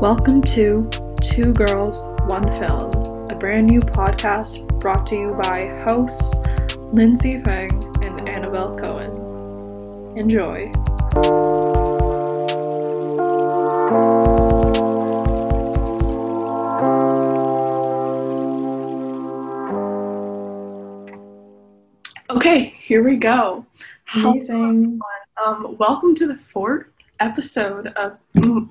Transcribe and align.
Welcome 0.00 0.42
to 0.42 0.88
Two 1.24 1.52
Girls, 1.54 2.12
One 2.28 2.48
Film, 2.52 3.30
a 3.30 3.34
brand 3.34 3.68
new 3.68 3.80
podcast 3.80 4.78
brought 4.78 5.08
to 5.08 5.16
you 5.16 5.36
by 5.42 5.66
hosts 5.82 6.38
Lindsay 6.92 7.42
Feng 7.42 7.68
and 8.06 8.28
Annabelle 8.28 8.78
Cohen. 8.78 10.16
Enjoy. 10.16 10.70
Okay, 22.30 22.76
here 22.78 23.02
we 23.02 23.16
go. 23.16 23.66
Amazing. 24.14 25.00
um, 25.44 25.76
welcome 25.76 26.14
to 26.14 26.28
the 26.28 26.36
fourth 26.36 26.86
episode 27.20 27.88
of 27.96 28.18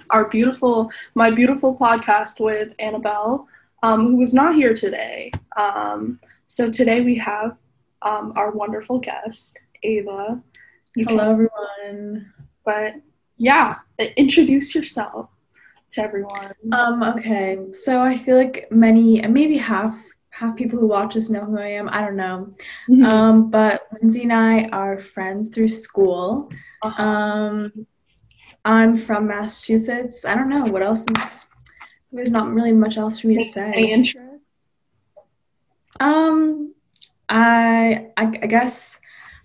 our 0.09 0.29
beautiful, 0.29 0.91
my 1.15 1.29
beautiful 1.31 1.75
podcast 1.77 2.39
with 2.43 2.73
Annabelle, 2.79 3.47
um, 3.83 4.07
who 4.07 4.15
was 4.17 4.33
not 4.33 4.55
here 4.55 4.73
today. 4.73 5.31
Um, 5.55 6.19
so 6.47 6.69
today 6.71 7.01
we 7.01 7.15
have 7.15 7.57
um, 8.01 8.33
our 8.35 8.51
wonderful 8.51 8.99
guest, 8.99 9.59
Ava. 9.83 10.41
You 10.95 11.05
Hello, 11.07 11.31
everyone. 11.31 12.33
but 12.65 12.93
yeah, 13.37 13.75
introduce 14.15 14.73
yourself 14.73 15.29
to 15.91 16.01
everyone. 16.01 16.51
Um, 16.71 17.03
okay, 17.03 17.59
so 17.73 18.01
I 18.01 18.17
feel 18.17 18.37
like 18.37 18.67
many, 18.71 19.21
and 19.21 19.33
maybe 19.33 19.57
half, 19.57 19.95
half 20.31 20.55
people 20.55 20.79
who 20.79 20.87
watch 20.87 21.15
us 21.15 21.29
know 21.29 21.41
who 21.45 21.59
I 21.59 21.67
am. 21.67 21.87
I 21.89 22.01
don't 22.01 22.15
know. 22.15 22.53
Mhm. 22.89 23.11
Um, 23.11 23.49
but 23.49 23.81
Lindsay 24.01 24.23
and 24.23 24.33
I 24.33 24.65
are 24.69 24.99
friends 24.99 25.49
through 25.49 25.69
school. 25.69 26.51
Uh-huh. 26.83 27.03
Um, 27.03 27.87
I'm 28.65 28.97
from 28.97 29.27
Massachusetts. 29.27 30.25
I 30.25 30.35
don't 30.35 30.49
know 30.49 30.65
what 30.65 30.81
else 30.81 31.05
is. 31.09 31.45
There's 32.11 32.31
not 32.31 32.53
really 32.53 32.71
much 32.71 32.97
else 32.97 33.19
for 33.19 33.27
me 33.27 33.35
to 33.35 33.43
say. 33.43 33.71
Any 33.73 33.91
interests? 33.91 34.43
Um, 35.99 36.73
I, 37.29 38.07
I 38.17 38.23
I 38.23 38.47
guess 38.47 38.99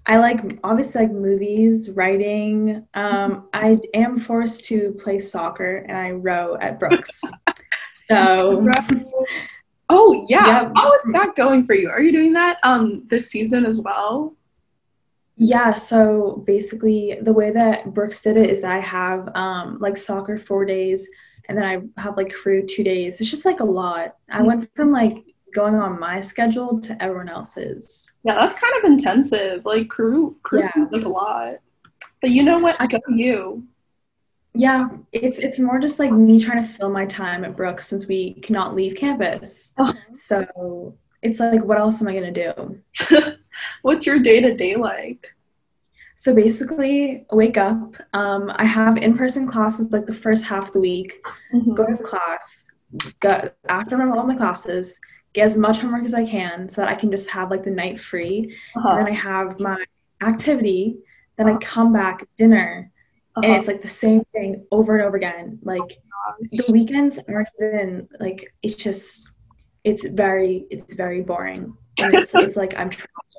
I 0.07 0.17
like 0.19 0.41
obviously 0.65 1.03
like 1.03 1.13
movies, 1.13 1.91
writing. 1.91 2.87
Um, 2.95 3.49
I 3.53 3.79
am 3.95 4.19
forced 4.19 4.65
to 4.67 4.95
play 4.99 5.19
soccer 5.19 5.79
and 5.89 5.97
I 5.97 6.11
row 6.13 6.57
at 6.61 6.79
Brooks. 6.79 7.23
so 8.09 8.67
Oh 9.89 10.25
yeah, 10.29 10.47
Yeah. 10.47 10.73
how 10.75 10.93
is 10.95 11.03
that 11.13 11.35
going 11.37 11.65
for 11.65 11.75
you? 11.75 11.91
Are 11.91 12.01
you 12.01 12.13
doing 12.13 12.33
that 12.35 12.59
um 12.63 13.07
this 13.09 13.29
season 13.31 13.65
as 13.67 13.81
well? 13.81 14.35
Yeah, 15.45 15.75
so 15.75 16.43
basically 16.47 17.19
the 17.21 17.33
way 17.33 17.51
that 17.51 17.93
Brooks 17.93 18.23
did 18.23 18.37
it 18.37 18.49
is 18.49 18.63
I 18.63 18.79
have 18.79 19.29
um 19.35 19.79
like 19.81 19.97
soccer 19.97 20.39
four 20.39 20.65
days 20.65 21.09
and 21.49 21.59
then 21.59 21.65
I 21.65 22.01
have 22.01 22.17
like 22.17 22.33
crew 22.33 22.65
two 22.65 22.85
days. 22.85 23.21
It's 23.21 23.29
just 23.31 23.45
like 23.45 23.59
a 23.61 23.65
lot. 23.65 24.17
I 24.31 24.43
went 24.43 24.71
from 24.77 24.93
like 24.93 25.17
going 25.53 25.75
on 25.75 25.99
my 25.99 26.21
schedule 26.21 26.81
to 26.81 27.03
everyone 27.03 27.29
else's. 27.29 28.13
Yeah, 28.23 28.37
that's 28.37 28.61
kind 28.61 28.73
of 28.79 28.85
intensive. 28.85 29.65
Like 29.65 29.89
crew 29.89 30.37
crew 30.45 30.61
Yeah. 30.61 30.69
seems 30.71 30.91
like 30.93 31.05
a 31.05 31.09
lot. 31.09 31.55
But 32.21 32.31
you 32.31 32.45
know 32.45 32.59
what? 32.61 32.77
I- 32.79 32.87
Go 32.87 33.01
you. 33.09 33.67
Yeah, 34.55 34.89
it's 35.13 35.39
it's 35.41 35.59
more 35.59 35.81
just 35.81 35.99
like 35.99 36.13
me 36.13 36.39
trying 36.39 36.63
to 36.63 36.69
fill 36.69 36.91
my 36.91 37.07
time 37.07 37.45
at 37.45 37.57
Brooks 37.57 37.89
since 37.89 38.07
we 38.07 38.35
cannot 38.35 38.77
leave 38.77 38.95
campus. 38.97 39.75
Uh-huh. 39.79 39.95
So 40.13 40.95
it's 41.23 41.41
like, 41.41 41.65
what 41.65 41.79
else 41.79 42.01
am 42.01 42.09
I 42.09 42.15
gonna 42.15 42.31
do? 42.31 42.79
What's 43.83 44.07
your 44.07 44.19
day 44.19 44.41
to 44.41 44.55
day 44.55 44.77
like? 44.77 45.35
So 46.17 46.35
basically, 46.35 47.27
I 47.31 47.35
wake 47.35 47.57
up. 47.57 47.97
Um, 48.15 48.51
I 48.55 48.65
have 48.65 48.97
in-person 48.97 49.47
classes 49.49 49.93
like 49.93 50.07
the 50.07 50.15
first 50.15 50.45
half 50.45 50.69
of 50.69 50.73
the 50.75 50.81
week. 50.81 51.25
Go 51.75 51.85
to 51.87 51.97
class. 51.97 52.65
Go 53.21 53.51
after 53.69 53.97
my- 53.97 54.17
all 54.17 54.27
my 54.27 54.37
classes. 54.37 55.01
Get 55.33 55.45
as 55.47 55.57
much 55.57 55.79
homework 55.79 56.05
as 56.05 56.15
I 56.15 56.25
can 56.27 56.69
so 56.69 56.83
that 56.83 56.89
I 56.91 56.95
can 56.95 57.11
just 57.11 57.31
have 57.31 57.51
like 57.51 57.65
the 57.65 57.71
night 57.71 57.99
free. 57.99 58.55
And 58.75 58.85
Uh-huh. 58.87 58.97
then 58.99 59.07
I 59.09 59.13
have 59.13 59.59
my 59.59 59.83
activity. 60.23 60.99
Then 61.37 61.49
I 61.49 61.57
come 61.57 61.93
back 61.93 62.29
dinner, 62.37 62.91
and 63.37 63.45
Uh-huh. 63.45 63.55
it's 63.59 63.67
like 63.67 63.83
the 63.83 63.89
same 63.89 64.23
thing 64.33 64.65
over 64.71 64.95
and 64.97 65.05
over 65.07 65.17
again. 65.17 65.59
Like 65.63 65.99
the 66.53 66.65
weekends 66.71 67.19
aren't 67.29 67.49
even 67.61 68.09
like 68.21 68.55
it's 68.63 68.77
just 68.77 69.31
it's 69.83 70.05
very 70.07 70.67
it's 70.71 70.95
very 70.95 71.21
boring 71.23 71.75
and 72.01 72.15
it's 72.15 72.33
it's 72.35 72.57
like 72.63 72.73
i'm 72.79 72.89
trying 72.91 73.32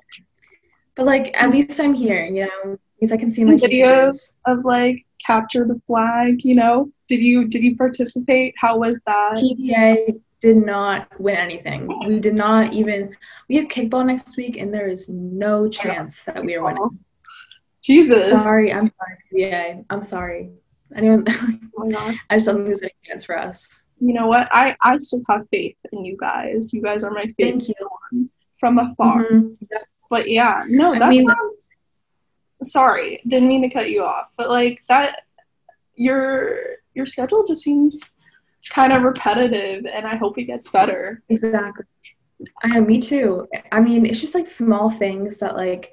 but 0.96 1.06
like 1.06 1.32
at 1.34 1.50
least 1.52 1.80
i'm 1.80 1.94
here 1.94 2.26
you 2.26 2.46
know 2.46 2.78
because 3.00 3.12
i 3.12 3.18
can 3.18 3.30
see 3.32 3.44
my 3.44 3.54
Videos. 3.56 4.36
of 4.46 4.64
like 4.66 5.06
capture 5.26 5.66
the 5.66 5.80
flag, 5.88 6.44
you 6.44 6.54
know? 6.54 6.92
Did 7.08 7.22
you 7.22 7.48
did 7.48 7.64
you 7.64 7.78
participate? 7.78 8.54
How 8.58 8.78
was 8.78 9.00
that? 9.08 9.36
ppa 9.38 10.20
did 10.42 10.58
not 10.58 11.08
win 11.20 11.38
anything 11.38 11.88
we 12.06 12.20
did 12.20 12.36
not 12.36 12.74
even 12.74 13.16
we 13.48 13.56
have 13.56 13.68
kickball 13.70 14.06
next 14.06 14.36
week 14.36 14.58
and 14.58 14.74
there 14.74 14.90
is 14.90 15.08
no 15.08 15.70
chance 15.70 16.24
that 16.26 16.44
we 16.44 16.54
are 16.56 16.64
winning 16.66 17.00
Jesus. 17.82 18.30
sorry 18.44 18.74
i'm 18.74 18.92
sorry 19.00 19.18
ppa 19.32 19.86
i'm 19.90 20.04
sorry 20.04 20.52
anyone 20.98 21.26
Oh 21.78 22.14
i 22.30 22.36
just 22.36 22.46
don't 22.46 22.56
think 22.58 22.68
there's 22.68 22.82
any 22.82 22.92
chance 23.08 23.24
for 23.24 23.38
us 23.40 23.88
You 24.00 24.14
know 24.14 24.28
what? 24.28 24.50
I 24.52 24.76
I 24.82 24.98
still 24.98 25.24
have 25.30 25.48
faith 25.50 25.78
in 25.94 26.04
you 26.04 26.18
guys. 26.20 26.74
You 26.74 26.82
guys 26.82 27.06
are 27.06 27.12
my 27.12 27.28
favorite 27.38 27.64
thank 27.64 27.68
you 27.70 28.30
from 28.60 28.78
afar. 28.80 29.24
Mhm. 29.24 29.58
But 30.10 30.30
yeah, 30.30 30.64
no, 30.68 30.94
I 30.94 31.10
mean- 31.10 31.26
sounds. 31.26 31.70
Sorry, 32.64 33.22
didn't 33.28 33.50
mean 33.50 33.62
to 33.64 33.70
cut 33.70 33.90
you 33.90 34.04
off, 34.06 34.28
but 34.38 34.50
like 34.50 34.82
that, 34.88 35.24
your 35.96 36.58
your 36.94 37.06
schedule 37.06 37.44
just 37.46 37.62
seems 37.64 38.14
kind 38.70 38.94
of 38.94 39.04
repetitive, 39.04 39.86
and 39.86 40.06
I 40.08 40.16
hope 40.16 40.38
it 40.38 40.46
gets 40.46 40.70
better. 40.70 41.22
Exactly. 41.28 41.86
I 42.64 42.68
know, 42.68 42.82
me 42.82 43.00
too. 43.00 43.48
I 43.72 43.80
mean, 43.82 44.06
it's 44.06 44.22
just 44.22 44.36
like 44.36 44.48
small 44.48 44.90
things 44.90 45.40
that 45.40 45.56
like 45.58 45.92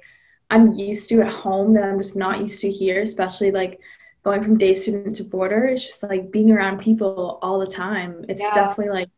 I'm 0.49 0.73
used 0.73 1.09
to 1.09 1.21
at 1.21 1.29
home 1.31 1.73
that 1.73 1.83
I'm 1.85 1.97
just 1.97 2.15
not 2.15 2.39
used 2.39 2.61
to 2.61 2.69
here, 2.69 3.01
especially 3.01 3.51
like 3.51 3.79
going 4.23 4.43
from 4.43 4.57
day 4.57 4.73
student 4.73 5.15
to 5.17 5.23
border. 5.23 5.65
It's 5.65 5.85
just 5.85 6.03
like 6.03 6.31
being 6.31 6.51
around 6.51 6.79
people 6.79 7.39
all 7.41 7.59
the 7.59 7.67
time. 7.67 8.23
It's 8.29 8.41
Yeah. 8.41 8.53
definitely 8.53 8.93
like 8.93 9.09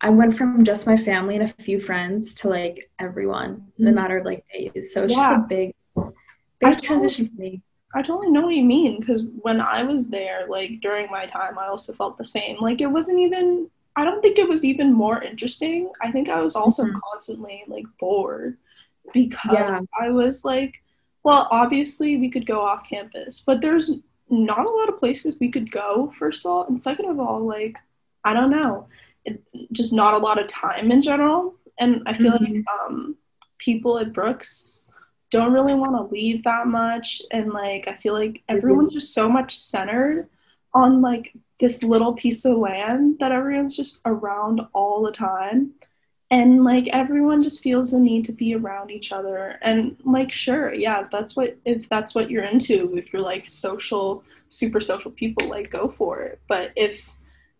I 0.00 0.10
went 0.10 0.36
from 0.36 0.64
just 0.64 0.86
my 0.86 0.96
family 0.96 1.36
and 1.36 1.44
a 1.44 1.62
few 1.62 1.80
friends 1.80 2.34
to 2.34 2.48
like 2.48 2.90
everyone 2.98 3.72
in 3.78 3.86
a 3.86 3.90
Mhm. 3.90 3.94
matter 3.94 4.18
of 4.18 4.24
like 4.26 4.44
days. 4.52 4.92
So 4.92 5.04
it's 5.04 5.14
Yeah. 5.14 5.30
just 5.30 5.44
a 5.44 5.46
big, 5.48 5.74
I 5.96 6.00
big 6.02 6.12
totally- 6.60 6.76
transition 6.86 7.28
for 7.28 7.40
me. 7.40 7.62
I 7.94 8.02
totally 8.02 8.30
know 8.30 8.42
what 8.42 8.54
you 8.54 8.64
mean 8.64 9.00
because 9.00 9.24
when 9.40 9.60
I 9.60 9.82
was 9.84 10.08
there, 10.08 10.46
like 10.48 10.80
during 10.82 11.10
my 11.10 11.24
time, 11.24 11.58
I 11.58 11.68
also 11.68 11.94
felt 11.94 12.18
the 12.18 12.24
same. 12.24 12.58
Like 12.60 12.80
it 12.80 12.90
wasn't 12.90 13.20
even. 13.20 13.70
I 13.98 14.04
don't 14.04 14.20
think 14.20 14.38
it 14.38 14.46
was 14.46 14.62
even 14.62 14.92
more 14.92 15.22
interesting. 15.22 15.90
I 16.02 16.12
think 16.12 16.28
I 16.28 16.42
was 16.42 16.54
also 16.54 16.84
Mhm. 16.84 17.00
constantly 17.00 17.64
like 17.66 17.86
bored 17.98 18.58
because 19.14 19.54
Yeah. 19.54 19.80
I 19.98 20.10
was 20.10 20.44
like, 20.44 20.82
well, 21.22 21.48
obviously 21.50 22.18
we 22.18 22.28
could 22.28 22.44
go 22.44 22.60
off 22.60 22.86
campus, 22.86 23.40
but 23.40 23.62
there's 23.62 23.92
not 24.28 24.66
a 24.66 24.70
lot 24.70 24.90
of 24.90 24.98
places 24.98 25.38
we 25.40 25.48
could 25.50 25.70
go. 25.72 26.12
First 26.18 26.44
of 26.44 26.50
all, 26.52 26.64
and 26.64 26.82
second 26.82 27.06
of 27.06 27.18
all, 27.18 27.40
like 27.40 27.78
I 28.24 28.34
don't 28.34 28.50
know, 28.50 28.88
it, 29.26 29.42
just 29.72 29.92
not 29.92 30.14
a 30.14 30.18
lot 30.18 30.40
of 30.40 30.46
time 30.48 30.90
in 30.90 31.02
general. 31.02 31.54
And 31.78 32.02
I 32.06 32.14
feel 32.14 32.32
Mhm. 32.32 32.40
like 32.40 32.64
um, 32.80 33.16
people 33.58 33.98
at 33.98 34.12
Brooks 34.14 34.88
don't 35.30 35.52
really 35.52 35.74
want 35.74 35.94
to 35.96 36.14
leave 36.14 36.44
that 36.44 36.66
much. 36.66 37.20
And 37.30 37.52
like 37.52 37.88
i 37.88 37.94
feel 37.94 38.14
like 38.14 38.42
everyone's 38.48 38.92
just 38.92 39.12
so 39.12 39.28
much 39.28 39.56
centered 39.58 40.28
on 40.72 41.00
like 41.02 41.32
this 41.58 41.82
little 41.82 42.12
piece 42.12 42.44
of 42.44 42.56
land 42.58 43.18
that 43.18 43.32
everyone's 43.32 43.76
just 43.76 44.00
around 44.04 44.60
all 44.72 45.02
the 45.02 45.12
time. 45.12 45.72
And 46.30 46.64
like 46.64 46.88
everyone 46.88 47.42
just 47.42 47.62
feels 47.62 47.92
the 47.92 48.00
need 48.00 48.24
to 48.26 48.32
be 48.32 48.54
around 48.54 48.90
each 48.90 49.10
other. 49.12 49.58
And 49.62 49.96
like 50.04 50.30
sure 50.32 50.72
yeah 50.74 51.06
that's 51.10 51.34
what 51.36 51.56
if 51.64 51.88
that's 51.88 52.14
what 52.14 52.30
you're 52.30 52.44
into 52.44 52.96
if 52.96 53.12
you're 53.12 53.22
like 53.22 53.46
social 53.46 54.22
super 54.48 54.80
social 54.80 55.10
people 55.10 55.48
like 55.48 55.70
go 55.70 55.88
for 55.88 56.22
it. 56.22 56.40
But 56.48 56.72
if 56.76 57.10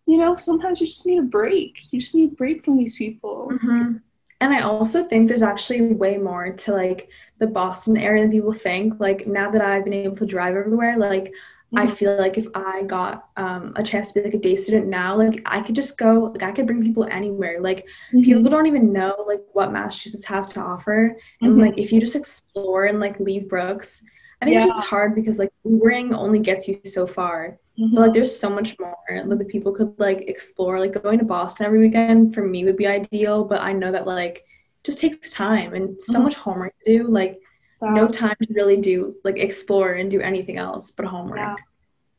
you 0.06 0.16
know 0.18 0.36
sometimes 0.36 0.80
you 0.80 0.86
just 0.86 1.06
need 1.06 1.18
a 1.18 1.22
break 1.22 1.80
you 1.92 2.00
just 2.00 2.14
need 2.14 2.32
a 2.32 2.36
break 2.36 2.64
from 2.64 2.76
these 2.76 2.96
people 2.96 3.60
hmm 3.60 3.96
And 4.40 4.52
I 4.54 4.60
also 4.62 5.04
think 5.08 5.28
there's 5.28 5.42
actually 5.42 5.82
way 5.94 6.18
more 6.18 6.52
to 6.52 6.72
like 6.72 7.08
the 7.40 7.46
Boston 7.46 7.96
area 7.96 8.22
than 8.22 8.32
people 8.32 8.52
think. 8.52 9.00
Like 9.00 9.26
now 9.26 9.50
that 9.52 9.62
I've 9.62 9.84
been 9.84 9.94
able 9.94 10.16
to 10.16 10.26
drive 10.26 10.56
everywhere, 10.56 10.96
like 10.98 11.32
I 11.76 11.86
Mhm. 11.86 11.96
feel 11.96 12.18
like 12.18 12.36
if 12.38 12.46
I 12.54 12.82
got 12.84 13.28
um, 13.36 13.72
a 13.76 13.82
chance 13.82 14.12
to 14.12 14.20
be 14.20 14.24
like 14.26 14.34
a 14.34 14.38
day 14.48 14.56
student 14.56 14.88
now, 14.88 15.16
like 15.16 15.40
I 15.46 15.60
could 15.62 15.74
just 15.76 15.96
go, 15.98 16.32
like 16.34 16.42
I 16.42 16.52
could 16.52 16.66
bring 16.66 16.82
people 16.82 17.04
anywhere. 17.10 17.60
Like 17.60 17.86
Mhm. 18.12 18.22
people 18.22 18.50
don't 18.50 18.66
even 18.66 18.92
know 18.92 19.14
like 19.26 19.42
what 19.52 19.72
Massachusetts 19.72 20.24
has 20.26 20.48
to 20.50 20.60
offer, 20.60 21.16
and 21.44 21.52
Mhm. 21.52 21.60
like 21.64 21.78
if 21.78 21.92
you 21.92 22.00
just 22.00 22.16
explore 22.16 22.84
and 22.86 23.00
like 23.00 23.18
leave 23.20 23.48
Brooks, 23.48 24.04
I 24.40 24.44
think 24.44 24.56
it's 24.56 24.66
Yeah. 24.66 24.72
just 24.72 24.84
hard 24.84 25.14
because 25.14 25.38
like 25.38 25.52
Ubering 25.66 26.14
only 26.14 26.40
gets 26.40 26.68
you 26.68 26.80
so 26.84 27.06
far. 27.06 27.58
Mhm. 27.78 27.94
But 27.94 28.00
like 28.00 28.12
there's 28.14 28.38
so 28.38 28.48
much 28.48 28.78
more 28.78 28.96
that 29.08 29.38
the 29.38 29.44
people 29.44 29.72
could 29.72 29.94
like 29.98 30.28
explore. 30.28 30.80
Like 30.80 31.02
going 31.02 31.18
to 31.18 31.24
Boston 31.24 31.66
every 31.66 31.80
weekend 31.80 32.34
for 32.34 32.42
me 32.42 32.64
would 32.64 32.76
be 32.76 32.86
ideal, 32.86 33.44
but 33.44 33.60
I 33.60 33.72
know 33.72 33.92
that 33.92 34.06
like 34.06 34.44
just 34.84 34.98
takes 34.98 35.32
time 35.32 35.74
and 35.74 36.00
so 36.00 36.18
Mhm. 36.18 36.22
much 36.24 36.34
homework 36.36 36.74
to 36.84 36.98
do. 36.98 37.04
Like 37.08 37.40
no 37.82 38.08
time 38.08 38.36
to 38.40 38.54
really 38.54 38.78
do 38.78 39.16
like 39.24 39.36
explore 39.36 39.92
and 39.92 40.10
do 40.10 40.20
anything 40.20 40.56
else 40.56 40.92
but 40.92 41.06
homework. 41.06 41.38
Yeah. 41.38 41.56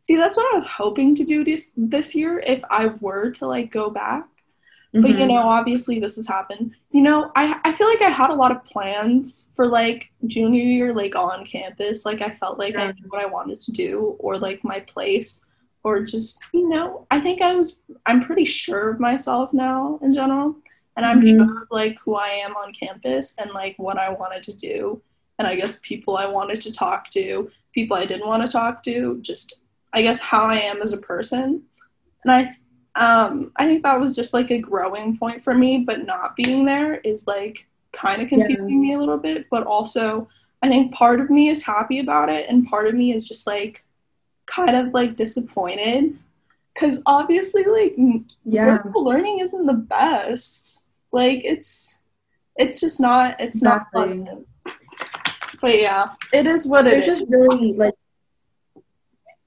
See, 0.01 0.15
that's 0.15 0.37
what 0.37 0.53
I 0.53 0.55
was 0.55 0.63
hoping 0.63 1.15
to 1.15 1.25
do 1.25 1.43
this 1.43 1.71
this 1.75 2.15
year 2.15 2.39
if 2.39 2.61
I 2.69 2.87
were 3.01 3.31
to 3.31 3.47
like 3.47 3.71
go 3.71 3.89
back. 3.89 4.23
Mm-hmm. 4.93 5.01
But 5.01 5.11
you 5.11 5.17
mm-hmm. 5.17 5.27
know, 5.29 5.49
obviously 5.49 5.99
this 5.99 6.15
has 6.17 6.27
happened. 6.27 6.75
You 6.91 7.01
know, 7.01 7.31
I 7.35 7.59
I 7.65 7.73
feel 7.73 7.87
like 7.87 8.01
I 8.03 8.09
had 8.09 8.31
a 8.31 8.35
lot 8.35 8.51
of 8.51 8.63
plans 8.65 9.49
for 9.55 9.67
like 9.67 10.11
junior 10.27 10.63
year, 10.63 10.93
like 10.93 11.15
on 11.15 11.45
campus. 11.45 12.05
Like 12.05 12.21
I 12.21 12.29
felt 12.29 12.59
like 12.59 12.75
I 12.75 12.91
knew 12.91 13.07
what 13.09 13.21
I 13.21 13.25
wanted 13.25 13.59
to 13.61 13.71
do 13.71 14.15
or 14.19 14.37
like 14.37 14.63
my 14.63 14.81
place 14.81 15.46
or 15.87 16.01
just 16.01 16.39
you 16.53 16.67
know, 16.67 17.07
I 17.09 17.19
think 17.19 17.41
I 17.41 17.55
was 17.55 17.79
I'm 18.05 18.23
pretty 18.23 18.45
sure 18.45 18.89
of 18.89 18.99
myself 18.99 19.53
now 19.53 19.99
in 20.01 20.13
general. 20.13 20.55
And 20.95 21.05
I'm 21.05 21.21
mm-hmm. 21.21 21.37
sure 21.37 21.61
of 21.63 21.67
like 21.69 21.97
who 22.03 22.15
I 22.15 22.29
am 22.29 22.55
on 22.55 22.73
campus 22.73 23.35
and 23.37 23.51
like 23.51 23.75
what 23.77 23.97
I 23.97 24.09
wanted 24.09 24.43
to 24.43 24.53
do. 24.53 25.01
And 25.37 25.47
I 25.47 25.55
guess 25.55 25.79
people 25.83 26.17
I 26.17 26.25
wanted 26.25 26.59
to 26.61 26.73
talk 26.73 27.11
to, 27.11 27.51
people 27.71 27.95
I 27.95 28.05
didn't 28.05 28.27
want 28.27 28.43
to 28.43 28.51
talk 28.51 28.81
to, 28.83 29.19
just 29.21 29.63
I 29.93 30.01
guess 30.01 30.19
how 30.19 30.45
I 30.45 30.55
am 30.55 30.81
as 30.81 30.93
a 30.93 30.97
person. 30.97 31.63
And 32.25 32.31
I 32.31 32.41
um 32.95 33.51
I 33.55 33.65
think 33.65 33.83
that 33.83 33.99
was 33.99 34.15
just 34.15 34.33
like 34.33 34.51
a 34.51 34.57
growing 34.57 35.17
point 35.17 35.41
for 35.41 35.53
me, 35.53 35.79
but 35.79 36.05
not 36.05 36.35
being 36.35 36.65
there 36.65 36.95
is 36.95 37.27
like 37.27 37.67
kind 37.93 38.21
of 38.21 38.27
confusing 38.27 38.69
yeah. 38.69 38.89
me 38.89 38.93
a 38.93 38.99
little 38.99 39.17
bit, 39.17 39.45
but 39.49 39.65
also 39.65 40.27
I 40.61 40.67
think 40.67 40.93
part 40.93 41.21
of 41.21 41.29
me 41.29 41.49
is 41.49 41.63
happy 41.63 41.99
about 41.99 42.29
it 42.29 42.49
and 42.49 42.67
part 42.67 42.87
of 42.87 42.95
me 42.95 43.13
is 43.13 43.27
just 43.27 43.45
like 43.45 43.85
kind 44.47 44.75
of 44.75 44.93
like 44.93 45.15
disappointed 45.15 46.17
cuz 46.75 47.01
obviously 47.05 47.63
like 47.65 47.95
yeah 48.45 48.81
learning 48.95 49.39
isn't 49.39 49.65
the 49.65 49.73
best 49.73 50.79
like 51.11 51.41
it's 51.43 51.99
it's 52.55 52.79
just 52.79 52.99
not 52.99 53.39
it's 53.39 53.57
exactly. 53.57 53.99
not 53.99 54.07
pleasant 54.07 54.47
but 55.61 55.77
yeah 55.77 56.09
it 56.33 56.47
is 56.47 56.67
what 56.67 56.85
There's 56.85 57.07
it 57.07 57.11
is. 57.11 57.19
just 57.19 57.31
really 57.31 57.73
like 57.73 57.93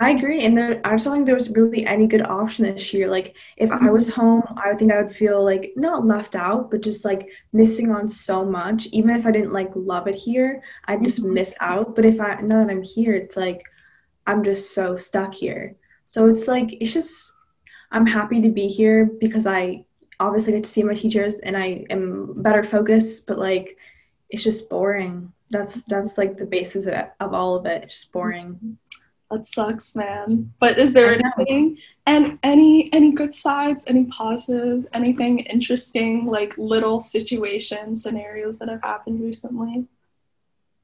I 0.02 0.12
agree, 0.12 0.46
and 0.46 0.56
there, 0.56 0.80
I 0.82 0.92
just 0.92 1.04
don't 1.04 1.14
think 1.14 1.26
there 1.26 1.34
was 1.34 1.50
really 1.50 1.84
any 1.84 2.06
good 2.06 2.22
option 2.22 2.64
this 2.64 2.94
year. 2.94 3.10
Like, 3.10 3.36
if 3.58 3.70
I 3.70 3.90
was 3.90 4.10
mm-hmm. 4.10 4.20
home, 4.20 4.42
I 4.56 4.68
would 4.68 4.78
think 4.78 4.90
I 4.90 5.02
would 5.02 5.14
feel 5.14 5.44
like 5.44 5.74
not 5.76 6.06
left 6.06 6.34
out, 6.34 6.70
but 6.70 6.80
just 6.80 7.04
like 7.04 7.28
missing 7.52 7.90
on 7.92 8.08
so 8.08 8.42
much. 8.42 8.86
Even 8.92 9.14
if 9.14 9.26
I 9.26 9.30
didn't 9.30 9.52
like 9.52 9.70
love 9.74 10.08
it 10.08 10.14
here, 10.14 10.62
I'd 10.86 11.04
just 11.04 11.20
mm-hmm. 11.20 11.34
miss 11.34 11.54
out. 11.60 11.94
But 11.94 12.06
if 12.06 12.18
I 12.18 12.40
now 12.40 12.64
that 12.64 12.70
I'm 12.70 12.82
here, 12.82 13.14
it's 13.14 13.36
like 13.36 13.62
I'm 14.30 14.44
just 14.44 14.74
so 14.74 14.96
stuck 14.96 15.34
here. 15.34 15.74
So 16.04 16.26
it's 16.26 16.46
like 16.46 16.72
it's 16.80 16.92
just 16.92 17.32
I'm 17.90 18.06
happy 18.06 18.40
to 18.42 18.48
be 18.48 18.68
here 18.68 19.10
because 19.20 19.46
I 19.46 19.84
obviously 20.20 20.52
get 20.52 20.64
to 20.64 20.70
see 20.70 20.84
my 20.84 20.94
teachers 20.94 21.40
and 21.40 21.56
I 21.56 21.84
am 21.90 22.40
better 22.42 22.62
focused. 22.62 23.26
But 23.26 23.38
like, 23.38 23.76
it's 24.28 24.44
just 24.44 24.70
boring. 24.70 25.32
That's 25.50 25.84
that's 25.86 26.16
like 26.16 26.36
the 26.36 26.46
basis 26.46 26.86
of, 26.86 26.94
of 27.18 27.34
all 27.34 27.56
of 27.56 27.66
it. 27.66 27.82
It's 27.84 27.96
just 28.00 28.12
boring 28.12 28.78
that 29.30 29.46
sucks 29.46 29.94
man 29.94 30.52
but 30.58 30.76
is 30.76 30.92
there 30.92 31.14
anything 31.14 31.78
and 32.06 32.38
any 32.42 32.92
any 32.92 33.12
good 33.12 33.32
sides 33.32 33.84
any 33.86 34.04
positive 34.06 34.86
anything 34.92 35.38
interesting 35.40 36.26
like 36.26 36.56
little 36.58 36.98
situation 37.00 37.94
scenarios 37.94 38.58
that 38.58 38.68
have 38.68 38.82
happened 38.82 39.22
recently 39.22 39.86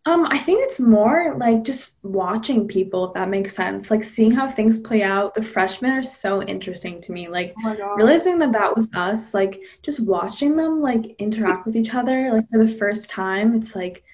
um, 0.06 0.24
I 0.26 0.38
think 0.38 0.60
it's 0.62 0.78
more 0.78 1.34
like 1.36 1.64
just 1.64 1.96
watching 2.04 2.68
people, 2.68 3.08
if 3.08 3.14
that 3.14 3.28
makes 3.28 3.56
sense. 3.56 3.90
Like 3.90 4.04
seeing 4.04 4.30
how 4.30 4.48
things 4.48 4.78
play 4.78 5.02
out. 5.02 5.34
The 5.34 5.42
freshmen 5.42 5.90
are 5.90 6.02
so 6.02 6.42
interesting 6.44 7.00
to 7.02 7.12
me. 7.12 7.26
Like 7.26 7.52
oh 7.64 7.94
realizing 7.96 8.38
that 8.38 8.52
that 8.52 8.76
was 8.76 8.86
us. 8.94 9.34
Like 9.34 9.60
just 9.82 9.98
watching 9.98 10.54
them 10.54 10.80
like 10.80 11.16
interact 11.18 11.66
with 11.66 11.74
each 11.74 11.92
other. 11.92 12.32
Like 12.32 12.48
for 12.50 12.64
the 12.64 12.72
first 12.76 13.10
time, 13.10 13.56
it's 13.56 13.74
like 13.74 14.04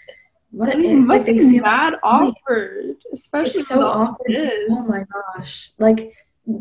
what 0.51 0.71
it 0.71 0.81
is. 0.81 1.07
Like 1.07 1.27
they 1.27 1.39
seem 1.39 1.63
mad 1.63 1.97
awkward, 2.03 2.97
especially 3.13 3.61
it's 3.61 3.69
so 3.69 3.87
awkward. 3.87 4.35
Oh 4.71 4.89
my 4.89 5.05
gosh! 5.37 5.73
Like 5.79 6.15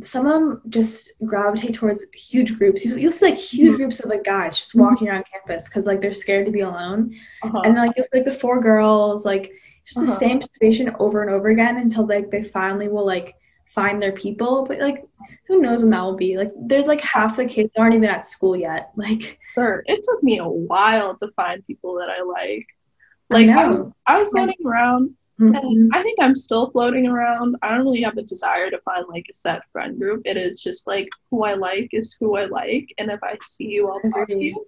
some 0.03 0.27
of 0.27 0.33
them 0.33 0.61
just 0.69 1.13
gravitate 1.25 1.73
towards 1.73 2.05
huge 2.13 2.57
groups. 2.57 2.85
You, 2.85 3.05
will 3.05 3.11
see 3.11 3.25
like 3.25 3.37
huge 3.37 3.69
mm-hmm. 3.69 3.77
groups 3.77 3.99
of 3.99 4.09
like 4.09 4.23
guys 4.23 4.57
just 4.57 4.71
mm-hmm. 4.71 4.81
walking 4.81 5.09
around 5.09 5.25
campus 5.31 5.67
because 5.67 5.87
like 5.87 6.01
they're 6.01 6.13
scared 6.13 6.45
to 6.45 6.51
be 6.51 6.61
alone, 6.61 7.15
uh-huh. 7.43 7.61
and 7.63 7.75
then, 7.75 7.87
like 7.87 7.97
you'll 7.97 8.05
see, 8.05 8.19
like 8.19 8.25
the 8.25 8.33
four 8.33 8.61
girls 8.61 9.25
like 9.25 9.51
just 9.85 9.97
uh-huh. 9.97 10.05
the 10.05 10.11
same 10.11 10.41
situation 10.41 10.95
over 10.99 11.21
and 11.21 11.31
over 11.31 11.49
again 11.49 11.77
until 11.77 12.05
like 12.05 12.29
they 12.29 12.43
finally 12.43 12.89
will 12.89 13.05
like 13.05 13.35
find 13.73 14.01
their 14.01 14.11
people. 14.11 14.65
But 14.67 14.79
like 14.79 15.03
who 15.47 15.61
knows 15.61 15.81
when 15.81 15.91
that 15.91 16.03
will 16.03 16.15
be? 16.15 16.37
Like 16.37 16.51
there's 16.55 16.87
like 16.87 17.01
half 17.01 17.37
the 17.37 17.45
kids 17.45 17.71
aren't 17.77 17.95
even 17.95 18.09
at 18.09 18.25
school 18.25 18.55
yet. 18.55 18.91
Like 19.01 19.39
sure, 19.55 19.83
it 19.87 20.01
took 20.03 20.21
me 20.21 20.37
a 20.37 20.47
while 20.47 21.17
to 21.17 21.27
find 21.35 21.65
people 21.65 21.95
that 21.99 22.09
I 22.09 22.21
liked. 22.21 22.85
Like 23.29 23.49
I, 23.49 23.63
I, 23.63 23.67
was, 23.67 23.91
I 24.05 24.19
was 24.19 24.29
floating 24.29 24.55
around, 24.65 25.15
mm-hmm. 25.41 25.55
and 25.55 25.91
I 25.93 26.03
think 26.03 26.19
I'm 26.21 26.35
still 26.35 26.69
floating 26.71 27.07
around. 27.07 27.55
I 27.61 27.69
don't 27.69 27.85
really 27.85 28.01
have 28.01 28.17
a 28.17 28.23
desire 28.23 28.69
to 28.69 28.79
find 28.79 29.05
like 29.09 29.25
a 29.29 29.33
set 29.33 29.63
friend 29.71 29.99
group. 29.99 30.21
It 30.25 30.37
is 30.37 30.61
just 30.61 30.87
like 30.87 31.09
who 31.29 31.43
I 31.43 31.53
like 31.53 31.89
is 31.93 32.15
who 32.19 32.37
I 32.37 32.45
like, 32.45 32.93
and 32.97 33.09
if 33.09 33.19
I 33.23 33.37
see 33.41 33.67
you, 33.67 33.89
I'll 33.89 34.01
talk 34.11 34.27
to 34.27 34.37
you. 34.37 34.65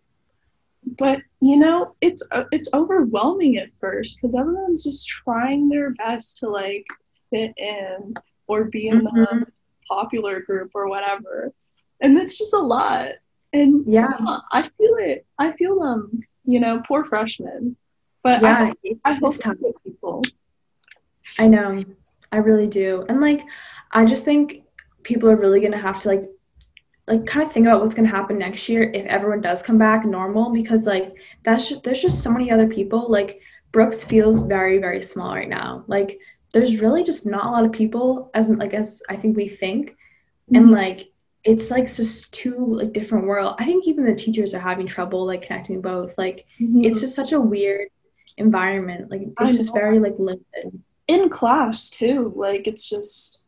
But 0.98 1.22
you 1.40 1.58
know, 1.58 1.96
it's 2.02 2.28
uh, 2.32 2.46
it's 2.52 2.70
overwhelming 2.74 3.58
at 3.58 3.70
first 3.80 4.18
because 4.18 4.36
everyone's 4.36 4.84
just 4.84 5.08
trying 5.08 5.70
their 5.70 5.92
best 5.92 6.38
to 6.40 6.50
like 6.50 6.88
fit 7.30 7.54
in 7.58 8.14
or 8.48 8.66
be 8.66 8.88
in 8.88 9.02
mm-hmm. 9.02 9.40
the 9.40 9.46
popular 9.88 10.42
group 10.42 10.72
or 10.74 10.90
whatever, 10.90 11.54
and 12.02 12.18
it's 12.18 12.38
just 12.38 12.54
a 12.54 12.60
lot. 12.60 13.12
And 13.54 13.86
yeah, 13.86 14.18
I 14.52 14.64
feel 14.64 14.96
it. 14.98 15.26
I 15.38 15.52
feel 15.54 15.80
them. 15.80 16.22
You 16.46 16.60
know, 16.60 16.82
poor 16.88 17.06
freshmen. 17.06 17.78
But 18.24 18.42
yeah, 18.42 18.72
I, 19.06 19.12
I 19.12 19.14
hope 19.14 19.36
people. 19.84 20.22
I 21.38 21.48
know. 21.48 21.84
I 22.32 22.38
really 22.38 22.68
do. 22.68 23.06
And 23.10 23.22
like 23.22 23.42
I 23.92 24.06
just 24.06 24.26
think 24.26 24.64
people 25.04 25.30
are 25.30 25.36
really 25.36 25.60
gonna 25.62 25.78
have 25.78 26.02
to 26.02 26.08
like 26.10 26.24
like 27.08 27.26
kind 27.26 27.46
of 27.46 27.52
think 27.52 27.68
about 27.68 27.82
what's 27.82 27.96
going 27.96 28.10
to 28.10 28.16
happen 28.16 28.38
next 28.38 28.70
year 28.70 28.84
if 28.94 29.06
everyone 29.08 29.42
does 29.42 29.62
come 29.62 29.78
back 29.78 30.06
normal 30.06 30.54
because 30.54 30.86
like 30.86 31.14
that's 31.44 31.68
just, 31.68 31.84
there's 31.84 32.02
just 32.02 32.24
so 32.24 32.32
many 32.32 32.50
other 32.50 32.66
people 32.66 33.12
like 33.12 33.42
brooks 33.74 34.02
feels 34.02 34.40
very 34.40 34.78
very 34.78 35.02
small 35.02 35.36
right 35.36 35.50
now 35.50 35.84
like 35.88 36.18
there's 36.54 36.80
really 36.80 37.04
just 37.04 37.26
not 37.26 37.46
a 37.46 37.50
lot 37.50 37.66
of 37.66 37.74
people 37.74 38.32
as 38.34 38.48
like 38.48 38.74
as 38.74 39.04
i 39.10 39.18
think 39.18 39.36
we 39.36 39.50
think 39.50 39.90
mm-hmm. 39.90 40.56
and 40.56 40.72
like 40.72 41.12
it's 41.44 41.70
like 41.70 41.94
just 41.94 42.32
two 42.32 42.74
like 42.76 42.94
different 42.94 43.28
world 43.28 43.54
i 43.60 43.66
think 43.66 43.86
even 43.86 44.06
the 44.06 44.16
teachers 44.16 44.54
are 44.54 44.60
having 44.60 44.88
trouble 44.88 45.26
like 45.26 45.42
connecting 45.42 45.82
both 45.82 46.18
like 46.18 46.46
mm-hmm. 46.58 46.86
it's 46.86 47.02
just 47.02 47.18
such 47.18 47.34
a 47.34 47.42
weird 47.42 47.90
environment. 48.38 49.12
Like 49.12 49.22
it's 49.40 49.58
just 49.58 49.74
very 49.74 50.00
like 50.00 50.16
limited. 50.18 50.82
In 51.08 51.30
class 51.30 51.90
too. 51.90 52.34
Like 52.36 52.68
it's 52.68 52.90
just 52.90 53.44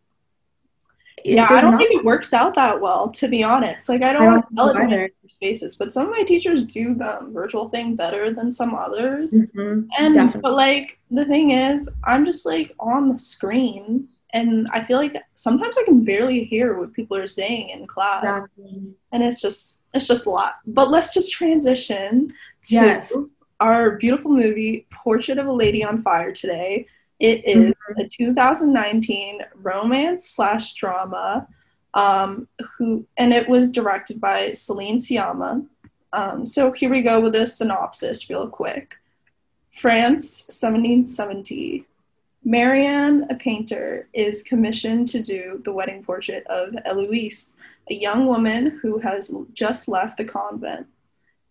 yeah, 1.23 1.47
I 1.49 1.61
don't 1.61 1.71
not, 1.71 1.77
think 1.79 1.95
it 1.95 2.05
works 2.05 2.33
out 2.33 2.53
that 2.55 2.81
well, 2.81 3.09
to 3.09 3.27
be 3.27 3.43
honest. 3.43 3.89
Like 3.89 4.03
I 4.03 4.13
don't, 4.13 4.21
I 4.21 4.25
don't 4.25 4.33
want 4.33 4.77
to 4.77 4.83
tell 4.83 4.99
it 4.99 5.13
to 5.23 5.29
spaces, 5.33 5.75
but 5.75 5.91
some 5.91 6.05
of 6.05 6.11
my 6.11 6.23
teachers 6.23 6.63
do 6.63 6.93
the 6.93 7.19
virtual 7.31 7.69
thing 7.69 7.95
better 7.95 8.31
than 8.31 8.51
some 8.51 8.75
others. 8.75 9.33
Mm-hmm, 9.33 9.87
and 9.97 10.13
definitely. 10.13 10.41
but 10.41 10.53
like 10.53 10.99
the 11.09 11.25
thing 11.25 11.51
is, 11.51 11.89
I'm 12.03 12.25
just 12.25 12.45
like 12.45 12.73
on 12.79 13.11
the 13.11 13.17
screen 13.17 14.09
and 14.33 14.67
I 14.71 14.83
feel 14.83 14.97
like 14.97 15.15
sometimes 15.33 15.77
I 15.77 15.83
can 15.83 16.03
barely 16.03 16.43
hear 16.43 16.77
what 16.77 16.93
people 16.93 17.17
are 17.17 17.27
saying 17.27 17.69
in 17.69 17.87
class. 17.87 18.23
Exactly. 18.23 18.83
And 19.11 19.23
it's 19.23 19.41
just 19.41 19.79
it's 19.93 20.07
just 20.07 20.27
a 20.27 20.29
lot. 20.29 20.55
But 20.67 20.91
let's 20.91 21.13
just 21.13 21.31
transition 21.31 22.27
to 22.65 22.75
yes 22.75 23.13
our 23.59 23.91
beautiful 23.91 24.31
movie, 24.31 24.85
Portrait 24.91 25.37
of 25.37 25.47
a 25.47 25.51
Lady 25.51 25.83
on 25.83 26.01
Fire, 26.01 26.31
today. 26.31 26.87
It 27.19 27.45
is 27.45 27.73
mm-hmm. 27.73 27.99
a 27.99 28.07
2019 28.07 29.41
romance 29.55 30.29
slash 30.29 30.73
drama, 30.73 31.47
um, 31.93 32.47
who 32.77 33.05
and 33.17 33.33
it 33.33 33.47
was 33.47 33.71
directed 33.71 34.19
by 34.19 34.51
Celine 34.51 34.99
Sciamma. 34.99 35.65
Um, 36.13 36.45
so 36.45 36.71
here 36.71 36.89
we 36.89 37.01
go 37.01 37.21
with 37.21 37.35
a 37.35 37.47
synopsis, 37.47 38.29
real 38.29 38.47
quick. 38.47 38.95
France, 39.71 40.45
1770. 40.47 41.85
Marianne, 42.43 43.25
a 43.29 43.35
painter, 43.35 44.07
is 44.13 44.43
commissioned 44.43 45.07
to 45.09 45.21
do 45.21 45.61
the 45.65 45.73
wedding 45.73 46.03
portrait 46.03 46.45
of 46.47 46.75
Eloise, 46.85 47.57
a 47.89 47.95
young 47.95 48.27
woman 48.27 48.79
who 48.81 48.99
has 48.99 49.33
just 49.53 49.87
left 49.87 50.17
the 50.17 50.23
convent. 50.23 50.87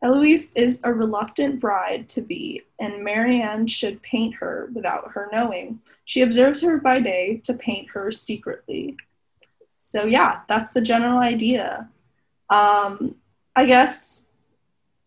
Eloise 0.04 0.52
is 0.52 0.80
a 0.84 0.92
reluctant 0.92 1.58
bride 1.58 2.10
to 2.10 2.20
be, 2.20 2.60
and 2.78 3.02
Marianne 3.02 3.66
should 3.66 4.02
paint 4.02 4.34
her 4.34 4.68
without 4.74 5.12
her 5.12 5.30
knowing. 5.32 5.80
She 6.04 6.20
observes 6.20 6.60
her 6.60 6.76
by 6.76 7.00
day 7.00 7.40
to 7.44 7.54
paint 7.54 7.88
her 7.90 8.12
secretly. 8.12 8.98
So, 9.78 10.04
yeah, 10.04 10.40
that's 10.46 10.74
the 10.74 10.82
general 10.82 11.20
idea. 11.20 11.88
Um, 12.50 13.14
I 13.56 13.64
guess, 13.64 14.24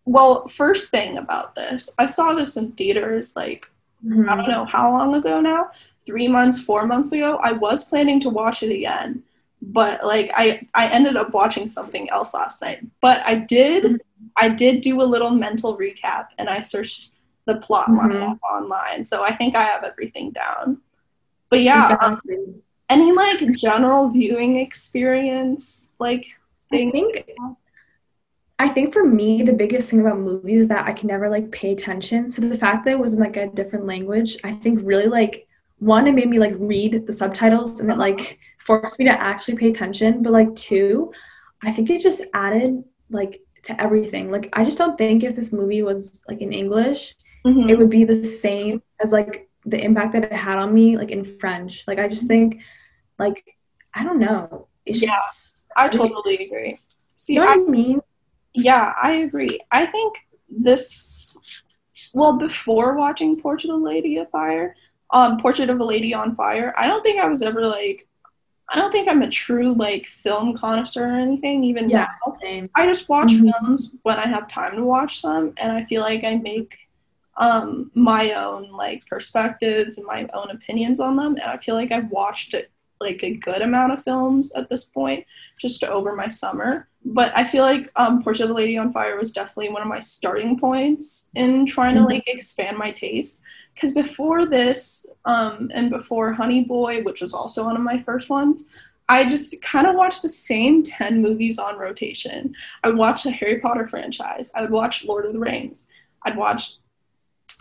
well, 0.04 0.48
first 0.48 0.90
thing 0.90 1.20
about 1.20 1.54
this, 1.54 1.92
I 2.00 2.08
saw 2.08 2.34
this 2.34 2.58
in 2.58 2.72
theaters 2.72 3.36
like, 3.36 3.70
mm-hmm. 4.04 4.28
I 4.28 4.36
don't 4.36 4.50
know 4.50 4.66
how 4.66 4.92
long 4.92 5.14
ago 5.14 5.40
now, 5.40 5.70
three 6.08 6.28
months, 6.28 6.60
four 6.60 6.88
months 6.88 7.12
ago. 7.12 7.38
I 7.44 7.52
was 7.52 7.84
planning 7.84 8.20
to 8.22 8.32
watch 8.32 8.64
it 8.64 8.74
again 8.74 9.22
but 9.62 10.04
like 10.04 10.32
I 10.36 10.68
I 10.74 10.88
ended 10.88 11.16
up 11.16 11.34
watching 11.34 11.68
something 11.68 12.10
else 12.10 12.34
last 12.34 12.62
night. 12.62 12.80
But 13.02 13.22
I 13.26 13.36
did 13.36 13.84
mm-hmm. 13.84 13.96
I 14.36 14.50
did 14.50 14.82
do 14.82 15.02
a 15.02 15.04
little 15.04 15.32
mental 15.32 15.78
recap 15.78 16.28
and 16.38 16.50
I 16.50 16.60
searched 16.60 17.12
the 17.46 17.56
plot 17.56 17.88
mm-hmm. 17.88 18.14
line 18.14 18.40
online. 18.50 19.06
So 19.06 19.24
I 19.24 19.36
think 19.36 19.56
I 19.56 19.64
have 19.64 19.84
everything 19.84 20.32
down. 20.32 20.82
But 21.50 21.62
yeah, 21.62 21.92
exactly. 21.92 22.36
um, 22.36 22.62
any 22.90 23.12
like 23.12 23.40
general 23.54 24.10
viewing 24.10 24.58
experience 24.58 25.92
like 26.00 26.28
thing? 26.70 26.90
I 26.90 26.92
think 26.92 27.26
I 28.60 28.68
think 28.70 28.94
for 28.94 29.04
me 29.04 29.44
the 29.44 29.54
biggest 29.54 29.90
thing 29.90 30.02
about 30.02 30.20
movies 30.20 30.62
is 30.62 30.68
that 30.68 30.86
I 30.86 30.94
can 30.94 31.08
never 31.08 31.30
like 31.30 31.52
pay 31.52 31.72
attention. 31.72 32.30
So 32.30 32.42
the 32.42 32.58
fact 32.58 32.86
that 32.86 32.92
it 32.92 33.00
was 33.00 33.14
in 33.14 33.20
like 33.20 33.38
a 33.38 33.48
different 33.48 33.86
language, 33.86 34.38
I 34.44 34.54
think 34.54 34.80
really 34.84 35.08
like 35.08 35.48
one, 35.80 36.08
it 36.08 36.14
made 36.14 36.30
me 36.30 36.40
like 36.40 36.56
read 36.58 37.06
the 37.06 37.14
subtitles 37.14 37.80
and 37.80 37.92
it 37.92 37.98
like 37.98 38.40
forced 38.68 39.00
me 39.00 39.06
to 39.06 39.12
actually 39.12 39.56
pay 39.56 39.70
attention. 39.70 40.22
But 40.22 40.34
like 40.34 40.54
two, 40.56 41.12
I 41.64 41.72
think 41.72 41.90
it 41.90 42.02
just 42.02 42.24
added 42.34 42.84
like 43.10 43.42
to 43.64 43.82
everything. 43.82 44.30
Like 44.30 44.50
I 44.54 44.64
just 44.66 44.78
don't 44.78 44.98
think 44.98 45.24
if 45.24 45.36
this 45.36 45.54
movie 45.54 45.82
was 45.82 46.24
like 46.28 46.42
in 46.42 46.54
English, 46.54 47.16
mm-hmm. 47.46 47.70
it 47.70 47.78
would 47.80 47.90
be 47.90 48.04
the 48.04 48.24
same 48.24 48.84
as 49.02 49.12
like 49.12 49.50
the 49.66 49.80
impact 49.80 50.14
that 50.14 50.26
it 50.26 50.34
had 50.34 50.60
on 50.60 50.74
me 50.74 50.98
like 50.98 51.12
in 51.12 51.24
French. 51.24 51.86
Like 51.88 52.00
I 52.00 52.08
just 52.08 52.28
think 52.28 52.60
like 53.18 53.44
I 53.94 54.04
don't 54.04 54.20
know. 54.20 54.68
It's 54.86 55.02
yeah, 55.02 55.10
just 55.10 55.68
I 55.76 55.88
totally 55.90 56.38
agree. 56.46 56.80
See, 57.16 57.34
you 57.34 57.40
know 57.40 57.48
I, 57.48 57.54
I 57.54 57.58
mean? 57.58 58.02
Yeah, 58.54 58.94
I 59.02 59.12
agree. 59.28 59.60
I 59.72 59.86
think 59.86 60.18
this 60.50 61.36
well 62.14 62.38
before 62.38 62.96
watching 62.96 63.40
Portrait 63.40 63.72
of 63.72 63.82
a 63.82 63.84
Lady 63.84 64.18
of 64.18 64.30
Fire, 64.30 64.76
um 65.12 65.38
Portrait 65.40 65.70
of 65.70 65.80
a 65.80 65.84
Lady 65.84 66.14
on 66.14 66.36
Fire, 66.36 66.74
I 66.78 66.88
don't 66.88 67.04
think 67.04 67.20
I 67.20 67.28
was 67.28 67.42
ever 67.42 67.66
like 67.66 68.08
I 68.70 68.76
don't 68.78 68.92
think 68.92 69.08
I'm 69.08 69.22
a 69.22 69.30
true 69.30 69.74
like 69.74 70.06
film 70.06 70.56
connoisseur 70.56 71.10
or 71.10 71.18
anything. 71.18 71.64
Even 71.64 71.90
yeah, 71.90 72.08
now. 72.26 72.34
same. 72.34 72.70
I 72.76 72.86
just 72.86 73.08
watch 73.08 73.32
mm-hmm. 73.32 73.50
films 73.50 73.92
when 74.04 74.18
I 74.18 74.28
have 74.28 74.50
time 74.50 74.76
to 74.76 74.84
watch 74.84 75.22
them, 75.22 75.54
and 75.58 75.72
I 75.72 75.86
feel 75.86 76.02
like 76.02 76.24
I 76.24 76.36
make 76.36 76.78
um, 77.38 77.92
my 77.94 78.34
own 78.34 78.72
like 78.72 79.06
perspectives 79.08 79.98
and 79.98 80.06
my 80.06 80.28
own 80.34 80.50
opinions 80.52 81.00
on 81.00 81.16
them. 81.16 81.36
And 81.36 81.46
I 81.46 81.58
feel 81.58 81.76
like 81.76 81.92
I've 81.92 82.10
watched 82.10 82.54
it 82.54 82.72
like 83.00 83.24
a 83.24 83.36
good 83.36 83.62
amount 83.62 83.94
of 83.94 84.04
films 84.04 84.52
at 84.54 84.70
this 84.70 84.86
point, 84.86 85.26
just 85.60 85.84
over 85.84 86.16
my 86.16 86.28
summer. 86.28 86.90
But 87.06 87.32
I 87.38 87.46
feel 87.46 87.64
like 87.64 87.90
um, 87.96 88.22
Portrait 88.22 88.46
of 88.46 88.52
a 88.52 88.54
Lady 88.54 88.78
on 88.78 88.92
Fire 88.92 89.18
was 89.18 89.32
definitely 89.32 89.70
one 89.70 89.82
of 89.82 89.88
my 89.88 90.00
starting 90.00 90.60
points 90.60 91.30
in 91.36 91.66
trying 91.66 91.96
mm-hmm. 91.96 92.06
to 92.06 92.14
like 92.14 92.24
expand 92.28 92.78
my 92.78 92.92
taste 92.92 93.42
because 93.78 93.94
before 93.94 94.48
this 94.48 95.06
um, 95.26 95.70
and 95.72 95.92
before 95.92 96.34
Honey 96.34 96.64
Boy, 96.64 97.04
which 97.04 97.22
was 97.22 97.32
also 97.32 97.66
one 97.66 97.76
of 97.76 97.84
my 97.84 98.02
first 98.02 98.28
ones, 98.28 98.68
I 99.08 99.30
just 99.30 99.62
kind 99.62 99.86
of 99.86 99.96
watched 99.96 100.24
the 100.24 100.30
same 100.30 100.82
10 100.84 101.22
movies 101.22 101.60
on 101.60 101.78
rotation. 101.78 102.56
I 102.84 102.88
would 102.88 102.98
watch 102.98 103.24
the 103.24 103.32
Harry 103.32 103.60
Potter 103.60 103.88
franchise. 103.88 104.52
I 104.56 104.62
would 104.62 104.72
watch 104.72 105.06
Lord 105.06 105.28
of 105.28 105.34
the 105.34 105.40
Rings. 105.40 105.92
I'd 106.24 106.36
watch, 106.36 106.78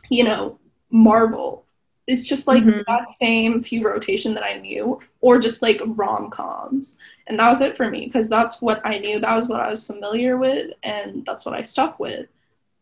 you 0.08 0.24
know, 0.24 0.58
Marvel. 0.90 1.66
It's 2.06 2.26
just 2.26 2.48
like 2.48 2.64
mm-hmm. 2.64 2.80
that 2.86 3.10
same 3.10 3.62
few 3.62 3.84
rotation 3.84 4.32
that 4.34 4.44
I 4.44 4.58
knew, 4.58 5.00
or 5.20 5.38
just 5.38 5.60
like 5.60 5.82
rom 5.84 6.30
coms. 6.30 6.98
And 7.26 7.38
that 7.38 7.50
was 7.50 7.60
it 7.60 7.76
for 7.76 7.90
me 7.90 8.06
because 8.06 8.30
that's 8.30 8.62
what 8.62 8.80
I 8.86 8.98
knew. 8.98 9.20
That 9.20 9.36
was 9.36 9.48
what 9.48 9.60
I 9.60 9.68
was 9.68 9.86
familiar 9.86 10.38
with, 10.38 10.70
and 10.82 11.26
that's 11.26 11.44
what 11.44 11.54
I 11.54 11.62
stuck 11.62 12.00
with. 12.00 12.28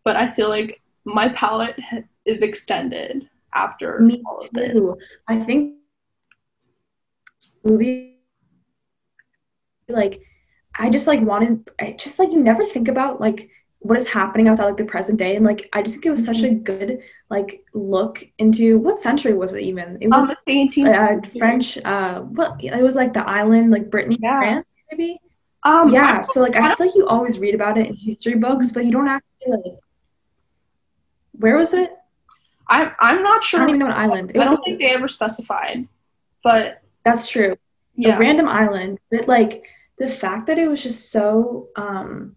But 0.05 0.17
I 0.17 0.31
feel 0.31 0.51
like 0.51 0.83
my 1.05 1.29
palette 1.31 1.79
is 2.25 2.43
extended 2.43 3.29
after 3.55 4.01
Me 4.01 4.23
all 4.27 4.39
of 4.39 4.51
this. 4.53 4.73
Too. 4.73 4.97
I 5.29 5.41
think 5.41 5.77
movie 7.65 8.19
like 9.89 10.21
I 10.75 10.91
just 10.91 11.07
like 11.07 11.21
wanted 11.21 11.69
I 11.81 11.93
just 11.93 12.19
like 12.19 12.33
you 12.33 12.41
never 12.41 12.65
think 12.65 12.89
about 12.89 13.21
like 13.21 13.51
what 13.79 13.99
is 13.99 14.09
happening 14.09 14.49
outside 14.49 14.65
like 14.65 14.77
the 14.79 14.85
present 14.85 15.19
day 15.19 15.37
and 15.37 15.45
like 15.45 15.69
I 15.73 15.83
just 15.83 15.97
think 15.97 16.07
it 16.07 16.11
was 16.11 16.25
such 16.25 16.41
a 16.41 16.45
mm-hmm. 16.45 16.63
good 16.63 17.01
like 17.31 17.65
look 17.75 18.27
into 18.39 18.79
what 18.79 18.99
century 18.99 19.35
was 19.35 19.53
it 19.53 19.61
even 19.61 19.99
it 20.01 20.09
was 20.09 20.31
um, 20.31 20.37
18th 20.49 21.27
uh, 21.27 21.39
French 21.39 21.79
uh 21.79 22.21
what 22.21 22.63
it 22.63 22.83
was 22.83 22.97
like 22.97 23.13
the 23.13 23.27
island 23.29 23.71
like 23.71 23.91
Brittany 23.91 24.19
yeah. 24.21 24.41
France 24.41 24.67
maybe 24.91 25.19
um 25.65 25.91
yeah 25.91 26.23
so 26.23 26.41
like 26.41 26.57
I, 26.57 26.73
I 26.73 26.75
feel 26.75 26.87
like 26.87 26.97
you 26.97 27.07
always 27.07 27.39
read 27.39 27.55
about 27.55 27.77
it 27.77 27.87
in 27.87 27.95
history 27.95 28.37
books 28.37 28.73
but 28.73 28.85
you 28.85 28.91
don't 28.91 29.09
actually 29.09 29.49
like 29.49 29.79
where 31.39 31.57
was 31.57 31.75
it? 31.75 31.93
I'm 32.69 32.93
I'm 32.99 33.23
not 33.23 33.45
sure. 33.45 33.61
I 33.61 33.63
don't 33.63 33.71
even 33.71 33.81
know 33.81 33.87
what 33.87 33.97
island. 33.97 34.33
It 34.35 34.41
I 34.41 34.45
don't 34.45 34.63
think 34.65 34.79
they 34.79 34.95
ever 34.95 35.09
specified, 35.09 35.87
but 36.43 36.83
that's 37.05 37.29
true. 37.29 37.57
Yeah, 37.95 38.17
a 38.17 38.19
random 38.19 38.49
island. 38.49 38.99
But 39.11 39.29
like 39.29 39.65
the 39.99 40.09
fact 40.09 40.47
that 40.47 40.59
it 40.59 40.69
was 40.69 40.83
just 40.83 41.11
so 41.11 41.69
um 41.77 42.37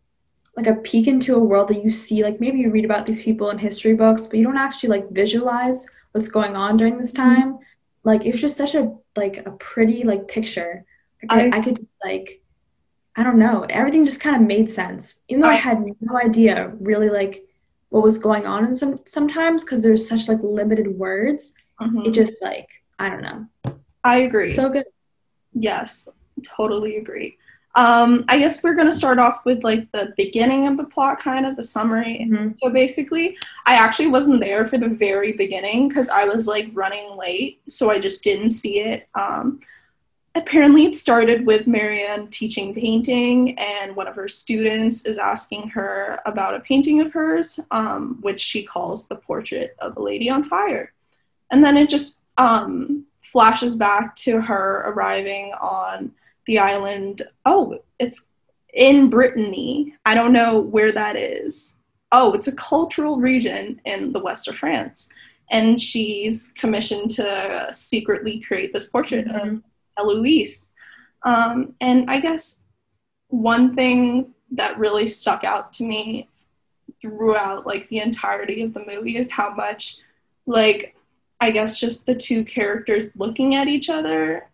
like 0.56 0.68
a 0.68 0.76
peek 0.76 1.08
into 1.08 1.36
a 1.36 1.40
world 1.40 1.70
that 1.70 1.84
you 1.84 1.92
see 1.92 2.24
like 2.24 2.40
maybe 2.40 2.60
you 2.60 2.72
read 2.72 2.86
about 2.86 3.06
these 3.06 3.24
people 3.24 3.50
in 3.52 3.58
history 3.58 3.94
books, 3.94 4.28
but 4.28 4.38
you 4.38 4.44
don't 4.44 4.58
actually 4.58 4.90
like 4.90 5.10
visualize 5.12 5.88
what's 6.12 6.28
going 6.28 6.56
on 6.56 6.78
during 6.78 6.98
this 6.98 7.14
mm-hmm. 7.14 7.30
time. 7.30 7.54
Mm-hmm. 7.54 7.64
Like 8.04 8.26
it 8.26 8.32
was 8.32 8.42
just 8.42 8.58
such 8.58 8.76
a 8.76 8.94
like 9.16 9.46
a 9.46 9.52
pretty 9.52 10.04
like 10.04 10.28
picture. 10.28 10.84
Like, 11.30 11.54
I, 11.54 11.58
I, 11.58 11.62
could 11.62 11.88
like 12.04 12.42
I 13.16 13.24
don't 13.24 13.40
know. 13.40 13.66
Everything 13.70 14.06
just 14.06 14.22
kind 14.22 14.36
of 14.36 14.42
made 14.44 14.70
sense, 14.70 15.24
even 15.28 15.42
though 15.42 15.48
I, 15.48 15.54
I 15.54 15.58
had 15.58 15.84
no 16.00 16.18
idea 16.18 16.74
really 16.80 17.10
like 17.10 17.44
what 17.90 18.04
was 18.04 18.18
going 18.18 18.46
on 18.46 18.66
in 18.66 18.76
some 18.76 19.00
sometimes 19.06 19.64
because 19.64 19.82
there's 19.82 20.08
such 20.08 20.28
like 20.28 20.40
limited 20.42 20.88
words 20.88 21.54
mm-hmm. 21.82 22.06
it 22.06 22.12
just 22.12 22.42
like 22.42 22.68
i 23.00 23.10
don't 23.10 23.22
know 23.22 23.46
i 24.04 24.18
agree 24.20 24.54
so 24.54 24.70
good 24.70 24.86
yes 25.54 26.10
totally 26.44 26.98
agree 26.98 27.38
um, 27.78 28.26
I 28.28 28.40
guess 28.40 28.64
we're 28.64 28.74
going 28.74 28.90
to 28.90 28.96
start 28.96 29.20
off 29.20 29.46
with 29.46 29.64
like 29.64 29.92
the 29.92 30.12
beginning 30.18 30.66
of 30.66 30.78
the 30.78 30.84
plot, 30.84 31.20
kind 31.20 31.46
of 31.46 31.56
the 31.56 31.62
summary. 31.62 32.28
Mm-hmm. 32.28 32.54
So 32.58 32.72
basically, 32.72 33.38
I 33.68 33.76
actually 33.76 34.08
wasn't 34.08 34.42
there 34.42 34.66
for 34.66 34.80
the 34.80 34.90
very 34.90 35.34
beginning 35.34 35.88
because 35.88 36.10
I 36.10 36.26
was 36.26 36.48
like 36.48 36.72
running 36.74 37.16
late, 37.16 37.62
so 37.68 37.92
I 37.92 38.00
just 38.00 38.24
didn't 38.24 38.50
see 38.50 38.80
it. 38.80 39.08
Um, 39.14 39.60
apparently 40.38 40.86
it 40.86 40.96
started 40.96 41.46
with 41.46 41.68
Marianne 41.68 42.28
teaching 42.30 42.74
painting, 42.74 43.58
and 43.58 43.96
one 43.96 44.08
of 44.08 44.16
her 44.16 44.30
students 44.30 45.06
is 45.06 45.18
asking 45.18 45.70
her 45.70 46.20
about 46.26 46.56
a 46.56 46.60
painting 46.62 47.02
of 47.02 47.12
hers, 47.12 47.60
um, 47.72 48.20
which 48.22 48.40
she 48.40 48.64
calls 48.64 49.08
the 49.08 49.16
portrait 49.16 49.76
of 49.80 49.98
a 49.98 50.02
lady 50.02 50.30
on 50.30 50.44
fire. 50.44 50.94
And 51.52 51.64
then 51.64 51.78
it 51.78 51.90
just 51.90 52.24
um, 52.38 53.06
flashes 53.20 53.76
back 53.76 54.16
to 54.18 54.42
her 54.42 54.84
arriving 54.88 55.54
on 55.60 56.12
the 56.46 56.60
island. 56.60 57.24
Oh, 57.46 57.80
it's 58.00 58.30
in 58.74 59.10
Brittany. 59.10 59.96
I 60.06 60.14
don't 60.14 60.34
know 60.34 60.60
where 60.60 60.92
that 60.92 61.16
is. 61.16 61.76
Oh, 62.12 62.34
it's 62.34 62.48
a 62.48 62.56
cultural 62.56 63.18
region 63.18 63.82
in 63.86 64.14
the 64.14 64.20
west 64.20 64.48
of 64.48 64.56
France. 64.58 65.10
And 65.50 65.80
she's 65.80 66.48
commissioned 66.56 67.10
to 67.12 67.70
secretly 67.72 68.40
create 68.40 68.74
this 68.74 68.90
portrait 68.90 69.28
mm-hmm. 69.28 69.56
of 69.56 69.64
Eloise. 69.98 70.74
Um, 71.24 71.74
and 71.82 72.10
I 72.10 72.20
guess 72.20 72.64
one 73.30 73.76
thing 73.76 74.34
that 74.52 74.78
really 74.78 75.08
stuck 75.08 75.44
out 75.44 75.74
to 75.74 75.84
me 75.84 76.30
throughout 77.02 77.68
like 77.68 77.88
the 77.90 78.00
entirety 78.00 78.62
of 78.62 78.74
the 78.74 78.86
movie 78.86 79.18
is 79.18 79.32
how 79.32 79.54
much 79.54 79.98
like 80.46 80.96
I 81.40 81.52
guess 81.52 81.80
just 81.80 82.06
the 82.06 82.16
two 82.16 82.44
characters 82.44 83.16
looking 83.16 83.56
at 83.56 83.68
each 83.68 83.90
other 83.90 84.50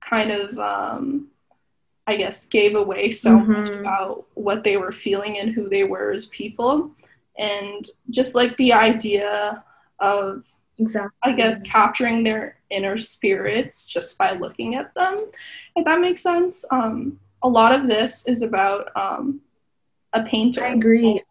kind 0.00 0.30
of 0.30 0.58
um 0.58 1.28
I 2.06 2.16
guess 2.16 2.46
gave 2.46 2.74
away 2.74 3.10
so 3.10 3.38
mm-hmm. 3.38 3.52
much 3.52 3.68
about 3.68 4.26
what 4.34 4.64
they 4.64 4.76
were 4.76 4.92
feeling 4.92 5.38
and 5.38 5.50
who 5.52 5.68
they 5.68 5.84
were 5.84 6.10
as 6.10 6.26
people 6.26 6.92
and 7.38 7.88
just 8.10 8.34
like 8.34 8.56
the 8.56 8.72
idea 8.72 9.64
of 10.00 10.42
exactly 10.78 11.16
i 11.22 11.32
guess 11.32 11.62
capturing 11.62 12.22
their 12.22 12.56
inner 12.72 12.96
spirits 12.96 13.88
just 13.88 14.18
by 14.18 14.32
looking 14.32 14.74
at 14.74 14.94
them 14.94 15.26
if 15.76 15.84
that 15.84 16.00
makes 16.00 16.22
sense. 16.22 16.64
Um, 16.70 17.18
a 17.42 17.48
lot 17.48 17.72
of 17.72 17.88
this 17.88 18.26
is 18.26 18.42
about 18.42 18.88
um, 18.96 19.40
a 20.12 20.22
painter. 20.24 20.64
I 20.64 20.72
agree. 20.72 21.22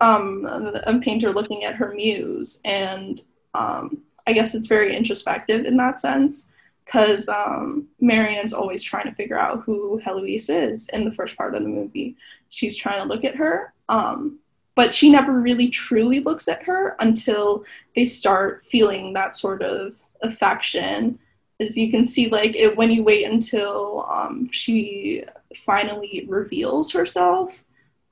Um, 0.00 0.44
a 0.46 0.98
painter 0.98 1.32
looking 1.32 1.64
at 1.64 1.76
her 1.76 1.92
muse 1.92 2.60
and 2.64 3.20
um, 3.54 3.98
i 4.26 4.32
guess 4.32 4.54
it's 4.54 4.66
very 4.66 4.96
introspective 4.96 5.64
in 5.64 5.76
that 5.76 6.00
sense 6.00 6.52
because 6.84 7.28
um, 7.28 7.88
Marianne's 8.00 8.52
always 8.52 8.82
trying 8.82 9.06
to 9.06 9.14
figure 9.14 9.38
out 9.38 9.62
who 9.64 10.00
Heloise 10.04 10.50
is 10.50 10.88
in 10.90 11.04
the 11.04 11.12
first 11.12 11.36
part 11.36 11.54
of 11.54 11.62
the 11.62 11.68
movie. 11.68 12.16
She's 12.50 12.76
trying 12.76 13.00
to 13.00 13.08
look 13.08 13.24
at 13.24 13.36
her, 13.36 13.72
um, 13.88 14.38
but 14.74 14.94
she 14.94 15.10
never 15.10 15.32
really 15.32 15.68
truly 15.68 16.20
looks 16.20 16.48
at 16.48 16.64
her 16.64 16.96
until 16.98 17.64
they 17.94 18.04
start 18.04 18.64
feeling 18.64 19.12
that 19.12 19.36
sort 19.36 19.62
of 19.62 19.94
affection 20.22 21.18
as 21.60 21.76
you 21.76 21.90
can 21.90 22.04
see 22.04 22.28
like 22.28 22.56
it 22.56 22.76
when 22.76 22.90
you 22.90 23.04
wait 23.04 23.24
until 23.24 24.06
um, 24.10 24.48
she 24.50 25.24
finally 25.54 26.24
reveals 26.28 26.92
herself 26.92 27.62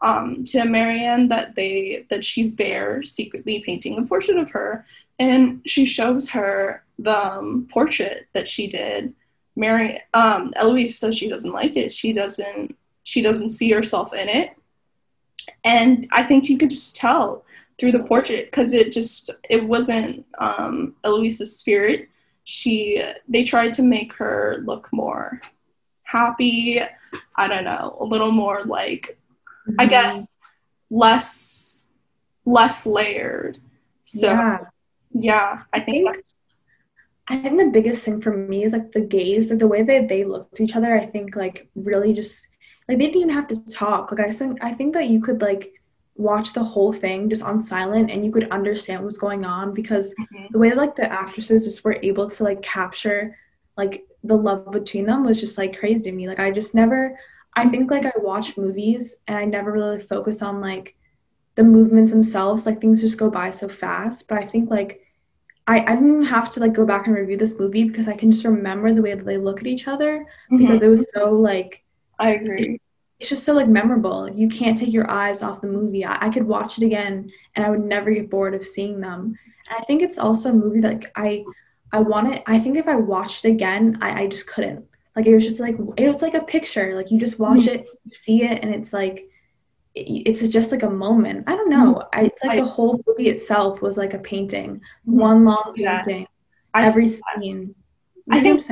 um, 0.02 0.44
to 0.44 0.64
marianne 0.64 1.28
that 1.28 1.54
they 1.54 2.06
that 2.10 2.24
she's 2.24 2.56
there 2.56 3.02
secretly 3.02 3.62
painting 3.64 3.98
a 3.98 4.02
portrait 4.02 4.36
of 4.36 4.50
her 4.50 4.84
and 5.20 5.60
she 5.66 5.84
shows 5.84 6.30
her 6.30 6.82
the 6.98 7.16
um, 7.16 7.68
portrait 7.70 8.26
that 8.32 8.48
she 8.48 8.66
did. 8.66 9.14
Mary 9.54 10.00
um, 10.14 10.52
eloise 10.56 10.98
says 10.98 11.16
she 11.16 11.28
doesn't 11.28 11.52
like 11.52 11.76
it. 11.76 11.92
She 11.92 12.12
doesn't 12.12 12.76
she 13.02 13.22
doesn't 13.22 13.50
see 13.50 13.70
herself 13.70 14.12
in 14.14 14.28
it. 14.28 14.56
And 15.62 16.08
I 16.10 16.22
think 16.22 16.48
you 16.48 16.56
could 16.56 16.70
just 16.70 16.96
tell 16.96 17.44
through 17.80 17.92
the 17.92 18.00
portrait 18.00 18.44
because 18.44 18.74
it 18.74 18.92
just 18.92 19.30
it 19.48 19.64
wasn't 19.64 20.26
um, 20.38 20.94
Eloise's 21.02 21.58
spirit. 21.58 22.08
she 22.44 23.02
they 23.26 23.42
tried 23.42 23.72
to 23.72 23.82
make 23.82 24.12
her 24.12 24.58
look 24.64 24.88
more 24.92 25.40
happy. 26.02 26.80
I 27.36 27.48
don't 27.48 27.64
know, 27.64 27.96
a 27.98 28.04
little 28.04 28.32
more 28.32 28.64
like 28.64 29.18
mm-hmm. 29.66 29.80
I 29.80 29.86
guess 29.86 30.36
less 30.90 31.88
less 32.44 32.84
layered. 32.84 33.58
So 34.02 34.30
yeah, 34.30 34.58
yeah 35.12 35.62
I 35.72 35.80
think 35.80 36.06
I 36.08 36.12
think, 36.12 36.24
I 37.28 37.36
think 37.38 37.58
the 37.58 37.70
biggest 37.70 38.04
thing 38.04 38.20
for 38.20 38.36
me 38.36 38.64
is 38.64 38.72
like 38.72 38.92
the 38.92 39.00
gaze, 39.00 39.48
like 39.48 39.60
the 39.60 39.68
way 39.68 39.82
that 39.82 40.08
they 40.08 40.24
looked 40.24 40.60
at 40.60 40.64
each 40.64 40.76
other, 40.76 40.94
I 40.94 41.06
think 41.06 41.34
like 41.34 41.68
really 41.74 42.12
just 42.12 42.46
like 42.88 42.98
they 42.98 43.06
didn't 43.06 43.22
even 43.22 43.34
have 43.34 43.46
to 43.46 43.70
talk. 43.70 44.10
Like 44.10 44.26
I 44.26 44.30
think 44.30 44.62
I 44.62 44.74
think 44.74 44.92
that 44.94 45.08
you 45.08 45.22
could 45.22 45.40
like 45.40 45.79
watch 46.16 46.52
the 46.52 46.62
whole 46.62 46.92
thing 46.92 47.30
just 47.30 47.42
on 47.42 47.62
silent 47.62 48.10
and 48.10 48.24
you 48.24 48.30
could 48.30 48.50
understand 48.50 49.02
what's 49.02 49.18
going 49.18 49.44
on 49.44 49.72
because 49.72 50.14
mm-hmm. 50.14 50.46
the 50.50 50.58
way 50.58 50.72
like 50.72 50.94
the 50.94 51.10
actresses 51.10 51.64
just 51.64 51.84
were 51.84 51.98
able 52.02 52.28
to 52.28 52.44
like 52.44 52.60
capture 52.62 53.36
like 53.76 54.04
the 54.24 54.36
love 54.36 54.70
between 54.70 55.06
them 55.06 55.24
was 55.24 55.40
just 55.40 55.56
like 55.56 55.78
crazy 55.78 56.10
to 56.10 56.16
me. 56.16 56.28
Like 56.28 56.40
I 56.40 56.50
just 56.50 56.74
never 56.74 57.18
I 57.54 57.68
think 57.68 57.90
like 57.90 58.06
I 58.06 58.12
watch 58.16 58.56
movies 58.56 59.22
and 59.26 59.36
I 59.36 59.44
never 59.44 59.72
really 59.72 60.00
focus 60.00 60.42
on 60.42 60.60
like 60.60 60.94
the 61.56 61.64
movements 61.64 62.10
themselves. 62.10 62.66
Like 62.66 62.80
things 62.80 63.00
just 63.00 63.18
go 63.18 63.30
by 63.30 63.50
so 63.50 63.68
fast. 63.68 64.28
But 64.28 64.38
I 64.38 64.46
think 64.46 64.70
like 64.70 65.00
I, 65.66 65.80
I 65.80 65.94
didn't 65.94 66.24
have 66.24 66.50
to 66.50 66.60
like 66.60 66.72
go 66.72 66.86
back 66.86 67.06
and 67.06 67.16
review 67.16 67.36
this 67.36 67.58
movie 67.58 67.84
because 67.84 68.08
I 68.08 68.16
can 68.16 68.30
just 68.30 68.44
remember 68.44 68.92
the 68.92 69.02
way 69.02 69.14
that 69.14 69.24
they 69.24 69.38
look 69.38 69.60
at 69.60 69.66
each 69.66 69.88
other 69.88 70.20
mm-hmm. 70.20 70.58
because 70.58 70.82
it 70.82 70.88
was 70.88 71.06
so 71.14 71.32
like 71.32 71.82
I 72.18 72.34
agree. 72.34 72.80
It, 73.20 73.22
it's 73.22 73.30
just 73.30 73.44
so 73.44 73.54
like 73.54 73.68
memorable. 73.68 74.28
You 74.30 74.48
can't 74.48 74.76
take 74.76 74.92
your 74.92 75.10
eyes 75.10 75.42
off 75.42 75.60
the 75.60 75.66
movie. 75.68 76.04
I, 76.04 76.26
I 76.26 76.30
could 76.30 76.46
watch 76.46 76.78
it 76.78 76.84
again 76.84 77.30
and 77.54 77.64
I 77.64 77.70
would 77.70 77.84
never 77.84 78.10
get 78.10 78.30
bored 78.30 78.54
of 78.54 78.66
seeing 78.66 79.00
them. 79.00 79.36
And 79.68 79.78
I 79.78 79.84
think 79.84 80.02
it's 80.02 80.18
also 80.18 80.50
a 80.50 80.54
movie 80.54 80.80
that 80.80 80.92
like 80.94 81.12
I 81.16 81.44
I 81.92 82.00
want 82.00 82.32
it. 82.32 82.42
I 82.46 82.58
think 82.58 82.76
if 82.76 82.88
I 82.88 82.96
watched 82.96 83.44
it 83.44 83.50
again, 83.50 83.98
I, 84.00 84.22
I 84.22 84.26
just 84.26 84.46
couldn't. 84.46 84.86
Like 85.16 85.26
it 85.26 85.34
was 85.34 85.44
just 85.44 85.60
like 85.60 85.76
it 85.96 86.06
was 86.06 86.22
like 86.22 86.34
a 86.34 86.42
picture. 86.42 86.94
Like 86.96 87.10
you 87.10 87.18
just 87.18 87.38
watch 87.38 87.60
mm-hmm. 87.60 87.80
it, 87.80 87.88
see 88.08 88.44
it, 88.44 88.62
and 88.62 88.74
it's 88.74 88.92
like 88.92 89.26
it, 89.94 90.22
it's 90.26 90.46
just 90.48 90.70
like 90.70 90.82
a 90.82 90.90
moment. 90.90 91.44
I 91.46 91.56
don't 91.56 91.70
know. 91.70 91.94
Mm-hmm. 91.94 92.20
I, 92.20 92.22
it's 92.24 92.44
like 92.44 92.58
I, 92.58 92.62
the 92.62 92.68
whole 92.68 93.02
movie 93.06 93.28
itself 93.28 93.82
was 93.82 93.96
like 93.96 94.14
a 94.14 94.18
painting, 94.18 94.76
mm-hmm. 94.76 95.18
one 95.18 95.44
long 95.44 95.74
painting. 95.76 96.26
Every 96.74 97.08
scene. 97.08 97.22
You 97.42 97.74
I 98.30 98.40
think. 98.40 98.62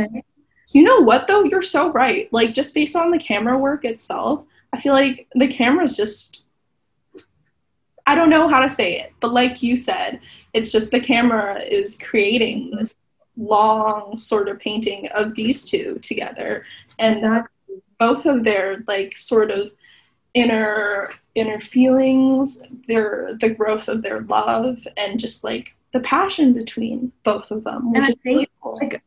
You 0.73 0.83
know 0.83 1.01
what 1.01 1.27
though? 1.27 1.45
You're 1.45 1.63
so 1.63 1.91
right. 1.93 2.29
Like 2.33 2.55
just 2.55 2.75
based 2.75 2.97
on 2.97 3.11
the 3.11 3.19
camera 3.19 3.59
work 3.59 3.85
itself, 3.85 4.45
I 4.73 4.81
feel 4.81 4.93
like 4.93 5.27
the 5.35 5.49
camera's 5.49 5.97
just 5.97 6.45
I 8.07 8.15
don't 8.15 8.31
know 8.31 8.49
how 8.49 8.61
to 8.61 8.71
say 8.71 8.99
it, 9.01 9.13
but 9.21 9.33
like 9.35 9.63
you 9.63 9.77
said, 9.77 10.21
it's 10.55 10.73
just 10.73 10.91
the 10.91 11.01
camera 11.01 11.61
is 11.61 11.99
creating 11.99 12.71
this 12.71 12.97
long 13.37 14.19
sort 14.19 14.49
of 14.49 14.59
painting 14.59 15.09
of 15.15 15.35
these 15.35 15.65
two 15.65 15.99
together 16.01 16.65
and 16.99 17.23
that 17.23 17.47
both 17.99 18.27
of 18.27 18.45
their 18.45 18.83
like 18.89 19.17
sort 19.17 19.51
of 19.51 19.71
inner 20.35 21.11
inner 21.35 21.61
feelings 21.61 22.65
their 22.89 23.37
the 23.41 23.51
growth 23.51 23.89
of 23.89 24.03
their 24.03 24.23
love 24.23 24.87
and 24.97 25.21
just 25.21 25.45
like 25.45 25.75
the 25.93 26.01
passion 26.01 26.53
between 26.53 27.13
both 27.23 27.51
of 27.51 27.65
them 27.65 27.93
which 27.93 28.03
and 28.03 28.05
I 28.05 28.07
think, 28.09 28.25
really 28.25 28.49
cool. 28.61 28.79
like 28.81 29.03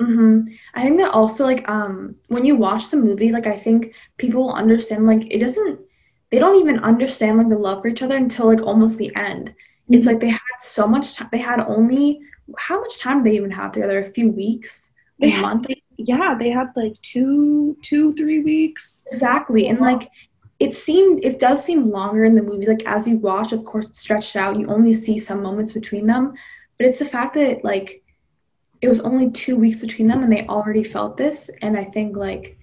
mm-hmm. 0.00 0.40
i 0.74 0.82
think 0.82 0.98
that 0.98 1.10
also 1.10 1.44
like 1.44 1.68
um 1.68 2.14
when 2.28 2.44
you 2.44 2.56
watch 2.56 2.90
the 2.90 2.96
movie 2.96 3.30
like 3.30 3.46
i 3.46 3.58
think 3.58 3.94
people 4.16 4.52
understand 4.52 5.06
like 5.06 5.30
it 5.30 5.38
doesn't 5.38 5.78
they 6.30 6.38
don't 6.38 6.60
even 6.60 6.78
understand 6.80 7.38
like 7.38 7.48
the 7.48 7.58
love 7.58 7.82
for 7.82 7.88
each 7.88 8.02
other 8.02 8.16
until 8.16 8.46
like 8.46 8.62
almost 8.62 8.98
the 8.98 9.14
end 9.14 9.48
mm-hmm. 9.48 9.94
it's 9.94 10.06
like 10.06 10.20
they 10.20 10.28
had 10.30 10.58
so 10.58 10.86
much 10.86 11.14
time 11.14 11.28
they 11.30 11.38
had 11.38 11.60
only 11.60 12.20
how 12.58 12.80
much 12.80 12.98
time 12.98 13.22
did 13.22 13.32
they 13.32 13.36
even 13.36 13.50
have 13.50 13.72
together? 13.72 14.02
A 14.02 14.10
few 14.10 14.30
weeks? 14.30 14.92
A 15.22 15.30
they 15.30 15.40
month? 15.40 15.68
Had, 15.68 15.78
yeah, 15.96 16.34
they 16.38 16.50
had 16.50 16.68
like 16.76 17.00
two, 17.02 17.76
two, 17.82 18.12
three 18.14 18.40
weeks. 18.40 19.06
Exactly. 19.10 19.68
And 19.68 19.80
like 19.80 20.10
it 20.58 20.76
seemed 20.76 21.24
it 21.24 21.38
does 21.38 21.64
seem 21.64 21.90
longer 21.90 22.24
in 22.24 22.34
the 22.34 22.42
movie. 22.42 22.66
Like 22.66 22.84
as 22.86 23.06
you 23.06 23.16
watch, 23.16 23.52
of 23.52 23.64
course 23.64 23.88
it's 23.88 24.00
stretched 24.00 24.36
out. 24.36 24.58
You 24.58 24.68
only 24.68 24.94
see 24.94 25.18
some 25.18 25.42
moments 25.42 25.72
between 25.72 26.06
them. 26.06 26.34
But 26.78 26.86
it's 26.86 26.98
the 26.98 27.04
fact 27.04 27.34
that 27.34 27.64
like 27.64 27.99
it 28.80 28.88
was 28.88 29.00
only 29.00 29.30
two 29.30 29.56
weeks 29.56 29.80
between 29.80 30.08
them 30.08 30.22
and 30.22 30.32
they 30.32 30.46
already 30.46 30.84
felt 30.84 31.16
this. 31.16 31.50
And 31.62 31.76
I 31.76 31.84
think 31.84 32.16
like 32.16 32.56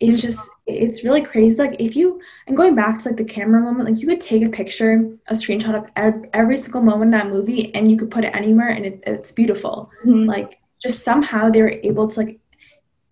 it's 0.00 0.20
just 0.20 0.50
it's 0.66 1.04
really 1.04 1.22
crazy 1.22 1.56
like 1.56 1.76
if 1.78 1.96
you 1.96 2.20
and 2.46 2.56
going 2.56 2.74
back 2.74 2.98
to 2.98 3.08
like 3.08 3.16
the 3.16 3.24
camera 3.24 3.60
moment 3.60 3.88
like 3.88 4.00
you 4.00 4.06
could 4.06 4.20
take 4.20 4.42
a 4.42 4.48
picture 4.48 5.16
a 5.28 5.32
screenshot 5.32 5.74
of 5.74 5.86
every, 5.96 6.28
every 6.34 6.58
single 6.58 6.82
moment 6.82 7.04
in 7.04 7.10
that 7.12 7.28
movie 7.28 7.74
and 7.74 7.90
you 7.90 7.96
could 7.96 8.10
put 8.10 8.24
it 8.24 8.34
anywhere 8.34 8.68
and 8.68 8.84
it, 8.84 9.02
it's 9.06 9.32
beautiful 9.32 9.90
mm-hmm. 10.04 10.28
like 10.28 10.58
just 10.82 11.02
somehow 11.02 11.48
they 11.48 11.62
were 11.62 11.80
able 11.82 12.06
to 12.06 12.20
like 12.20 12.38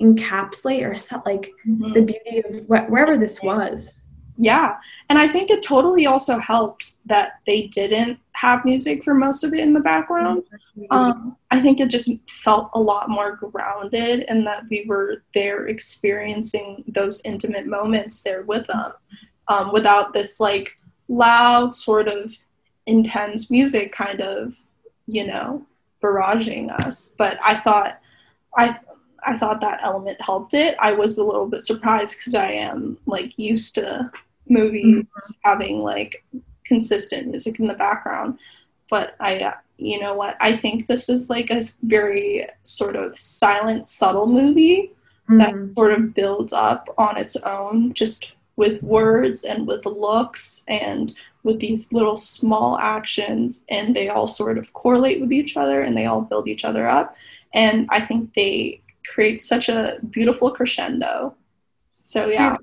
encapsulate 0.01 0.87
or 0.87 0.95
set 0.95 1.25
like 1.25 1.51
mm-hmm. 1.67 1.93
the 1.93 2.03
beauty 2.03 2.43
of 2.45 2.67
wh- 2.67 2.91
wherever 2.91 3.17
this 3.17 3.43
was 3.43 4.04
yeah. 4.37 4.77
And 5.09 5.19
I 5.19 5.29
think 5.29 5.51
it 5.51 5.63
totally 5.63 6.07
also 6.07 6.39
helped 6.39 6.95
that 7.07 7.41
they 7.47 7.69
didn't 7.69 8.19
have 8.33 8.65
music 8.65 9.05
for 9.05 9.15
most 9.15 9.45
of 9.45 9.55
it 9.55 9.61
in 9.61 9.73
the 9.73 9.81
background. 9.81 10.43
Um, 10.91 11.37
I 11.51 11.61
think 11.61 11.81
it 11.81 11.89
just 11.89 12.11
felt 12.29 12.71
a 12.75 12.81
lot 12.81 13.09
more 13.09 13.37
grounded 13.37 14.25
and 14.29 14.47
that 14.47 14.65
we 14.69 14.85
were 14.89 15.23
there 15.35 15.69
experiencing 15.69 16.85
those 16.89 17.25
intimate 17.25 17.67
moments 17.67 18.23
there 18.23 18.43
with 18.43 18.67
them 18.67 18.93
um, 19.49 19.73
without 19.73 20.13
this 20.13 20.41
like 20.41 20.73
loud, 21.09 21.75
sort 21.75 22.09
of 22.09 22.35
intense 22.87 23.51
music 23.51 23.93
kind 23.93 24.21
of, 24.21 24.57
you 25.07 25.27
know, 25.27 25.65
barraging 26.03 26.73
us. 26.85 27.15
But 27.17 27.39
I 27.43 27.61
thought, 27.61 28.01
I 28.57 28.79
I 29.27 29.37
thought 29.37 29.61
that 29.61 29.81
element 29.83 30.21
helped 30.21 30.55
it. 30.55 30.77
I 30.79 30.93
was 30.93 31.19
a 31.19 31.25
little 31.25 31.47
bit 31.47 31.63
surprised 31.63 32.19
because 32.19 32.35
I 32.35 32.53
am 32.53 32.99
like 33.07 33.39
used 33.39 33.75
to 33.77 34.11
movies 34.49 35.05
mm-hmm. 35.05 35.49
having 35.49 35.81
like 35.81 36.25
consistent 36.65 37.29
music 37.29 37.59
in 37.59 37.67
the 37.67 37.75
background. 37.75 38.39
But 38.91 39.17
I, 39.21 39.39
uh, 39.39 39.55
you 39.77 40.01
know 40.01 40.15
what? 40.15 40.37
I 40.41 40.57
think 40.57 40.87
this 40.87 41.09
is 41.09 41.31
like 41.31 41.51
a 41.51 41.63
very 41.83 42.47
sort 42.63 42.97
of 42.97 43.19
silent, 43.19 43.89
subtle 43.89 44.27
movie 44.27 44.93
mm-hmm. 45.29 45.39
that 45.39 45.75
sort 45.77 45.93
of 45.93 46.15
builds 46.15 46.53
up 46.53 46.93
on 46.99 47.17
its 47.17 47.37
own, 47.37 47.93
just 47.95 48.33
with 48.57 48.83
words 48.83 49.45
and 49.45 49.67
with 49.67 49.85
looks 49.85 50.65
and 50.69 51.15
with 51.43 51.61
these 51.61 51.93
little 51.93 52.17
small 52.17 52.79
actions 52.79 53.65
and 53.69 53.95
they 53.95 54.09
all 54.09 54.27
sort 54.27 54.59
of 54.59 54.73
correlate 54.73 55.21
with 55.21 55.33
each 55.33 55.57
other 55.57 55.83
and 55.83 55.97
they 55.97 56.07
all 56.07 56.23
build 56.23 56.49
each 56.49 56.65
other 56.65 56.89
up 56.89 57.17
and 57.53 57.87
i 57.91 58.01
think 58.01 58.33
they 58.35 58.81
create 59.07 59.43
such 59.43 59.69
a 59.69 59.99
beautiful 60.11 60.51
crescendo. 60.51 61.35
So 61.93 62.29
yeah. 62.29 62.57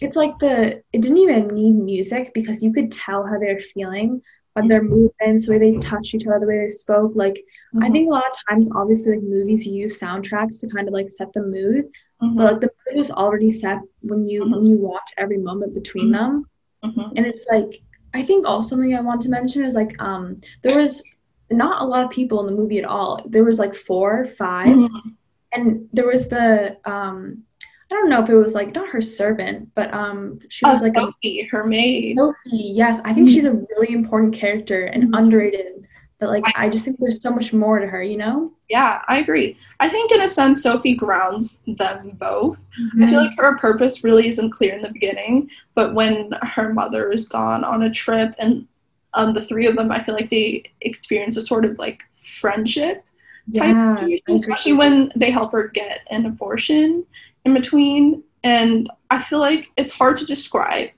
It's 0.00 0.16
like 0.16 0.38
the 0.38 0.82
it 0.92 1.00
didn't 1.00 1.16
even 1.18 1.48
need 1.48 1.72
music 1.72 2.32
because 2.34 2.62
you 2.62 2.72
could 2.72 2.92
tell 2.92 3.26
how 3.26 3.38
they're 3.38 3.60
feeling, 3.60 4.20
but 4.54 4.68
their 4.68 4.82
movements, 4.82 5.46
the 5.46 5.52
way 5.52 5.58
they 5.58 5.78
touched 5.78 6.14
each 6.14 6.26
other, 6.26 6.40
the 6.40 6.46
way 6.46 6.58
they 6.58 6.68
spoke. 6.68 7.12
Like 7.14 7.34
mm-hmm. 7.74 7.82
I 7.82 7.90
think 7.90 8.08
a 8.08 8.10
lot 8.10 8.24
of 8.30 8.36
times 8.48 8.70
obviously 8.74 9.14
like 9.14 9.24
movies 9.24 9.66
use 9.66 9.98
soundtracks 9.98 10.60
to 10.60 10.68
kind 10.68 10.86
of 10.86 10.92
like 10.92 11.08
set 11.08 11.32
the 11.32 11.42
mood. 11.42 11.86
Mm-hmm. 12.22 12.36
But 12.36 12.52
like 12.52 12.60
the 12.60 12.70
mood 12.86 12.98
was 12.98 13.10
already 13.10 13.50
set 13.50 13.78
when 14.00 14.28
you 14.28 14.42
mm-hmm. 14.42 14.52
when 14.52 14.66
you 14.66 14.76
watch 14.76 15.12
every 15.16 15.38
moment 15.38 15.74
between 15.74 16.12
them. 16.12 16.44
Mm-hmm. 16.84 17.16
And 17.16 17.26
it's 17.26 17.46
like 17.50 17.80
I 18.12 18.22
think 18.22 18.46
also 18.46 18.70
something 18.70 18.94
I 18.94 19.00
want 19.00 19.22
to 19.22 19.30
mention 19.30 19.64
is 19.64 19.74
like 19.74 20.00
um 20.00 20.42
there 20.62 20.78
was 20.78 21.02
not 21.50 21.80
a 21.80 21.86
lot 21.86 22.04
of 22.04 22.10
people 22.10 22.40
in 22.40 22.46
the 22.46 22.60
movie 22.60 22.78
at 22.78 22.84
all. 22.84 23.22
There 23.26 23.44
was 23.44 23.58
like 23.58 23.74
four, 23.74 24.26
5 24.26 24.66
mm-hmm 24.68 25.08
and 25.52 25.88
there 25.92 26.06
was 26.06 26.28
the 26.28 26.76
um 26.84 27.42
I 27.90 27.94
don't 27.94 28.10
know 28.10 28.22
if 28.22 28.28
it 28.28 28.34
was 28.34 28.54
like 28.54 28.74
not 28.74 28.88
her 28.88 29.00
servant, 29.00 29.70
but 29.74 29.92
um 29.94 30.40
she 30.48 30.64
was 30.66 30.82
oh, 30.82 30.86
like 30.86 30.94
Sophie, 30.94 31.40
a, 31.40 31.44
her 31.46 31.64
maid. 31.64 32.16
Sophie, 32.18 32.72
yes. 32.74 33.00
I 33.00 33.12
think 33.14 33.28
mm-hmm. 33.28 33.34
she's 33.34 33.44
a 33.44 33.52
really 33.52 33.94
important 33.94 34.34
character 34.34 34.86
and 34.86 35.04
mm-hmm. 35.04 35.14
underrated. 35.14 35.86
But 36.18 36.30
like 36.30 36.44
I, 36.46 36.66
I 36.66 36.68
just 36.68 36.84
think 36.84 36.98
there's 36.98 37.20
so 37.20 37.30
much 37.30 37.52
more 37.52 37.78
to 37.78 37.86
her, 37.86 38.02
you 38.02 38.16
know? 38.16 38.52
Yeah, 38.70 39.02
I 39.06 39.18
agree. 39.18 39.56
I 39.80 39.88
think 39.88 40.10
in 40.10 40.22
a 40.22 40.28
sense 40.28 40.62
Sophie 40.62 40.94
grounds 40.94 41.60
them 41.66 42.12
both. 42.18 42.56
Mm-hmm. 42.80 43.04
I 43.04 43.06
feel 43.06 43.20
like 43.20 43.38
her 43.38 43.58
purpose 43.58 44.02
really 44.02 44.26
isn't 44.28 44.50
clear 44.50 44.74
in 44.74 44.82
the 44.82 44.92
beginning, 44.92 45.50
but 45.74 45.94
when 45.94 46.32
her 46.42 46.72
mother 46.72 47.12
is 47.12 47.28
gone 47.28 47.64
on 47.64 47.82
a 47.82 47.90
trip 47.90 48.34
and 48.38 48.66
um, 49.14 49.34
the 49.34 49.42
three 49.42 49.66
of 49.66 49.76
them, 49.76 49.92
I 49.92 50.00
feel 50.00 50.14
like 50.14 50.30
they 50.30 50.64
experience 50.80 51.36
a 51.36 51.42
sort 51.42 51.64
of 51.64 51.78
like 51.78 52.02
friendship 52.40 53.04
yeah, 53.48 54.04
especially 54.28 54.72
when 54.72 55.12
they 55.14 55.30
help 55.30 55.52
her 55.52 55.68
get 55.68 56.06
an 56.10 56.26
abortion 56.26 57.06
in 57.44 57.54
between. 57.54 58.22
And 58.42 58.88
I 59.10 59.22
feel 59.22 59.38
like 59.38 59.70
it's 59.76 59.92
hard 59.92 60.16
to 60.18 60.26
describe, 60.26 60.90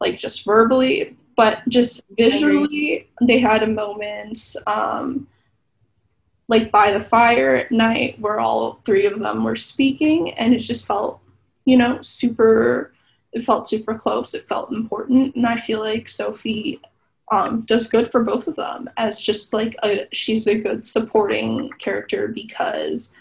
like 0.00 0.18
just 0.18 0.44
verbally, 0.44 1.16
but 1.36 1.62
just 1.68 2.02
visually, 2.16 3.08
they 3.22 3.38
had 3.38 3.62
a 3.62 3.68
moment, 3.68 4.56
um, 4.66 5.28
like 6.48 6.72
by 6.72 6.90
the 6.90 7.00
fire 7.00 7.54
at 7.54 7.70
night, 7.70 8.18
where 8.18 8.40
all 8.40 8.80
three 8.84 9.06
of 9.06 9.20
them 9.20 9.44
were 9.44 9.56
speaking, 9.56 10.32
and 10.32 10.54
it 10.54 10.58
just 10.58 10.86
felt, 10.86 11.20
you 11.64 11.76
know, 11.76 12.00
super. 12.00 12.92
It 13.32 13.42
felt 13.44 13.68
super 13.68 13.94
close. 13.94 14.34
It 14.34 14.48
felt 14.48 14.72
important, 14.72 15.36
and 15.36 15.46
I 15.46 15.56
feel 15.56 15.80
like 15.80 16.08
Sophie 16.08 16.80
um, 17.30 17.62
does 17.62 17.88
good 17.88 18.10
for 18.10 18.22
both 18.22 18.48
of 18.48 18.56
them 18.56 18.88
as 18.96 19.22
just 19.22 19.52
like 19.52 19.76
a 19.84 20.06
she's 20.12 20.46
a 20.46 20.58
good 20.58 20.86
supporting 20.86 21.70
character 21.78 22.28
because 22.28 23.14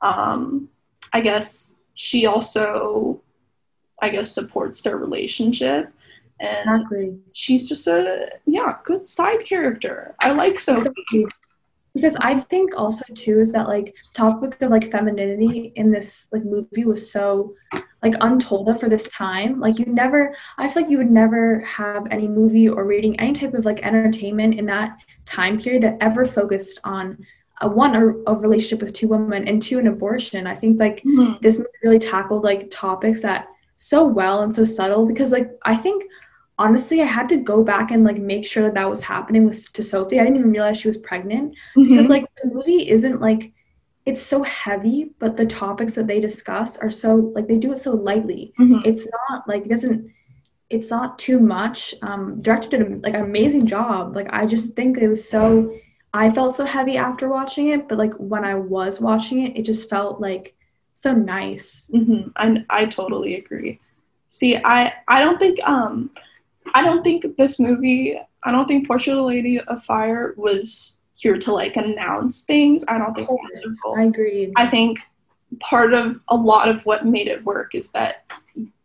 um, 0.00 0.68
I 1.12 1.20
guess 1.20 1.74
she 1.94 2.26
also 2.26 3.22
I 4.00 4.08
guess 4.08 4.32
supports 4.32 4.82
their 4.82 4.96
relationship 4.96 5.92
and 6.40 6.68
Exactly. 6.68 7.18
she's 7.32 7.68
just 7.68 7.86
a 7.86 8.30
yeah 8.46 8.78
good 8.84 9.06
side 9.06 9.44
character. 9.44 10.14
I 10.20 10.32
like 10.32 10.58
Sophie. 10.58 10.88
Exactly. 10.88 11.26
Because 11.94 12.16
I 12.16 12.40
think 12.40 12.74
also 12.76 13.04
too 13.14 13.38
is 13.38 13.52
that 13.52 13.68
like 13.68 13.94
topic 14.14 14.60
of 14.60 14.70
like 14.70 14.90
femininity 14.90 15.72
in 15.76 15.92
this 15.92 16.26
like 16.32 16.44
movie 16.44 16.84
was 16.84 17.12
so 17.12 17.54
like 18.02 18.14
untold 18.20 18.68
of 18.68 18.80
for 18.80 18.88
this 18.88 19.08
time. 19.10 19.60
Like 19.60 19.78
you 19.78 19.86
never 19.86 20.34
I 20.58 20.68
feel 20.68 20.82
like 20.82 20.90
you 20.90 20.98
would 20.98 21.10
never 21.10 21.60
have 21.60 22.06
any 22.10 22.26
movie 22.28 22.68
or 22.68 22.84
reading 22.84 23.18
any 23.20 23.32
type 23.32 23.54
of 23.54 23.64
like 23.64 23.80
entertainment 23.84 24.54
in 24.58 24.66
that 24.66 24.96
time 25.24 25.58
period 25.60 25.82
that 25.84 25.98
ever 26.00 26.26
focused 26.26 26.80
on 26.84 27.18
a 27.60 27.68
one 27.68 27.94
a, 27.94 28.08
a 28.30 28.34
relationship 28.36 28.80
with 28.84 28.92
two 28.94 29.06
women 29.08 29.46
and 29.46 29.62
two 29.62 29.78
an 29.78 29.86
abortion. 29.86 30.46
I 30.48 30.56
think 30.56 30.80
like 30.80 31.02
Mhm. 31.04 31.40
this 31.40 31.58
movie 31.58 31.68
really 31.84 31.98
tackled 32.00 32.42
like 32.42 32.70
topics 32.70 33.22
that 33.22 33.46
so 33.76 34.04
well 34.04 34.42
and 34.42 34.52
so 34.54 34.64
subtle 34.64 35.06
because 35.06 35.30
like 35.32 35.50
I 35.64 35.76
think 35.76 36.02
honestly 36.58 37.00
I 37.02 37.06
had 37.06 37.28
to 37.30 37.36
go 37.36 37.62
back 37.64 37.90
and 37.92 38.04
like 38.04 38.18
make 38.18 38.46
sure 38.46 38.62
that 38.64 38.74
that 38.74 38.90
was 38.90 39.02
happening 39.02 39.44
with 39.44 39.72
to 39.74 39.82
Sophie. 39.82 40.18
I 40.20 40.24
didn't 40.24 40.38
even 40.38 40.50
realize 40.52 40.76
she 40.78 40.88
was 40.88 40.98
pregnant 40.98 41.54
because 41.76 42.06
Mhm. 42.06 42.10
like 42.10 42.26
the 42.42 42.50
movie 42.52 42.88
isn't 42.90 43.20
like 43.20 43.52
it's 44.04 44.22
so 44.22 44.42
heavy, 44.42 45.10
but 45.18 45.36
the 45.36 45.46
topics 45.46 45.94
that 45.94 46.06
they 46.06 46.20
discuss 46.20 46.76
are 46.78 46.90
so 46.90 47.14
like 47.34 47.46
they 47.48 47.58
do 47.58 47.72
it 47.72 47.78
so 47.78 47.92
lightly. 47.92 48.52
Mhm. 48.58 48.82
It's 48.84 49.06
not 49.28 49.46
like 49.48 49.64
it 49.64 49.68
doesn't 49.68 50.10
it's 50.70 50.90
not 50.90 51.18
too 51.18 51.38
much. 51.38 51.94
Um 52.02 52.40
director 52.42 52.68
did 52.70 52.82
a, 52.82 52.96
like 52.96 53.14
an 53.14 53.22
amazing 53.24 53.66
job. 53.66 54.16
Like 54.16 54.28
I 54.32 54.46
just 54.46 54.74
think 54.74 54.98
it 54.98 55.08
was 55.08 55.28
so 55.28 55.74
I 56.14 56.30
felt 56.30 56.54
so 56.54 56.64
heavy 56.64 56.96
after 56.96 57.28
watching 57.28 57.68
it, 57.68 57.88
but 57.88 57.96
like 57.98 58.12
when 58.14 58.44
I 58.44 58.54
was 58.56 59.00
watching 59.00 59.46
it, 59.46 59.56
it 59.56 59.62
just 59.62 59.88
felt 59.88 60.20
like 60.20 60.54
so 60.94 61.12
nice. 61.12 61.90
hmm 61.92 62.28
I 62.36 62.64
I 62.70 62.86
totally 62.86 63.36
agree. 63.36 63.80
See, 64.28 64.56
I 64.56 64.92
I 65.08 65.22
don't 65.22 65.38
think 65.38 65.58
um 65.68 66.10
I 66.74 66.82
don't 66.82 67.02
think 67.04 67.24
this 67.36 67.60
movie 67.60 68.18
I 68.44 68.50
don't 68.50 68.66
think 68.66 68.86
Portrait 68.88 69.12
of 69.16 69.22
a 69.22 69.26
Lady 69.26 69.60
of 69.60 69.84
Fire 69.84 70.34
was 70.36 70.98
here 71.22 71.38
to 71.38 71.52
like 71.52 71.76
announce 71.76 72.42
things. 72.42 72.84
I 72.88 72.98
don't 72.98 73.14
think 73.14 73.28
their. 73.30 73.96
I 73.96 74.02
agree. 74.02 74.52
I 74.56 74.66
think 74.66 74.98
part 75.60 75.94
of 75.94 76.20
a 76.28 76.36
lot 76.36 76.68
of 76.68 76.84
what 76.84 77.06
made 77.06 77.28
it 77.28 77.44
work 77.44 77.74
is 77.74 77.92
that 77.92 78.24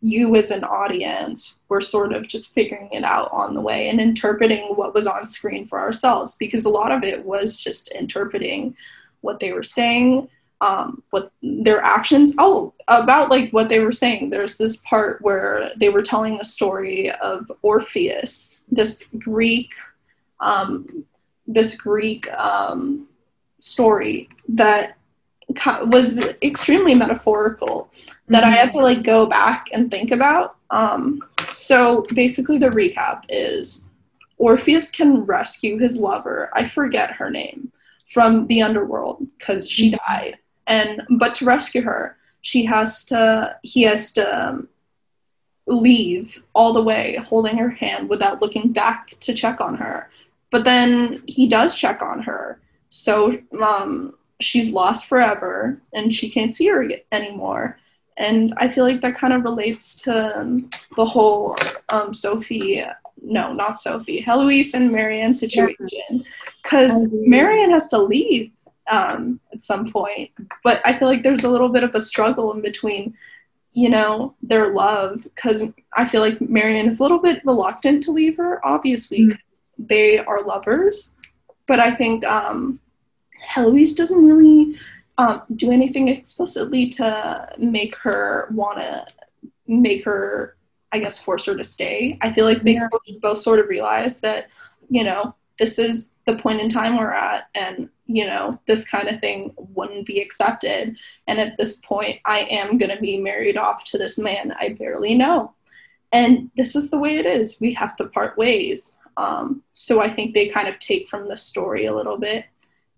you 0.00 0.36
as 0.36 0.50
an 0.50 0.62
audience 0.62 1.56
were 1.68 1.80
sort 1.80 2.12
of 2.12 2.28
just 2.28 2.54
figuring 2.54 2.90
it 2.92 3.02
out 3.02 3.28
on 3.32 3.54
the 3.54 3.60
way 3.60 3.88
and 3.88 4.00
interpreting 4.00 4.74
what 4.76 4.94
was 4.94 5.06
on 5.06 5.26
screen 5.26 5.66
for 5.66 5.80
ourselves 5.80 6.36
because 6.36 6.64
a 6.64 6.70
lot 6.70 6.92
of 6.92 7.02
it 7.02 7.24
was 7.24 7.60
just 7.60 7.90
interpreting 7.92 8.76
what 9.22 9.40
they 9.40 9.52
were 9.52 9.62
saying 9.62 10.28
um, 10.60 11.02
what 11.10 11.32
their 11.42 11.80
actions 11.82 12.34
oh 12.38 12.72
about 12.88 13.30
like 13.30 13.50
what 13.50 13.68
they 13.68 13.80
were 13.80 13.92
saying 13.92 14.30
there's 14.30 14.58
this 14.58 14.78
part 14.78 15.20
where 15.22 15.70
they 15.76 15.88
were 15.88 16.02
telling 16.02 16.36
the 16.36 16.44
story 16.44 17.10
of 17.10 17.50
orpheus 17.62 18.62
this 18.70 19.08
greek 19.18 19.72
um, 20.40 21.04
this 21.48 21.74
greek 21.80 22.30
um, 22.34 23.08
story 23.58 24.28
that 24.48 24.96
was 25.86 26.18
extremely 26.42 26.94
metaphorical 26.94 27.90
that 28.28 28.44
I 28.44 28.50
had 28.50 28.72
to 28.72 28.78
like 28.78 29.02
go 29.02 29.26
back 29.26 29.68
and 29.72 29.90
think 29.90 30.10
about. 30.10 30.56
Um, 30.70 31.24
so 31.52 32.04
basically, 32.12 32.58
the 32.58 32.68
recap 32.68 33.22
is 33.30 33.86
Orpheus 34.36 34.90
can 34.90 35.24
rescue 35.24 35.78
his 35.78 35.96
lover. 35.96 36.50
I 36.52 36.66
forget 36.66 37.12
her 37.12 37.30
name 37.30 37.72
from 38.06 38.46
the 38.46 38.62
underworld 38.62 39.26
because 39.38 39.68
she 39.68 39.90
Mhm. 39.90 39.98
died, 40.06 40.38
and 40.66 41.02
but 41.08 41.34
to 41.34 41.46
rescue 41.46 41.82
her, 41.82 42.18
she 42.42 42.66
has 42.66 43.04
to. 43.06 43.56
He 43.62 43.82
has 43.82 44.12
to. 44.12 44.48
Um, 44.48 44.68
leave 45.70 46.42
all 46.54 46.72
the 46.72 46.82
way 46.82 47.14
holding 47.26 47.58
her 47.58 47.68
hand 47.68 48.08
without 48.08 48.40
looking 48.40 48.72
back 48.72 49.12
to 49.20 49.34
check 49.34 49.60
on 49.60 49.74
her 49.74 50.08
but 50.50 50.64
then 50.64 51.22
he 51.26 51.46
does 51.46 51.76
check 51.76 52.02
on 52.02 52.22
her. 52.22 52.60
So 52.88 53.38
um, 53.62 54.14
she's 54.40 54.72
lost 54.72 55.06
forever 55.06 55.80
and 55.92 56.12
she 56.12 56.30
can't 56.30 56.54
see 56.54 56.68
her 56.68 56.88
anymore. 57.12 57.78
And 58.16 58.52
i 58.56 58.66
feel 58.68 58.84
like 58.84 59.00
that 59.02 59.14
kind 59.14 59.32
of 59.32 59.44
relates 59.44 60.00
to 60.02 60.38
um, 60.38 60.70
the 60.96 61.04
whole 61.04 61.54
um, 61.88 62.12
sophie 62.12 62.82
no 63.22 63.52
not 63.52 63.80
sophie 63.80 64.20
heloise 64.20 64.74
and 64.74 64.90
marianne 64.90 65.34
situation. 65.34 66.24
Because 66.62 67.08
marianne 67.12 67.70
has 67.70 67.88
to 67.88 67.98
leave 67.98 68.50
um, 68.90 69.38
at 69.52 69.62
some 69.62 69.90
point. 69.90 70.30
But 70.64 70.80
i 70.84 70.98
feel 70.98 71.08
like 71.08 71.22
there's 71.22 71.44
a 71.44 71.50
little 71.50 71.68
bit 71.68 71.84
of 71.84 71.94
a 71.94 72.00
struggle 72.00 72.52
in 72.52 72.60
between 72.60 73.14
you 73.72 73.88
know 73.88 74.34
their 74.42 74.72
love. 74.72 75.22
Because 75.22 75.64
i 75.94 76.04
feel 76.04 76.20
like 76.20 76.40
marianne 76.40 76.88
is 76.88 76.98
a 76.98 77.02
little 77.02 77.20
bit 77.20 77.44
reluctant 77.44 78.02
to 78.04 78.10
leave 78.12 78.36
her 78.36 78.64
obviously 78.66 79.20
Mm. 79.26 79.38
They 79.78 80.18
are 80.18 80.42
lovers 80.42 81.16
but 81.66 81.78
i 81.78 81.90
think 81.94 82.24
um 82.24 82.78
heloise 83.40 83.94
doesn't 83.94 84.26
really 84.26 84.76
um, 85.18 85.42
do 85.56 85.72
anything 85.72 86.06
explicitly 86.08 86.88
to 86.90 87.48
make 87.58 87.96
her 87.96 88.48
want 88.52 88.80
to 88.80 89.06
make 89.66 90.04
her 90.04 90.56
i 90.92 90.98
guess 90.98 91.18
force 91.18 91.44
her 91.46 91.56
to 91.56 91.64
stay. 91.64 92.16
I 92.20 92.32
feel 92.32 92.44
like 92.44 92.62
they 92.62 92.74
Yeah. 92.74 92.88
both 93.20 93.40
sort 93.40 93.58
of 93.58 93.68
realize 93.68 94.20
that 94.20 94.48
you 94.88 95.04
know 95.04 95.34
this 95.58 95.78
is 95.78 96.12
the 96.24 96.36
point 96.36 96.60
in 96.60 96.68
time 96.68 96.96
we're 96.96 97.12
at 97.12 97.48
and 97.54 97.88
you 98.06 98.24
know 98.26 98.60
this 98.66 98.88
kind 98.88 99.08
of 99.08 99.20
thing 99.20 99.52
wouldn't 99.56 100.06
be 100.06 100.20
accepted. 100.20 100.96
And 101.26 101.38
at 101.40 101.58
this 101.58 101.76
point 101.76 102.20
i 102.24 102.40
am 102.50 102.78
going 102.78 102.94
to 102.94 103.00
be 103.02 103.18
married 103.18 103.56
off 103.56 103.84
to 103.84 103.98
this 103.98 104.18
man 104.18 104.54
i 104.60 104.70
barely 104.70 105.14
know. 105.14 105.52
And 106.12 106.50
this 106.56 106.74
is 106.74 106.90
the 106.90 106.98
way 106.98 107.16
it 107.18 107.26
is. 107.26 107.60
We 107.60 107.74
have 107.74 107.96
to 107.96 108.06
part 108.06 108.38
ways 108.38 108.96
um, 109.18 109.62
so 109.74 110.00
i 110.00 110.08
think 110.08 110.32
they 110.32 110.48
kind 110.48 110.68
of 110.68 110.78
take 110.78 111.08
from 111.08 111.28
the 111.28 111.36
story 111.36 111.84
a 111.86 111.94
little 111.94 112.18
bit 112.18 112.46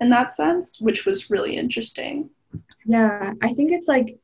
in 0.01 0.11
that 0.11 0.35
sense 0.35 0.81
which 0.81 1.05
was 1.07 1.31
really 1.31 1.57
interesting 1.57 2.31
Yeah, 2.85 3.35
I 3.43 3.55
think 3.55 3.73
it's 3.73 3.89
like 3.89 4.19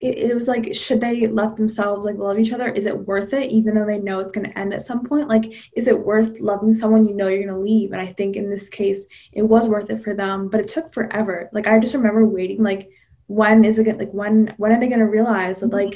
it, 0.00 0.18
it 0.18 0.34
was 0.34 0.48
like 0.48 0.74
should 0.74 1.00
they 1.00 1.26
let 1.26 1.56
themselves 1.56 2.04
like 2.04 2.16
love 2.16 2.38
each 2.38 2.52
other? 2.52 2.68
Is 2.68 2.86
it 2.86 3.06
worth 3.06 3.32
it 3.32 3.50
even 3.50 3.74
though 3.74 3.86
they 3.86 3.98
know 3.98 4.20
it's 4.20 4.32
going 4.32 4.46
to 4.46 4.58
end 4.58 4.74
at 4.74 4.82
some 4.82 5.06
point? 5.06 5.28
Like 5.28 5.52
is 5.74 5.88
it 5.88 6.04
worth 6.04 6.40
loving 6.40 6.72
someone 6.72 7.06
you 7.06 7.14
know 7.14 7.28
you're 7.28 7.44
going 7.44 7.54
to 7.54 7.60
leave? 7.60 7.92
And 7.92 8.00
I 8.00 8.12
think 8.12 8.36
in 8.36 8.50
this 8.50 8.68
case 8.68 9.06
it 9.32 9.42
was 9.42 9.68
worth 9.68 9.90
it 9.90 10.02
for 10.02 10.14
them, 10.14 10.48
but 10.48 10.60
it 10.60 10.68
took 10.68 10.92
forever. 10.92 11.48
Like 11.52 11.66
I 11.66 11.78
just 11.78 11.94
remember 11.94 12.26
waiting 12.26 12.62
like 12.62 12.90
when 13.28 13.64
is 13.64 13.78
it 13.78 13.84
gonna, 13.84 13.98
like 13.98 14.12
when 14.12 14.54
when 14.56 14.72
are 14.72 14.80
they 14.80 14.88
going 14.88 15.00
to 15.00 15.06
realize 15.06 15.60
that 15.60 15.70
like 15.70 15.94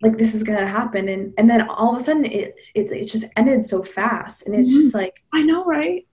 like 0.00 0.16
this 0.16 0.34
is 0.34 0.44
to 0.44 0.66
happen 0.66 1.08
and 1.08 1.34
and 1.38 1.50
then 1.50 1.68
all 1.68 1.94
of 1.94 2.00
a 2.00 2.04
sudden 2.04 2.24
it 2.24 2.54
it, 2.74 2.90
it 2.92 3.06
just 3.06 3.26
ended 3.36 3.64
so 3.64 3.82
fast 3.82 4.46
and 4.46 4.54
it's 4.54 4.72
just 4.72 4.94
like 4.94 5.22
i 5.32 5.42
know 5.42 5.64
right 5.64 6.06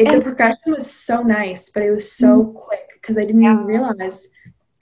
it, 0.00 0.12
the 0.12 0.20
progression 0.22 0.72
was 0.72 0.90
so 0.90 1.22
nice, 1.22 1.68
but 1.68 1.82
it 1.82 1.90
was 1.90 2.10
so 2.10 2.44
quick 2.44 2.88
because 2.94 3.18
I 3.18 3.24
didn't 3.24 3.42
even 3.42 3.64
realize 3.64 4.28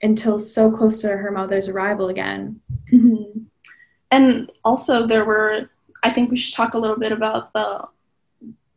until 0.01 0.39
so 0.39 0.71
close 0.71 1.01
to 1.01 1.09
her 1.09 1.31
mother's 1.31 1.67
arrival 1.67 2.07
again. 2.07 2.61
Mm-hmm. 2.91 3.41
And 4.11 4.51
also, 4.63 5.05
there 5.05 5.25
were. 5.25 5.69
I 6.01 6.11
think 6.11 6.31
we 6.31 6.37
should 6.37 6.55
talk 6.55 6.73
a 6.73 6.77
little 6.77 6.95
bit 6.97 7.11
about 7.11 7.51
the 7.51 7.85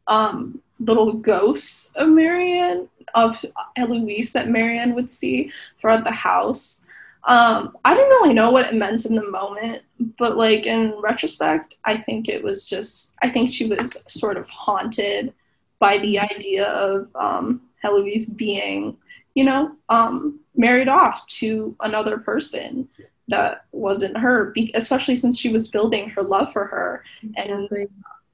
um, 0.08 0.60
little 0.80 1.12
ghosts 1.12 1.92
of 1.94 2.08
Marianne, 2.08 2.88
of 3.14 3.44
Eloise 3.76 4.32
that 4.32 4.48
Marianne 4.48 4.96
would 4.96 5.12
see 5.12 5.52
throughout 5.80 6.02
the 6.02 6.10
house. 6.10 6.84
Um, 7.24 7.76
I 7.84 7.94
didn't 7.94 8.08
really 8.08 8.34
know 8.34 8.50
what 8.50 8.66
it 8.66 8.74
meant 8.74 9.06
in 9.06 9.14
the 9.14 9.30
moment, 9.30 9.82
but 10.18 10.36
like 10.36 10.66
in 10.66 10.94
retrospect, 11.00 11.76
I 11.84 11.96
think 11.96 12.28
it 12.28 12.42
was 12.42 12.68
just. 12.68 13.14
I 13.22 13.28
think 13.28 13.52
she 13.52 13.66
was 13.66 14.02
sort 14.08 14.36
of 14.36 14.48
haunted 14.50 15.32
by 15.78 15.98
the 15.98 16.18
idea 16.18 16.68
of 16.68 17.14
um, 17.14 17.62
Eloise 17.84 18.30
being, 18.30 18.96
you 19.34 19.44
know, 19.44 19.72
um, 19.88 20.40
married 20.56 20.88
off 20.88 21.26
to 21.26 21.76
another 21.80 22.18
person 22.18 22.88
that 23.28 23.64
wasn't 23.72 24.16
her 24.16 24.54
especially 24.74 25.16
since 25.16 25.38
she 25.38 25.48
was 25.50 25.70
building 25.70 26.08
her 26.10 26.22
love 26.22 26.52
for 26.52 26.66
her 26.66 27.04
and 27.36 27.68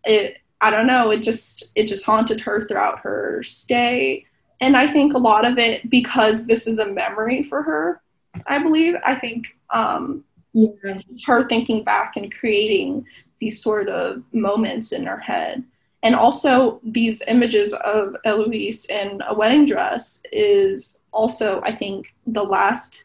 it 0.04 0.38
i 0.60 0.70
don't 0.70 0.86
know 0.86 1.10
it 1.10 1.22
just 1.22 1.70
it 1.76 1.86
just 1.86 2.04
haunted 2.04 2.40
her 2.40 2.62
throughout 2.62 2.98
her 2.98 3.42
stay 3.44 4.24
and 4.60 4.76
i 4.76 4.90
think 4.90 5.14
a 5.14 5.18
lot 5.18 5.46
of 5.46 5.58
it 5.58 5.88
because 5.90 6.44
this 6.46 6.66
is 6.66 6.78
a 6.78 6.92
memory 6.92 7.42
for 7.42 7.62
her 7.62 8.00
i 8.46 8.58
believe 8.58 8.94
i 9.04 9.14
think 9.14 9.56
um 9.70 10.24
Yeah. 10.52 10.70
it's 10.84 11.26
her 11.26 11.46
thinking 11.48 11.84
back 11.84 12.16
and 12.16 12.34
creating 12.34 13.04
these 13.38 13.62
sort 13.62 13.88
of 13.88 14.22
moments 14.32 14.92
in 14.92 15.04
her 15.06 15.18
head 15.18 15.64
and 16.02 16.14
also 16.14 16.80
these 16.82 17.22
images 17.28 17.74
of 17.74 18.16
eloise 18.24 18.86
in 18.86 19.22
a 19.26 19.34
wedding 19.34 19.66
dress 19.66 20.22
is 20.32 21.04
also 21.12 21.60
i 21.62 21.72
think 21.72 22.14
the 22.26 22.44
last 22.44 23.04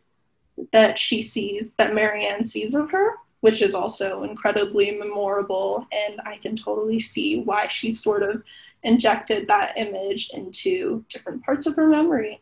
that 0.72 0.98
she 0.98 1.22
sees 1.22 1.74
that 1.78 1.94
marianne 1.94 2.46
sees 2.46 2.74
of 2.76 2.92
her 2.92 3.16
which 3.44 3.62
is 3.62 3.76
also 3.76 4.24
incredibly 4.24 4.92
memorable. 4.92 5.86
And 5.92 6.22
I 6.26 6.38
can 6.38 6.56
totally 6.56 7.02
see 7.02 7.42
why 7.42 7.68
she 7.68 7.92
sort 7.92 8.24
of 8.24 8.42
injected 8.84 9.50
that 9.50 9.78
image 9.78 10.30
into 10.30 11.04
different 11.10 11.44
parts 11.44 11.66
of 11.66 11.76
her 11.76 11.86
memory. 11.90 12.40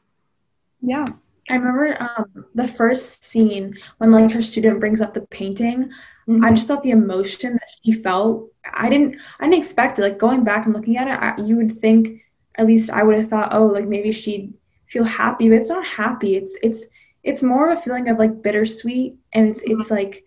Yeah. 0.80 1.08
I 1.52 1.56
remember 1.56 2.02
um, 2.02 2.46
the 2.56 2.68
first 2.68 3.26
scene 3.26 3.78
when 3.98 4.12
like 4.12 4.32
her 4.32 4.42
student 4.42 4.80
brings 4.80 5.02
up 5.02 5.14
the 5.14 5.22
painting. 5.22 5.92
Mm-hmm. 6.28 6.46
I 6.46 6.54
just 6.54 6.68
thought 6.68 6.82
the 6.82 6.92
emotion 6.92 7.54
that 7.54 7.68
she 7.84 7.92
felt. 7.92 8.50
I 8.74 8.90
didn't. 8.90 9.18
I 9.40 9.46
didn't 9.46 9.60
expect 9.60 10.00
it. 10.00 10.04
Like 10.04 10.18
going 10.18 10.44
back 10.44 10.66
and 10.66 10.74
looking 10.74 10.98
at 10.98 11.08
it, 11.08 11.12
I, 11.12 11.44
you 11.44 11.58
would 11.58 11.80
think. 11.80 12.22
At 12.56 12.68
least 12.68 12.90
I 12.92 13.02
would 13.02 13.16
have 13.16 13.30
thought, 13.30 13.54
oh, 13.54 13.66
like 13.66 13.88
maybe 13.88 14.12
she'd 14.12 14.54
feel 14.88 15.06
happy, 15.06 15.48
but 15.48 15.56
it's 15.56 15.70
not 15.70 15.86
happy. 15.86 16.36
It's 16.36 16.58
it's 16.62 16.88
it's 17.24 17.42
more 17.42 17.72
of 17.72 17.78
a 17.78 17.82
feeling 17.82 18.10
of 18.10 18.20
like 18.20 18.42
bittersweet, 18.42 19.16
and 19.34 19.48
it's 19.48 19.62
mm-hmm. 19.62 19.80
it's 19.80 19.90
like 19.90 20.26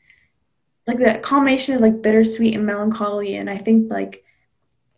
like 0.87 0.99
the 0.99 1.21
combination 1.23 1.75
of 1.75 1.83
like 1.83 2.03
bittersweet 2.03 2.55
and 2.55 2.67
melancholy. 2.67 3.37
And 3.37 3.49
I 3.51 3.59
think 3.59 3.91
like 3.91 4.25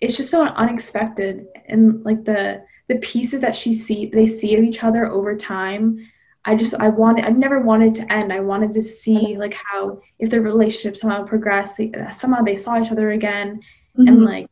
it's 0.00 0.16
just 0.16 0.30
so 0.30 0.44
unexpected, 0.44 1.46
and 1.66 2.04
like 2.04 2.24
the 2.24 2.64
the 2.88 2.96
pieces 2.96 3.40
that 3.40 3.56
she 3.56 3.74
see 3.74 4.06
they 4.06 4.26
see 4.26 4.56
of 4.56 4.62
each 4.62 4.84
other 4.84 5.06
over 5.06 5.36
time 5.36 6.06
i 6.46 6.54
just 6.54 6.74
i 6.74 6.88
wanted 6.88 7.24
i 7.24 7.30
never 7.30 7.60
wanted 7.60 7.94
to 7.94 8.12
end. 8.12 8.32
I 8.32 8.40
wanted 8.40 8.72
to 8.74 8.82
see 8.82 9.36
like 9.36 9.54
how 9.54 10.00
if 10.18 10.30
their 10.30 10.42
relationship 10.42 10.96
somehow 10.96 11.24
progressed 11.24 11.76
they, 11.76 11.92
somehow 12.12 12.42
they 12.42 12.56
saw 12.56 12.80
each 12.80 12.90
other 12.90 13.10
again 13.10 13.60
mm-hmm. 13.98 14.08
and 14.08 14.24
like 14.24 14.48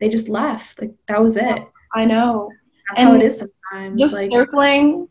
they 0.00 0.08
just 0.08 0.28
left. 0.28 0.80
Like 0.80 0.94
that 1.08 1.20
was 1.20 1.36
it. 1.36 1.58
I 1.94 2.04
know. 2.04 2.50
That's 2.88 3.00
and 3.00 3.08
how 3.08 3.14
it 3.16 3.22
is 3.22 3.38
sometimes 3.38 4.00
just 4.00 4.14
like, 4.14 4.30
circling 4.30 5.08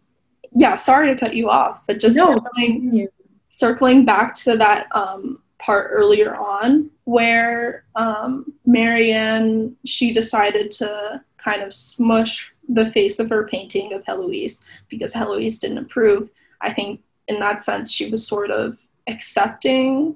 yeah 0.52 0.76
sorry 0.76 1.14
to 1.14 1.20
cut 1.20 1.36
you 1.36 1.50
off 1.50 1.82
but 1.86 2.00
just 2.00 2.16
no, 2.16 2.34
circling 2.34 3.08
circling 3.50 4.06
back 4.06 4.34
to 4.34 4.58
that 4.58 4.88
um 4.96 5.42
part 5.60 5.90
earlier 5.92 6.36
on 6.36 6.90
where 7.04 7.84
um, 7.96 8.54
Marianne 8.66 9.76
she 9.86 10.14
decided 10.14 10.72
to 10.72 11.22
kind 11.38 11.62
of 11.62 11.74
smush 11.74 12.54
the 12.68 12.92
face 12.92 13.20
of 13.20 13.30
her 13.30 13.48
painting 13.48 13.94
of 13.94 14.06
Heloise 14.06 14.66
because 14.90 15.14
Heloise 15.14 15.60
didn't 15.60 15.78
approve. 15.78 16.30
I 16.62 16.74
think 16.74 17.02
in 17.28 17.40
that 17.40 17.64
sense 17.64 17.92
she 17.92 18.10
was 18.10 18.26
sort 18.26 18.52
of 18.52 18.78
accepting 19.08 20.16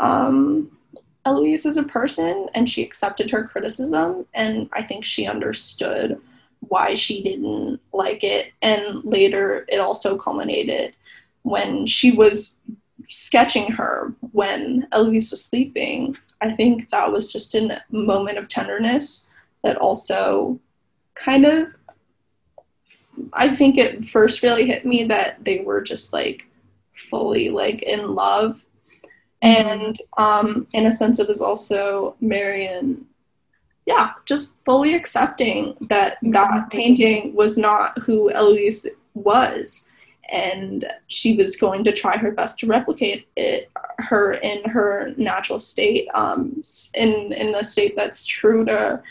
um, 0.00 0.70
as 1.26 1.76
a 1.76 1.82
person 1.84 2.48
and 2.54 2.68
she 2.68 2.82
accepted 2.82 3.30
her 3.30 3.44
criticism 3.44 4.26
and 4.34 4.68
I 4.72 4.82
think 4.82 5.04
she 5.04 5.26
understood 5.26 6.20
why 6.60 6.94
she 6.94 7.22
didn't 7.22 7.80
like 7.92 8.24
it 8.24 8.52
and 8.62 9.04
later 9.04 9.64
it 9.68 9.78
also 9.78 10.16
culminated 10.16 10.94
when 11.42 11.86
she 11.86 12.12
was 12.12 12.58
sketching 13.08 13.70
her 13.72 14.14
when 14.32 14.86
Eloise 14.92 15.30
was 15.30 15.44
sleeping. 15.44 16.16
I 16.40 16.52
think 16.52 16.90
that 16.90 17.12
was 17.12 17.32
just 17.32 17.54
a 17.54 17.82
moment 17.90 18.38
of 18.38 18.48
tenderness 18.48 19.28
that 19.62 19.76
also 19.76 20.58
kind 21.14 21.44
of 21.46 21.68
I 23.32 23.54
think 23.54 23.78
it 23.78 24.04
first 24.04 24.42
really 24.42 24.66
hit 24.66 24.84
me 24.84 25.04
that 25.04 25.44
they 25.44 25.60
were 25.60 25.80
just 25.80 26.12
like 26.12 26.48
fully 26.92 27.50
like 27.50 27.82
in 27.82 28.14
love. 28.14 28.64
And 29.42 29.96
um, 30.16 30.66
in 30.72 30.86
a 30.86 30.92
sense, 30.92 31.18
it 31.18 31.28
was 31.28 31.42
also 31.42 32.16
Marion, 32.20 33.06
yeah, 33.86 34.12
just 34.24 34.56
fully 34.64 34.94
accepting 34.94 35.76
that 35.82 36.16
that 36.22 36.70
painting 36.70 37.34
was 37.34 37.58
not 37.58 37.98
who 37.98 38.30
Eloise 38.30 38.86
was. 39.12 39.88
And 40.30 40.86
she 41.08 41.36
was 41.36 41.56
going 41.56 41.84
to 41.84 41.92
try 41.92 42.16
her 42.16 42.30
best 42.30 42.58
to 42.60 42.66
replicate 42.66 43.28
it, 43.36 43.70
her 43.98 44.32
in 44.34 44.64
her 44.70 45.12
natural 45.18 45.60
state, 45.60 46.08
um, 46.14 46.62
in 46.94 47.32
in 47.34 47.54
a 47.54 47.62
state 47.62 47.94
that's 47.94 48.24
true 48.24 48.64
to 48.64 49.02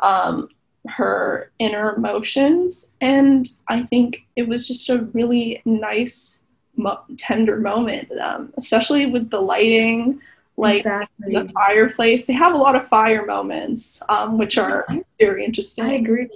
um, 0.00 0.48
her 0.88 1.50
inner 1.58 1.94
emotions. 1.94 2.94
And 3.00 3.48
I 3.68 3.82
think 3.82 4.26
it 4.36 4.48
was 4.48 4.66
just 4.66 4.88
a 4.90 5.04
really 5.12 5.62
nice, 5.64 6.42
mo- 6.76 7.02
tender 7.18 7.58
moment, 7.58 8.10
um, 8.20 8.52
especially 8.56 9.06
with 9.06 9.30
the 9.30 9.40
lighting, 9.40 10.20
like 10.56 10.78
exactly. 10.78 11.34
the 11.34 11.48
fireplace. 11.54 12.26
They 12.26 12.32
have 12.34 12.54
a 12.54 12.58
lot 12.58 12.76
of 12.76 12.88
fire 12.88 13.24
moments, 13.24 14.02
um, 14.08 14.38
which 14.38 14.58
are 14.58 14.86
very 15.18 15.44
interesting. 15.44 15.84
I 15.84 15.94
agree. 15.94 16.28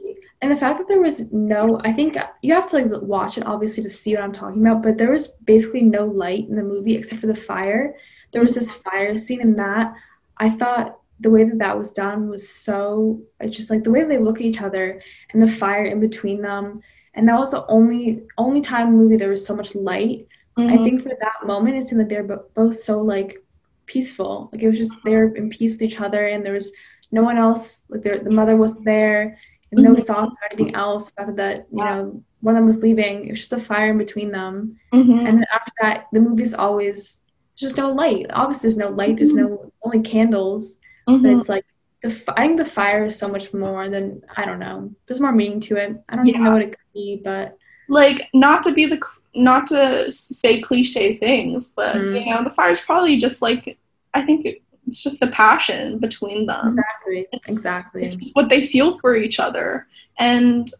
And 0.42 0.50
the 0.50 0.56
fact 0.56 0.78
that 0.78 0.88
there 0.88 1.00
was 1.00 1.32
no, 1.32 1.80
I 1.84 1.92
think 1.92 2.16
you 2.42 2.52
have 2.54 2.68
to 2.68 2.76
like 2.76 3.02
watch 3.02 3.38
it 3.38 3.46
obviously 3.46 3.82
to 3.82 3.90
see 3.90 4.14
what 4.14 4.22
I'm 4.22 4.32
talking 4.32 4.60
about, 4.60 4.82
but 4.82 4.98
there 4.98 5.10
was 5.10 5.28
basically 5.44 5.82
no 5.82 6.04
light 6.06 6.48
in 6.48 6.56
the 6.56 6.62
movie 6.62 6.94
except 6.94 7.20
for 7.20 7.26
the 7.26 7.34
fire. 7.34 7.96
There 8.32 8.42
was 8.42 8.54
this 8.54 8.72
fire 8.72 9.16
scene 9.16 9.40
in 9.40 9.56
that 9.56 9.94
I 10.38 10.50
thought 10.50 11.00
the 11.20 11.30
way 11.30 11.44
that 11.44 11.58
that 11.58 11.78
was 11.78 11.92
done 11.92 12.28
was 12.28 12.48
so 12.48 13.22
it's 13.40 13.56
just 13.56 13.70
like 13.70 13.84
the 13.84 13.90
way 13.90 14.04
they 14.04 14.18
look 14.18 14.36
at 14.36 14.46
each 14.46 14.60
other 14.60 15.00
and 15.32 15.42
the 15.42 15.48
fire 15.48 15.84
in 15.84 16.00
between 16.00 16.42
them. 16.42 16.82
And 17.14 17.28
that 17.28 17.38
was 17.38 17.52
the 17.52 17.66
only 17.66 18.22
only 18.36 18.60
time 18.60 18.88
in 18.88 18.92
the 18.92 18.98
movie 18.98 19.16
there 19.16 19.30
was 19.30 19.46
so 19.46 19.56
much 19.56 19.74
light. 19.74 20.28
Mm-hmm. 20.58 20.72
i 20.72 20.82
think 20.82 21.02
for 21.02 21.10
that 21.10 21.46
moment 21.46 21.76
it's 21.76 21.92
in 21.92 21.98
that 21.98 22.08
they're 22.08 22.22
both 22.22 22.78
so 22.78 23.00
like 23.00 23.42
peaceful. 23.86 24.50
Like 24.52 24.62
it 24.62 24.68
was 24.68 24.78
just 24.78 24.96
they're 25.04 25.28
in 25.34 25.50
peace 25.50 25.72
with 25.72 25.82
each 25.82 26.00
other 26.00 26.26
and 26.26 26.44
there 26.44 26.54
was 26.54 26.72
no 27.12 27.22
one 27.22 27.38
else 27.38 27.84
like 27.88 28.02
the 28.02 28.30
mother 28.30 28.56
was 28.56 28.78
there 28.80 29.38
and 29.70 29.82
no 29.82 29.92
mm-hmm. 29.92 30.02
thoughts 30.02 30.32
of 30.32 30.50
anything 30.50 30.74
else 30.74 31.12
after 31.18 31.32
that 31.34 31.66
you 31.70 31.84
know 31.84 32.22
one 32.40 32.54
of 32.54 32.60
them 32.60 32.66
was 32.66 32.82
leaving. 32.82 33.26
It 33.26 33.30
was 33.30 33.40
just 33.40 33.52
a 33.52 33.60
fire 33.60 33.90
in 33.90 33.98
between 33.98 34.30
them. 34.30 34.78
Mm-hmm. 34.92 35.26
and 35.26 35.38
then 35.38 35.46
after 35.52 35.72
that 35.80 36.06
the 36.12 36.20
movie's 36.20 36.54
always 36.54 37.22
just 37.56 37.76
no 37.78 37.90
light. 37.92 38.26
Obviously 38.30 38.68
there's 38.68 38.76
no 38.76 38.90
light. 38.90 39.16
There's 39.16 39.32
mm-hmm. 39.32 39.54
no 39.54 39.72
only 39.82 40.00
candles 40.00 40.80
Mm-hmm. 41.08 41.22
But 41.22 41.32
it's 41.32 41.48
like 41.48 41.66
the 42.02 42.34
I 42.36 42.46
think 42.46 42.58
the 42.58 42.64
fire 42.64 43.06
is 43.06 43.18
so 43.18 43.28
much 43.28 43.52
more 43.52 43.88
than 43.88 44.22
I 44.36 44.44
don't 44.44 44.58
know. 44.58 44.90
There's 45.06 45.20
more 45.20 45.32
meaning 45.32 45.60
to 45.60 45.76
it. 45.76 45.96
I 46.08 46.16
don't 46.16 46.26
yeah. 46.26 46.32
even 46.32 46.44
know 46.44 46.52
what 46.52 46.62
it 46.62 46.70
could 46.70 46.92
be, 46.94 47.20
but 47.22 47.56
like 47.88 48.28
not 48.34 48.62
to 48.64 48.72
be 48.72 48.86
the 48.86 49.00
not 49.34 49.66
to 49.68 50.10
say 50.10 50.60
cliche 50.60 51.14
things, 51.14 51.72
but 51.74 51.96
mm. 51.96 52.24
you 52.24 52.34
know 52.34 52.44
the 52.44 52.50
fire 52.50 52.72
is 52.72 52.80
probably 52.80 53.16
just 53.16 53.42
like 53.42 53.78
I 54.14 54.22
think 54.22 54.46
it's 54.86 55.02
just 55.02 55.20
the 55.20 55.28
passion 55.28 55.98
between 55.98 56.46
them. 56.46 56.68
Exactly. 56.68 57.26
It's, 57.32 57.48
exactly. 57.48 58.04
It's 58.04 58.16
just 58.16 58.36
what 58.36 58.48
they 58.48 58.66
feel 58.66 58.98
for 58.98 59.16
each 59.16 59.38
other, 59.38 59.86
and 60.18 60.70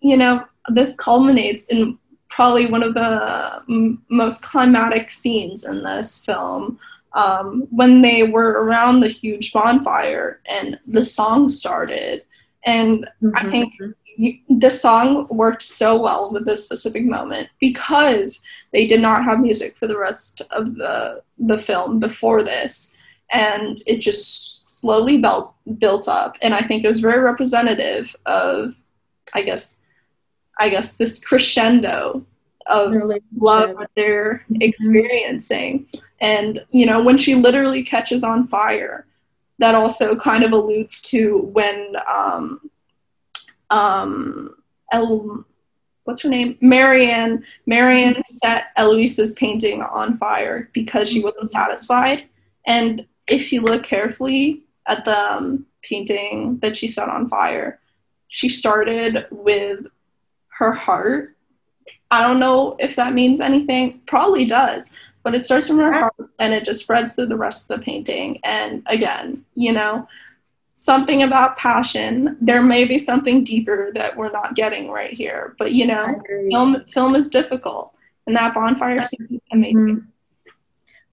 you 0.00 0.16
know 0.16 0.44
this 0.68 0.94
culminates 0.96 1.64
in 1.66 1.98
probably 2.28 2.66
one 2.66 2.82
of 2.82 2.94
the 2.94 3.62
m- 3.68 4.02
most 4.08 4.42
climatic 4.42 5.10
scenes 5.10 5.64
in 5.64 5.82
this 5.82 6.24
film 6.24 6.78
um, 7.14 7.66
when 7.70 8.02
they 8.02 8.24
were 8.24 8.64
around 8.64 9.00
the 9.00 9.08
huge 9.08 9.52
bonfire 9.52 10.40
and 10.46 10.78
the 10.86 11.04
song 11.04 11.48
started. 11.48 12.24
And 12.64 13.08
mm-hmm. 13.22 13.36
I 13.36 13.50
think 13.50 13.74
the 14.48 14.70
song 14.70 15.26
worked 15.28 15.62
so 15.62 16.00
well 16.00 16.32
with 16.32 16.44
this 16.44 16.64
specific 16.64 17.04
moment 17.04 17.48
because 17.60 18.44
they 18.72 18.86
did 18.86 19.00
not 19.00 19.24
have 19.24 19.40
music 19.40 19.76
for 19.78 19.86
the 19.86 19.98
rest 19.98 20.42
of 20.50 20.74
the 20.76 21.22
the 21.38 21.58
film 21.58 21.98
before 21.98 22.42
this, 22.42 22.96
and 23.30 23.78
it 23.86 23.98
just 23.98 24.78
slowly 24.78 25.18
built 25.18 25.54
built 25.78 26.08
up. 26.08 26.36
And 26.42 26.54
I 26.54 26.60
think 26.60 26.84
it 26.84 26.90
was 26.90 27.00
very 27.00 27.20
representative 27.20 28.14
of, 28.26 28.74
I 29.34 29.42
guess, 29.42 29.78
I 30.58 30.68
guess 30.68 30.94
this 30.94 31.24
crescendo 31.24 32.24
of 32.66 32.92
love 33.36 33.76
that 33.78 33.90
they're 33.94 34.44
mm-hmm. 34.50 34.62
experiencing. 34.62 35.88
And, 36.20 36.64
you 36.70 36.86
know, 36.86 37.02
when 37.02 37.18
she 37.18 37.34
literally 37.34 37.82
catches 37.82 38.22
on 38.24 38.46
fire, 38.48 39.06
that 39.58 39.74
also 39.74 40.16
kind 40.16 40.44
of 40.44 40.52
alludes 40.52 41.00
to 41.02 41.38
when 41.38 41.94
um, 42.12 42.70
um, 43.70 44.56
El, 44.92 45.44
what's 46.04 46.22
her 46.22 46.28
name? 46.28 46.58
Marianne. 46.60 47.44
Marianne 47.66 48.14
mm-hmm. 48.14 48.22
set 48.24 48.66
Eloise's 48.76 49.32
painting 49.32 49.82
on 49.82 50.18
fire 50.18 50.70
because 50.72 51.08
she 51.08 51.22
wasn't 51.22 51.50
satisfied. 51.50 52.24
And 52.66 53.06
if 53.28 53.52
you 53.52 53.60
look 53.60 53.84
carefully 53.84 54.62
at 54.86 55.04
the 55.04 55.32
um, 55.32 55.66
painting 55.82 56.58
that 56.58 56.76
she 56.76 56.88
set 56.88 57.08
on 57.08 57.28
fire, 57.28 57.80
she 58.28 58.48
started 58.48 59.26
with 59.30 59.86
her 60.58 60.72
heart 60.72 61.36
I 62.12 62.20
don't 62.20 62.38
know 62.38 62.76
if 62.78 62.94
that 62.96 63.14
means 63.14 63.40
anything. 63.40 64.02
Probably 64.06 64.44
does, 64.44 64.92
but 65.22 65.34
it 65.34 65.46
starts 65.46 65.66
from 65.66 65.78
her 65.78 65.92
heart 65.92 66.14
and 66.38 66.52
it 66.52 66.62
just 66.62 66.82
spreads 66.82 67.14
through 67.14 67.26
the 67.26 67.36
rest 67.36 67.70
of 67.70 67.80
the 67.80 67.84
painting. 67.84 68.38
And 68.44 68.82
again, 68.86 69.46
you 69.54 69.72
know, 69.72 70.06
something 70.72 71.22
about 71.22 71.56
passion. 71.56 72.36
There 72.38 72.62
may 72.62 72.84
be 72.84 72.98
something 72.98 73.44
deeper 73.44 73.92
that 73.94 74.14
we're 74.14 74.30
not 74.30 74.54
getting 74.54 74.90
right 74.90 75.14
here, 75.14 75.56
but 75.58 75.72
you 75.72 75.86
know, 75.86 76.22
film 76.50 76.84
film 76.92 77.14
is 77.14 77.30
difficult, 77.30 77.94
and 78.26 78.36
that 78.36 78.54
bonfire 78.54 79.02
scene 79.02 79.40
amazing. 79.50 79.76
Mm-hmm. 79.78 80.08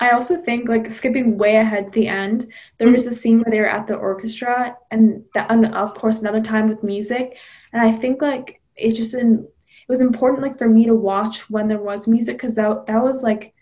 I 0.01 0.12
also 0.12 0.41
think 0.41 0.67
like 0.67 0.91
skipping 0.91 1.38
way 1.38 1.57
ahead 1.57 1.88
to 1.88 1.91
the 1.91 2.07
end, 2.07 2.47
there 2.77 2.89
was 2.89 3.07
a 3.07 3.12
scene 3.12 3.39
where 3.39 3.51
they 3.51 3.59
were 3.59 3.69
at 3.69 3.88
the 3.88 3.95
orchestra 3.95 4.75
and 4.91 5.23
that 5.33 5.49
and 5.49 5.73
of 5.73 5.93
course 5.93 6.19
another 6.19 6.41
time 6.41 6.67
with 6.67 6.83
music. 6.83 7.38
And 7.71 7.81
I 7.81 7.91
think 7.91 8.21
like 8.21 8.62
it 8.75 8.93
just 8.93 9.13
in 9.13 9.47
was 9.89 9.99
important 9.99 10.43
like 10.43 10.58
for 10.58 10.69
me 10.69 10.86
to 10.86 10.93
watch 10.93 11.49
when 11.49 11.67
there 11.67 11.82
was 11.82 12.08
music 12.08 12.38
because 12.38 12.56
that 12.56 12.86
that 12.86 13.04
was 13.04 13.23
like 13.23 13.54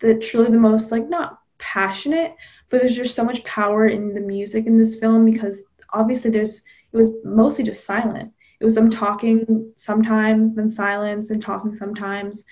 the 0.00 0.14
truly 0.16 0.50
the 0.50 0.58
most 0.58 0.92
like 0.92 1.08
not 1.08 1.38
passionate, 1.58 2.34
but 2.68 2.80
there's 2.80 2.96
just 2.96 3.14
so 3.14 3.24
much 3.24 3.44
power 3.44 3.86
in 3.86 4.12
the 4.12 4.20
music 4.20 4.66
in 4.66 4.78
this 4.78 4.98
film 4.98 5.24
because 5.30 5.64
obviously 5.94 6.30
there's 6.30 6.64
it 6.92 6.96
was 6.96 7.12
mostly 7.24 7.64
just 7.64 7.84
silent. 7.84 8.32
It 8.58 8.64
was 8.64 8.74
them 8.74 8.90
talking 8.90 9.72
sometimes, 9.76 10.54
then 10.54 10.68
silence, 10.68 11.30
and 11.30 11.40
talking 11.40 11.74
sometimes. 11.74 12.44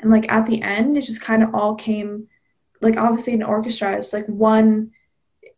And 0.00 0.10
like 0.10 0.30
at 0.30 0.46
the 0.46 0.60
end, 0.60 0.96
it 0.96 1.02
just 1.02 1.20
kind 1.20 1.42
of 1.42 1.54
all 1.54 1.74
came 1.74 2.28
like 2.80 2.96
obviously 2.96 3.32
an 3.32 3.42
orchestra, 3.42 3.96
it's 3.96 4.12
like 4.12 4.26
one 4.26 4.90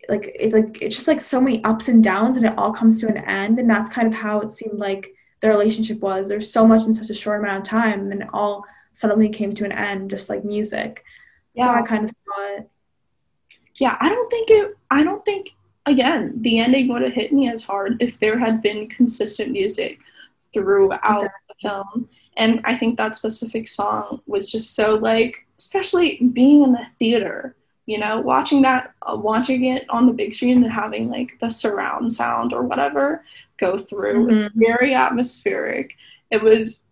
like 0.08 0.36
it's 0.38 0.54
like 0.54 0.80
it's 0.82 0.94
just 0.94 1.08
like 1.08 1.20
so 1.20 1.40
many 1.40 1.64
ups 1.64 1.88
and 1.88 2.04
downs 2.04 2.36
and 2.36 2.46
it 2.46 2.56
all 2.58 2.72
comes 2.72 3.00
to 3.00 3.08
an 3.08 3.16
end 3.16 3.58
and 3.58 3.68
that's 3.68 3.88
kind 3.88 4.06
of 4.06 4.12
how 4.12 4.40
it 4.40 4.50
seemed 4.50 4.78
like 4.78 5.13
the 5.44 5.50
relationship 5.50 6.00
was 6.00 6.26
there's 6.26 6.50
so 6.50 6.66
much 6.66 6.84
in 6.84 6.94
such 6.94 7.10
a 7.10 7.14
short 7.14 7.40
amount 7.40 7.58
of 7.58 7.68
time 7.68 8.10
and 8.10 8.22
it 8.22 8.28
all 8.32 8.64
suddenly 8.94 9.28
came 9.28 9.52
to 9.52 9.66
an 9.66 9.72
end 9.72 10.08
just 10.08 10.30
like 10.30 10.42
music. 10.42 11.04
Yeah 11.52 11.66
so 11.66 11.74
i 11.74 11.82
kind 11.82 12.04
of 12.08 12.16
thought 12.24 12.66
yeah 13.76 13.96
i 14.00 14.08
don't 14.08 14.30
think 14.30 14.50
it 14.50 14.74
i 14.90 15.04
don't 15.04 15.22
think 15.22 15.50
again 15.84 16.32
the 16.40 16.58
ending 16.60 16.88
would 16.88 17.02
have 17.02 17.12
hit 17.12 17.30
me 17.30 17.50
as 17.50 17.62
hard 17.62 18.02
if 18.02 18.18
there 18.18 18.38
had 18.38 18.62
been 18.62 18.88
consistent 18.88 19.52
music 19.52 20.00
throughout 20.54 20.98
exactly. 21.04 21.28
the 21.48 21.68
film. 21.68 22.08
And 22.38 22.60
i 22.64 22.74
think 22.74 22.96
that 22.96 23.14
specific 23.14 23.68
song 23.68 24.22
was 24.26 24.50
just 24.50 24.74
so 24.74 24.94
like 24.94 25.46
especially 25.58 26.18
being 26.32 26.64
in 26.64 26.72
the 26.72 26.86
theater 26.98 27.54
you 27.84 27.98
know 27.98 28.18
watching 28.18 28.62
that 28.62 28.94
uh, 29.02 29.14
watching 29.14 29.64
it 29.64 29.84
on 29.90 30.06
the 30.06 30.12
big 30.12 30.32
screen 30.32 30.64
and 30.64 30.72
having 30.72 31.10
like 31.10 31.38
the 31.40 31.50
surround 31.50 32.12
sound 32.12 32.54
or 32.54 32.62
whatever 32.62 33.22
go 33.58 33.76
through 33.76 34.26
mm-hmm. 34.26 34.60
very 34.60 34.94
atmospheric 34.94 35.96
it 36.30 36.42
was 36.42 36.86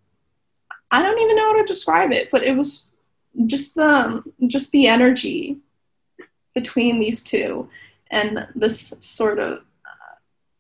i 0.91 1.03
don't 1.03 1.19
even 1.19 1.37
know 1.37 1.53
how 1.53 1.57
to 1.57 1.65
describe 1.65 2.13
it 2.13 2.31
but 2.31 2.43
it 2.43 2.57
was 2.57 2.91
just 3.47 3.75
the 3.75 4.23
just 4.47 4.71
the 4.73 4.87
energy 4.87 5.59
between 6.55 7.01
these 7.01 7.23
two 7.23 7.69
and 8.11 8.47
this 8.55 8.93
sort 9.01 9.39
of 9.39 9.59
uh, 9.87 10.15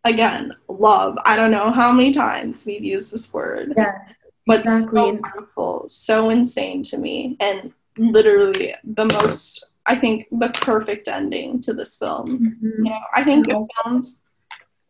again 0.04 0.52
love 0.68 1.18
i 1.24 1.36
don't 1.36 1.50
know 1.50 1.70
how 1.70 1.92
many 1.92 2.12
times 2.12 2.64
we've 2.66 2.84
used 2.84 3.12
this 3.12 3.32
word 3.32 3.74
yeah 3.76 3.98
but 4.46 4.60
exactly. 4.60 4.98
so 4.98 5.12
wonderful 5.12 5.84
so 5.88 6.30
insane 6.30 6.82
to 6.82 6.98
me 6.98 7.36
and 7.40 7.72
literally 7.98 8.74
the 8.84 9.04
most 9.04 9.72
I 9.86 9.96
think 9.96 10.28
the 10.30 10.48
perfect 10.50 11.08
ending 11.08 11.60
to 11.62 11.72
this 11.72 11.96
film. 11.96 12.38
Mm-hmm. 12.38 12.84
You 12.84 12.90
know, 12.90 13.00
I 13.14 13.24
think 13.24 13.46
good 13.46 13.62
films. 13.82 14.24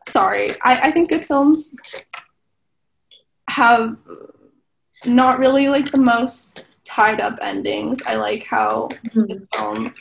Sorry, 0.07 0.59
I, 0.61 0.87
I 0.87 0.91
think 0.91 1.09
good 1.09 1.25
films 1.25 1.75
have 3.49 3.97
not 5.05 5.39
really 5.39 5.67
like 5.69 5.91
the 5.91 5.99
most 5.99 6.63
tied 6.85 7.19
up 7.19 7.37
endings. 7.41 8.03
I 8.05 8.15
like 8.15 8.43
how 8.43 8.89
mm-hmm. 9.05 9.21
the 9.21 9.47
film. 9.55 9.93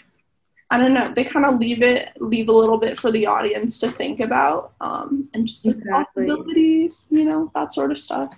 I 0.70 0.78
don't 0.78 0.94
know. 0.94 1.12
They 1.14 1.24
kind 1.24 1.44
of 1.44 1.58
leave 1.58 1.82
it, 1.82 2.10
leave 2.18 2.48
a 2.48 2.52
little 2.52 2.78
bit 2.78 2.98
for 2.98 3.10
the 3.10 3.26
audience 3.26 3.78
to 3.80 3.90
think 3.90 4.20
about, 4.20 4.72
um, 4.80 5.28
and 5.34 5.46
just 5.46 5.66
like 5.66 5.76
exactly. 5.76 6.26
possibilities, 6.26 7.08
you 7.10 7.24
know, 7.24 7.50
that 7.54 7.72
sort 7.72 7.90
of 7.90 7.98
stuff. 7.98 8.34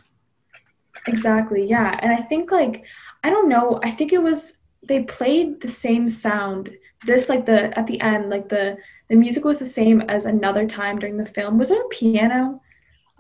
Exactly. 1.07 1.65
Yeah, 1.65 1.99
and 2.03 2.13
I 2.13 2.23
think 2.23 2.51
like 2.51 2.85
I 3.23 3.31
don't 3.31 3.49
know. 3.49 3.81
I 3.83 3.91
think 3.91 4.13
it 4.13 4.23
was 4.23 4.61
they 4.83 5.03
played 5.05 5.61
the 5.61 5.69
same 5.69 6.09
sound. 6.09 6.71
This 7.07 7.29
like 7.29 7.47
the 7.47 7.77
at 7.79 7.87
the 7.87 8.01
end, 8.01 8.31
like 8.31 8.49
the 8.49 8.79
the 9.09 9.17
music 9.17 9.45
was 9.45 9.59
the 9.59 9.67
same 9.67 10.01
as 10.03 10.25
another 10.25 10.67
time 10.67 10.99
during 10.99 11.17
the 11.17 11.27
film. 11.27 11.59
Was 11.59 11.69
there 11.69 11.83
a 11.83 11.89
piano? 11.89 12.61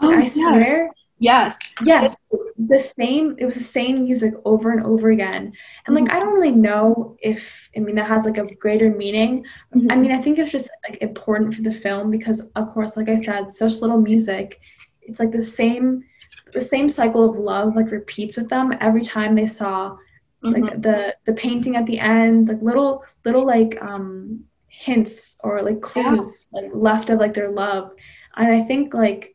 Oh, 0.00 0.12
I 0.12 0.22
yeah. 0.22 0.26
swear. 0.26 0.90
Yes. 1.18 1.56
Yes. 1.84 2.16
The 2.58 2.78
same 2.78 3.36
it 3.38 3.44
was 3.44 3.54
the 3.54 3.62
same 3.62 4.04
music 4.04 4.34
over 4.44 4.72
and 4.72 4.84
over 4.84 5.10
again. 5.10 5.52
And 5.86 5.94
like 5.94 6.10
I 6.10 6.18
don't 6.18 6.34
really 6.34 6.50
know 6.50 7.16
if 7.20 7.70
I 7.76 7.80
mean 7.80 7.94
that 7.96 8.08
has 8.08 8.24
like 8.24 8.38
a 8.38 8.54
greater 8.56 8.90
meaning. 8.90 9.44
Mm-hmm. 9.74 9.90
I 9.90 9.96
mean 9.96 10.12
I 10.12 10.20
think 10.20 10.38
it's 10.38 10.52
just 10.52 10.68
like 10.88 11.00
important 11.00 11.54
for 11.54 11.62
the 11.62 11.72
film 11.72 12.10
because 12.10 12.40
of 12.56 12.72
course 12.72 12.96
like 12.96 13.08
I 13.08 13.16
said, 13.16 13.52
such 13.52 13.80
little 13.80 14.00
music. 14.00 14.60
It's 15.02 15.20
like 15.20 15.30
the 15.30 15.42
same 15.42 16.04
the 16.52 16.60
same 16.60 16.88
cycle 16.88 17.28
of 17.28 17.36
love 17.36 17.74
like 17.74 17.90
repeats 17.90 18.36
with 18.36 18.48
them 18.48 18.74
every 18.80 19.02
time 19.02 19.34
they 19.34 19.46
saw 19.46 19.96
mm-hmm. 20.44 20.52
like 20.52 20.82
the 20.82 21.14
the 21.26 21.32
painting 21.32 21.76
at 21.76 21.86
the 21.86 21.98
end 21.98 22.48
like 22.48 22.62
little 22.62 23.04
little 23.24 23.46
like 23.46 23.80
um 23.82 24.44
hints 24.78 25.38
or 25.42 25.62
like 25.62 25.80
clues 25.80 26.48
yeah. 26.52 26.60
like 26.60 26.70
left 26.74 27.10
of 27.10 27.18
like 27.18 27.34
their 27.34 27.50
love 27.50 27.92
and 28.36 28.52
i 28.52 28.60
think 28.60 28.92
like 28.92 29.34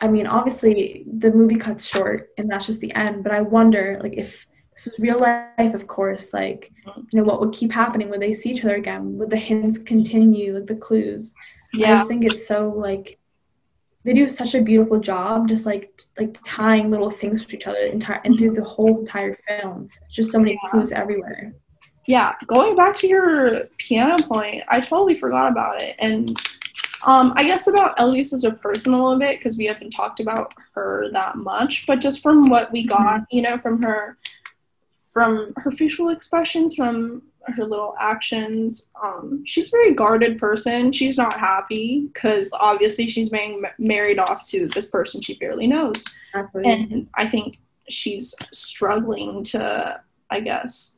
i 0.00 0.08
mean 0.08 0.26
obviously 0.26 1.04
the 1.18 1.30
movie 1.30 1.56
cuts 1.56 1.84
short 1.84 2.30
and 2.38 2.50
that's 2.50 2.66
just 2.66 2.80
the 2.80 2.92
end 2.94 3.22
but 3.22 3.32
i 3.32 3.40
wonder 3.40 3.98
like 4.02 4.14
if 4.14 4.46
this 4.72 4.84
was 4.84 4.98
real 5.00 5.18
life 5.18 5.74
of 5.74 5.86
course 5.86 6.32
like 6.32 6.70
you 6.84 7.18
know 7.18 7.24
what 7.24 7.40
would 7.40 7.52
keep 7.52 7.72
happening 7.72 8.08
when 8.08 8.20
they 8.20 8.32
see 8.32 8.50
each 8.50 8.64
other 8.64 8.76
again 8.76 9.16
would 9.18 9.30
the 9.30 9.36
hints 9.36 9.78
continue 9.78 10.54
like 10.54 10.66
the 10.66 10.74
clues 10.74 11.34
yeah. 11.72 11.94
i 11.94 11.96
just 11.96 12.08
think 12.08 12.24
it's 12.24 12.46
so 12.46 12.72
like 12.76 13.18
they 14.04 14.12
do 14.12 14.28
such 14.28 14.54
a 14.54 14.62
beautiful 14.62 15.00
job 15.00 15.48
just 15.48 15.66
like 15.66 16.00
like 16.18 16.38
tying 16.44 16.90
little 16.90 17.10
things 17.10 17.44
to 17.44 17.56
each 17.56 17.66
other 17.66 17.78
entire 17.78 18.20
and 18.24 18.38
through 18.38 18.54
the 18.54 18.64
whole 18.64 19.00
entire 19.00 19.36
film 19.48 19.88
just 20.10 20.30
so 20.30 20.38
many 20.38 20.58
yeah. 20.62 20.70
clues 20.70 20.92
everywhere 20.92 21.54
yeah 22.08 22.34
going 22.46 22.74
back 22.74 22.96
to 22.96 23.06
your 23.06 23.66
piano 23.78 24.20
point 24.24 24.62
i 24.68 24.80
totally 24.80 25.16
forgot 25.16 25.50
about 25.52 25.80
it 25.80 25.94
and 26.00 26.36
um, 27.02 27.32
I 27.36 27.44
guess 27.44 27.68
about 27.68 27.98
Elise 28.00 28.32
as 28.32 28.44
a 28.44 28.50
person 28.50 28.92
a 28.92 28.96
little 28.96 29.18
bit 29.18 29.38
because 29.38 29.56
we 29.56 29.66
haven't 29.66 29.90
talked 29.90 30.18
about 30.18 30.52
her 30.74 31.08
that 31.12 31.36
much, 31.36 31.84
but 31.86 32.00
just 32.00 32.22
from 32.22 32.48
what 32.48 32.72
we 32.72 32.84
got, 32.84 33.22
you 33.30 33.40
know, 33.40 33.56
from 33.56 33.80
her, 33.82 34.18
from 35.12 35.52
her 35.58 35.70
facial 35.70 36.08
expressions, 36.08 36.74
from 36.74 37.22
her 37.46 37.64
little 37.64 37.94
actions. 37.98 38.88
Um, 39.02 39.42
she's 39.46 39.68
a 39.68 39.70
very 39.70 39.94
guarded 39.94 40.38
person. 40.38 40.92
She's 40.92 41.16
not 41.16 41.34
happy 41.34 42.08
because 42.12 42.52
obviously 42.58 43.08
she's 43.08 43.30
being 43.30 43.62
married 43.78 44.18
off 44.18 44.46
to 44.48 44.68
this 44.68 44.88
person 44.88 45.20
she 45.20 45.34
barely 45.34 45.66
knows. 45.66 46.04
Exactly. 46.34 46.64
And 46.66 47.08
I 47.14 47.26
think 47.28 47.60
she's 47.88 48.34
struggling 48.52 49.44
to, 49.44 50.00
I 50.30 50.40
guess, 50.40 50.97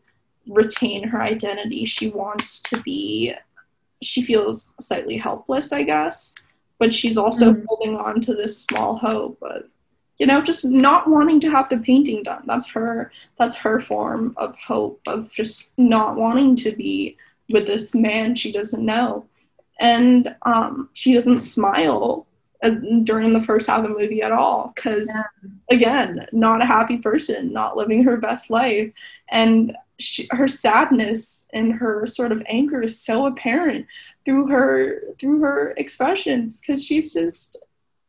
retain 0.51 1.05
her 1.05 1.23
identity. 1.23 1.85
She 1.85 2.11
wants 2.11 2.61
to 2.63 2.81
be, 2.83 3.35
she 4.03 4.23
feels 4.23 4.75
slightly 4.81 5.17
helpless, 5.17 5.73
I 5.73 5.83
guess, 5.85 6.35
but 6.79 6.93
she's 6.93 7.19
also 7.19 7.53
mm-hmm. 7.53 7.65
holding 7.69 7.97
on 7.97 8.21
to 8.23 8.35
this 8.35 8.63
small 8.63 8.97
hope. 8.97 9.39
But 9.41 9.69
you 10.21 10.27
know 10.27 10.41
just 10.41 10.67
not 10.67 11.09
wanting 11.09 11.41
to 11.41 11.51
have 11.51 11.69
the 11.69 11.79
painting 11.79 12.23
done 12.23 12.45
that's 12.47 12.69
her 12.69 13.11
that's 13.39 13.57
her 13.57 13.81
form 13.81 14.35
of 14.37 14.55
hope 14.57 15.01
of 15.07 15.33
just 15.33 15.73
not 15.79 16.15
wanting 16.15 16.55
to 16.55 16.71
be 16.71 17.17
with 17.49 17.67
this 17.67 17.95
man 17.95 18.35
she 18.35 18.53
doesn't 18.53 18.85
know 18.85 19.27
and 19.81 20.37
um, 20.43 20.91
she 20.93 21.15
doesn't 21.15 21.41
smile 21.41 22.27
uh, 22.63 22.69
during 23.03 23.33
the 23.33 23.41
first 23.41 23.67
half 23.67 23.83
of 23.83 23.85
the 23.85 23.99
movie 23.99 24.23
at 24.23 24.31
all 24.31 24.73
because 24.77 25.09
yeah. 25.09 25.23
again 25.71 26.27
not 26.33 26.63
a 26.63 26.67
happy 26.67 26.99
person 26.99 27.51
not 27.53 27.77
living 27.77 28.05
her 28.05 28.19
best 28.19 28.51
life 28.51 28.93
and 29.31 29.75
she, 30.01 30.29
her 30.31 30.49
sadness 30.49 31.47
and 31.53 31.75
her 31.75 32.07
sort 32.07 32.33
of 32.33 32.43
anger 32.47 32.83
is 32.83 33.01
so 33.01 33.27
apparent 33.27 33.87
through 34.25 34.49
her 34.49 35.03
through 35.19 35.41
her 35.41 35.75
expressions 35.77 36.61
because 36.61 36.85
she's 36.85 37.13
just 37.13 37.57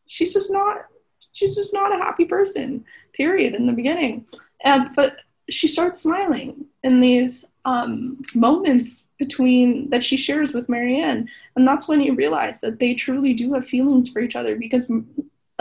she's 0.07 0.33
just 0.33 0.51
not 0.51 0.85
she's 1.31 1.55
just 1.55 1.73
not 1.73 1.93
a 1.93 1.97
happy 1.97 2.25
person, 2.25 2.85
period, 3.13 3.55
in 3.55 3.65
the 3.65 3.73
beginning. 3.73 4.25
And, 4.63 4.89
but 4.95 5.17
she 5.49 5.67
starts 5.67 6.01
smiling 6.01 6.65
in 6.83 6.99
these 6.99 7.45
um, 7.65 8.21
moments 8.33 9.05
between 9.17 9.89
that 9.89 10.03
she 10.03 10.17
shares 10.17 10.53
with 10.53 10.69
Marianne. 10.69 11.29
And 11.55 11.67
that's 11.67 11.87
when 11.87 12.01
you 12.01 12.15
realize 12.15 12.61
that 12.61 12.79
they 12.79 12.93
truly 12.93 13.33
do 13.33 13.53
have 13.53 13.67
feelings 13.67 14.09
for 14.09 14.19
each 14.19 14.35
other 14.35 14.55
because 14.55 14.91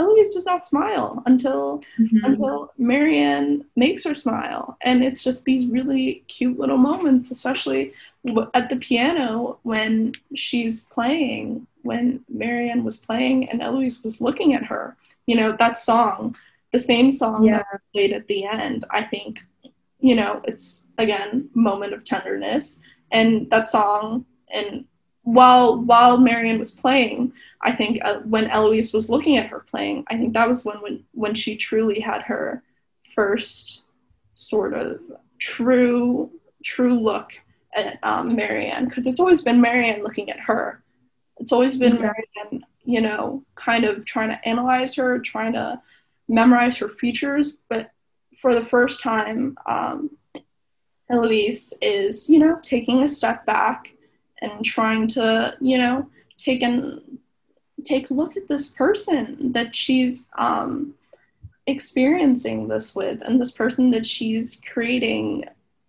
Eloise 0.01 0.35
does 0.35 0.47
not 0.47 0.67
smile 0.67 1.23
until 1.27 1.83
mm-hmm. 1.99 2.25
until 2.25 2.73
Marianne 2.79 3.65
makes 3.77 4.05
her 4.05 4.15
smile. 4.15 4.77
And 4.83 5.05
it's 5.05 5.23
just 5.23 5.45
these 5.45 5.67
really 5.67 6.25
cute 6.27 6.59
little 6.59 6.79
moments, 6.79 7.31
especially 7.31 7.93
at 8.55 8.69
the 8.71 8.77
piano 8.77 9.59
when 9.63 10.15
she's 10.35 10.87
playing, 10.87 11.67
when 11.83 12.25
Marianne 12.29 12.85
was 12.85 12.99
playing 12.99 13.49
and 13.51 13.63
Eloise 13.63 14.03
was 14.03 14.21
looking 14.21 14.55
at 14.55 14.65
her 14.65 14.97
you 15.31 15.37
know 15.37 15.55
that 15.61 15.79
song 15.79 16.35
the 16.73 16.79
same 16.79 17.13
song 17.13 17.45
yeah. 17.45 17.59
that 17.59 17.81
played 17.93 18.13
at 18.13 18.27
the 18.27 18.45
end 18.45 18.85
i 18.91 19.03
think 19.03 19.39
you 20.01 20.17
know 20.17 20.41
it's 20.45 20.89
again 20.99 21.49
moment 21.55 21.93
of 21.93 22.03
tenderness 22.03 22.83
and 23.13 23.49
that 23.51 23.69
song 23.69 24.27
and 24.53 24.85
while 25.23 25.79
while 25.79 26.19
marianne 26.19 26.59
was 26.59 26.71
playing 26.71 27.33
i 27.61 27.71
think 27.71 27.99
uh, 28.05 28.21
when 28.21 28.49
eloise 28.51 28.93
was 28.93 29.11
looking 29.11 29.37
at 29.37 29.47
her 29.47 29.61
playing 29.61 30.05
i 30.09 30.17
think 30.17 30.33
that 30.33 30.49
was 30.49 30.65
when 30.65 30.81
when 30.81 31.05
when 31.13 31.35
she 31.35 31.57
truly 31.57 32.01
had 32.01 32.23
her 32.23 32.63
first 33.15 33.85
sort 34.35 34.73
of 34.73 34.99
true 35.39 36.31
true 36.65 36.99
look 36.99 37.33
at 37.75 37.99
um, 38.03 38.35
marianne 38.35 38.87
because 38.87 39.07
it's 39.07 39.21
always 39.21 39.43
been 39.43 39.61
marianne 39.61 40.03
looking 40.03 40.31
at 40.31 40.41
her 40.41 40.83
it's 41.37 41.53
always 41.53 41.77
been 41.77 41.93
exactly. 41.93 42.25
marianne 42.35 42.65
you 42.85 43.01
know, 43.01 43.45
kind 43.55 43.85
of 43.85 44.05
trying 44.05 44.31
to 44.31 44.49
analyze 44.49 44.95
her, 44.97 45.19
trying 45.19 45.53
to 45.53 45.81
memorize 46.29 46.79
her 46.79 46.89
features. 46.89 47.59
But 47.69 47.91
for 48.37 48.55
the 48.55 48.65
first 48.65 49.01
time, 49.01 49.57
um, 49.67 50.11
Eloise 51.11 51.75
is, 51.83 52.29
you 52.29 52.39
know, 52.39 52.59
taking 52.63 53.03
a 53.03 53.09
step 53.09 53.45
back 53.47 53.95
and 54.41 54.65
trying 54.65 55.07
to, 55.09 55.57
you 55.61 55.79
know, 55.79 56.09
take 56.37 56.63
an 56.63 57.19
take 57.85 58.11
a 58.11 58.15
look 58.15 58.37
at 58.37 58.49
this 58.49 58.69
person 58.69 59.53
that 59.53 59.75
she's 59.75 60.25
um, 60.39 60.95
experiencing 61.67 62.69
this 62.69 62.95
with 62.95 63.23
and 63.23 63.41
this 63.41 63.53
person 63.53 63.91
that 63.91 64.07
she's 64.07 64.61
creating 64.73 65.45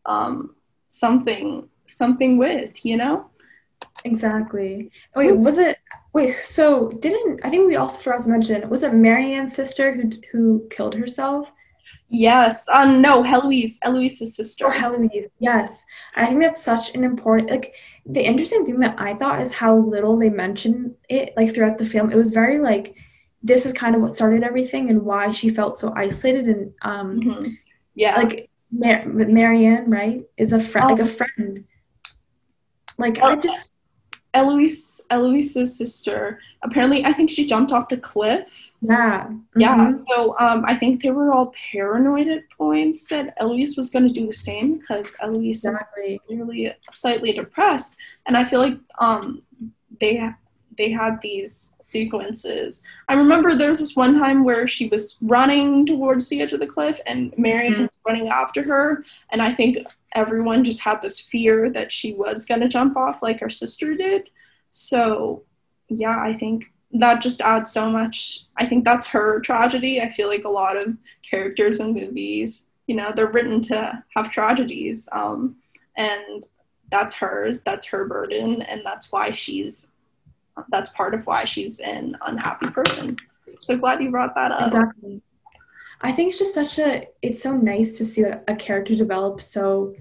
um, 0.05 0.55
something 0.87 1.67
something 1.87 2.37
with 2.37 2.85
you 2.85 2.97
know? 2.97 3.27
Exactly. 4.03 4.91
Wait 5.15 5.35
was 5.37 5.57
it 5.57 5.77
wait 6.13 6.35
so 6.43 6.89
didn't 6.89 7.39
i 7.43 7.49
think 7.49 7.67
we 7.67 7.77
also 7.77 7.97
forgot 7.97 8.21
to 8.21 8.29
mention 8.29 8.69
was 8.69 8.83
it 8.83 8.93
marianne's 8.93 9.55
sister 9.55 9.93
who 9.93 10.09
who 10.31 10.67
killed 10.69 10.95
herself? 10.95 11.47
Yes 12.09 12.67
um 12.71 13.01
no 13.01 13.23
heloise 13.23 13.79
heloise's 13.83 14.35
sister. 14.35 14.65
Or 14.65 14.73
oh, 14.73 14.79
heloise 14.79 15.09
yes. 15.39 15.85
I 16.15 16.25
think 16.25 16.41
that's 16.41 16.63
such 16.63 16.93
an 16.95 17.03
important 17.03 17.49
like 17.49 17.73
the 18.05 18.23
interesting 18.23 18.65
thing 18.65 18.79
that 18.79 18.95
i 18.99 19.13
thought 19.13 19.41
is 19.41 19.51
how 19.51 19.77
little 19.77 20.17
they 20.17 20.29
mentioned 20.29 20.95
it 21.09 21.33
like 21.37 21.53
throughout 21.53 21.77
the 21.77 21.85
film 21.85 22.11
it 22.11 22.17
was 22.17 22.31
very 22.31 22.59
like 22.59 22.95
this 23.43 23.65
is 23.65 23.73
kind 23.73 23.95
of 23.95 24.01
what 24.01 24.15
started 24.15 24.43
everything 24.43 24.89
and 24.89 25.01
why 25.01 25.31
she 25.31 25.49
felt 25.49 25.77
so 25.77 25.93
isolated 25.95 26.45
and 26.45 26.73
um 26.81 27.19
mm-hmm. 27.19 27.49
yeah 27.95 28.15
like 28.15 28.49
Mar- 28.71 29.05
marianne 29.05 29.89
right 29.89 30.23
is 30.37 30.53
a 30.53 30.59
friend 30.59 30.91
oh. 30.91 30.93
like 30.93 31.03
a 31.03 31.07
friend 31.07 31.65
like 32.97 33.19
oh, 33.21 33.27
I 33.27 33.35
just 33.35 33.71
Eloise 34.33 35.01
Eloise's 35.09 35.77
sister. 35.77 36.39
Apparently, 36.63 37.03
I 37.03 37.13
think 37.13 37.29
she 37.29 37.45
jumped 37.45 37.71
off 37.71 37.89
the 37.89 37.97
cliff. 37.97 38.71
Yeah. 38.81 39.25
Mm-hmm. 39.25 39.59
Yeah. 39.59 39.91
So 40.09 40.35
um, 40.39 40.63
I 40.65 40.75
think 40.75 41.01
they 41.01 41.11
were 41.11 41.33
all 41.33 41.53
paranoid 41.71 42.27
at 42.27 42.49
points 42.57 43.07
that 43.09 43.33
Eloise 43.37 43.75
was 43.75 43.89
going 43.89 44.07
to 44.07 44.13
do 44.13 44.27
the 44.27 44.33
same 44.33 44.77
because 44.77 45.15
Eloise 45.21 45.65
exactly. 45.65 46.15
is 46.15 46.21
clearly 46.27 46.71
slightly 46.91 47.33
depressed, 47.33 47.95
and 48.25 48.37
I 48.37 48.45
feel 48.45 48.59
like 48.59 48.77
um, 48.99 49.41
they 49.99 50.31
they 50.77 50.89
had 50.91 51.19
these 51.21 51.73
sequences. 51.79 52.83
I 53.07 53.13
remember 53.13 53.55
there 53.55 53.69
was 53.69 53.79
this 53.79 53.95
one 53.95 54.17
time 54.17 54.43
where 54.43 54.67
she 54.67 54.87
was 54.87 55.17
running 55.21 55.85
towards 55.85 56.29
the 56.29 56.41
edge 56.41 56.53
of 56.53 56.59
the 56.59 56.67
cliff 56.67 56.99
and 57.05 57.33
Marianne 57.37 57.73
mm-hmm. 57.73 57.81
was 57.83 57.89
running 58.07 58.29
after 58.29 58.63
her. 58.63 59.03
And 59.31 59.41
I 59.41 59.53
think 59.53 59.77
everyone 60.13 60.63
just 60.63 60.81
had 60.81 61.01
this 61.01 61.19
fear 61.19 61.69
that 61.71 61.91
she 61.91 62.13
was 62.13 62.45
going 62.45 62.61
to 62.61 62.67
jump 62.67 62.97
off 62.97 63.21
like 63.21 63.39
her 63.39 63.49
sister 63.49 63.95
did. 63.95 64.29
So, 64.71 65.43
yeah, 65.89 66.19
I 66.19 66.33
think 66.33 66.71
that 66.93 67.21
just 67.21 67.41
adds 67.41 67.71
so 67.71 67.89
much. 67.89 68.45
I 68.57 68.65
think 68.65 68.83
that's 68.83 69.07
her 69.07 69.39
tragedy. 69.39 70.01
I 70.01 70.09
feel 70.11 70.27
like 70.27 70.43
a 70.43 70.49
lot 70.49 70.77
of 70.77 70.95
characters 71.29 71.79
in 71.79 71.93
movies, 71.93 72.67
you 72.87 72.95
know, 72.95 73.11
they're 73.11 73.31
written 73.31 73.61
to 73.61 74.03
have 74.15 74.31
tragedies. 74.31 75.07
Um, 75.11 75.57
and 75.97 76.47
that's 76.91 77.15
hers, 77.15 77.63
that's 77.63 77.87
her 77.87 78.05
burden, 78.05 78.61
and 78.61 78.81
that's 78.83 79.11
why 79.11 79.31
she's 79.31 79.89
that's 80.69 80.89
part 80.91 81.13
of 81.13 81.25
why 81.25 81.45
she's 81.45 81.79
an 81.79 82.17
unhappy 82.25 82.67
person. 82.67 83.17
So 83.61 83.77
glad 83.77 84.03
you 84.03 84.11
brought 84.11 84.35
that 84.35 84.51
up. 84.51 84.65
Exactly. 84.65 85.21
I 86.01 86.11
think 86.11 86.29
it's 86.29 86.39
just 86.39 86.53
such 86.53 86.79
a 86.79 87.07
it's 87.21 87.41
so 87.41 87.55
nice 87.55 87.97
to 87.97 88.05
see 88.05 88.23
a, 88.23 88.41
a 88.47 88.55
character 88.55 88.95
develop 88.95 89.41
so 89.41 89.95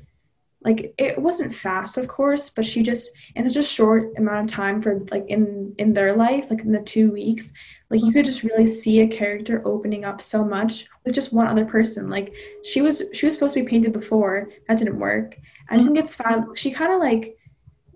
like 0.63 0.95
it 0.99 1.19
wasn't 1.19 1.55
fast 1.55 1.97
of 1.97 2.07
course 2.09 2.51
but 2.51 2.67
she 2.67 2.83
just 2.83 3.11
in 3.35 3.49
such 3.49 3.57
a 3.57 3.67
short 3.67 4.13
amount 4.19 4.51
of 4.51 4.55
time 4.55 4.83
for 4.83 4.99
like 5.11 5.25
in 5.29 5.75
in 5.79 5.93
their 5.93 6.15
life 6.17 6.47
like 6.51 6.61
in 6.61 6.73
the 6.73 6.81
two 6.81 7.11
weeks 7.11 7.53
like 7.91 8.03
you 8.03 8.13
could 8.13 8.25
just 8.25 8.45
really 8.45 8.69
see 8.69 9.01
a 9.01 9.09
character 9.09 9.63
opening 9.67 10.05
up 10.05 10.23
so 10.23 10.45
much 10.45 10.87
with 11.05 11.15
just 11.15 11.33
one 11.33 11.49
other 11.49 11.65
person. 11.65 12.09
Like 12.09 12.33
she 12.63 12.81
was 12.81 13.03
she 13.13 13.27
was 13.27 13.35
supposed 13.35 13.55
to 13.55 13.65
be 13.65 13.69
painted 13.69 13.93
before. 13.93 14.49
That 14.69 14.79
didn't 14.79 14.99
work. 14.99 15.37
I 15.69 15.77
just 15.77 15.89
think 15.89 15.99
it's 15.99 16.15
fun 16.15 16.55
she 16.55 16.71
kind 16.71 16.93
of 16.93 17.01
like 17.01 17.37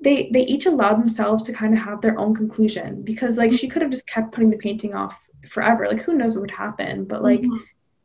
they 0.01 0.31
they 0.33 0.43
each 0.43 0.67
allowed 0.67 1.01
themselves 1.01 1.45
to 1.45 1.53
kind 1.53 1.73
of 1.73 1.81
have 1.81 2.01
their 2.01 2.19
own 2.19 2.35
conclusion 2.35 3.03
because 3.03 3.39
like 3.39 3.53
she 3.53 3.69
could 3.69 3.83
have 3.83 3.91
just 3.91 4.07
kept 4.07 4.33
putting 4.33 4.51
the 4.51 4.57
painting 4.57 4.95
off 4.95 5.17
forever. 5.49 5.87
Like 5.89 6.03
who 6.03 6.15
knows 6.15 6.35
what 6.35 6.43
would 6.43 6.51
happen 6.51 7.05
but 7.05 7.23
like 7.23 7.43
mm-hmm. 7.43 7.57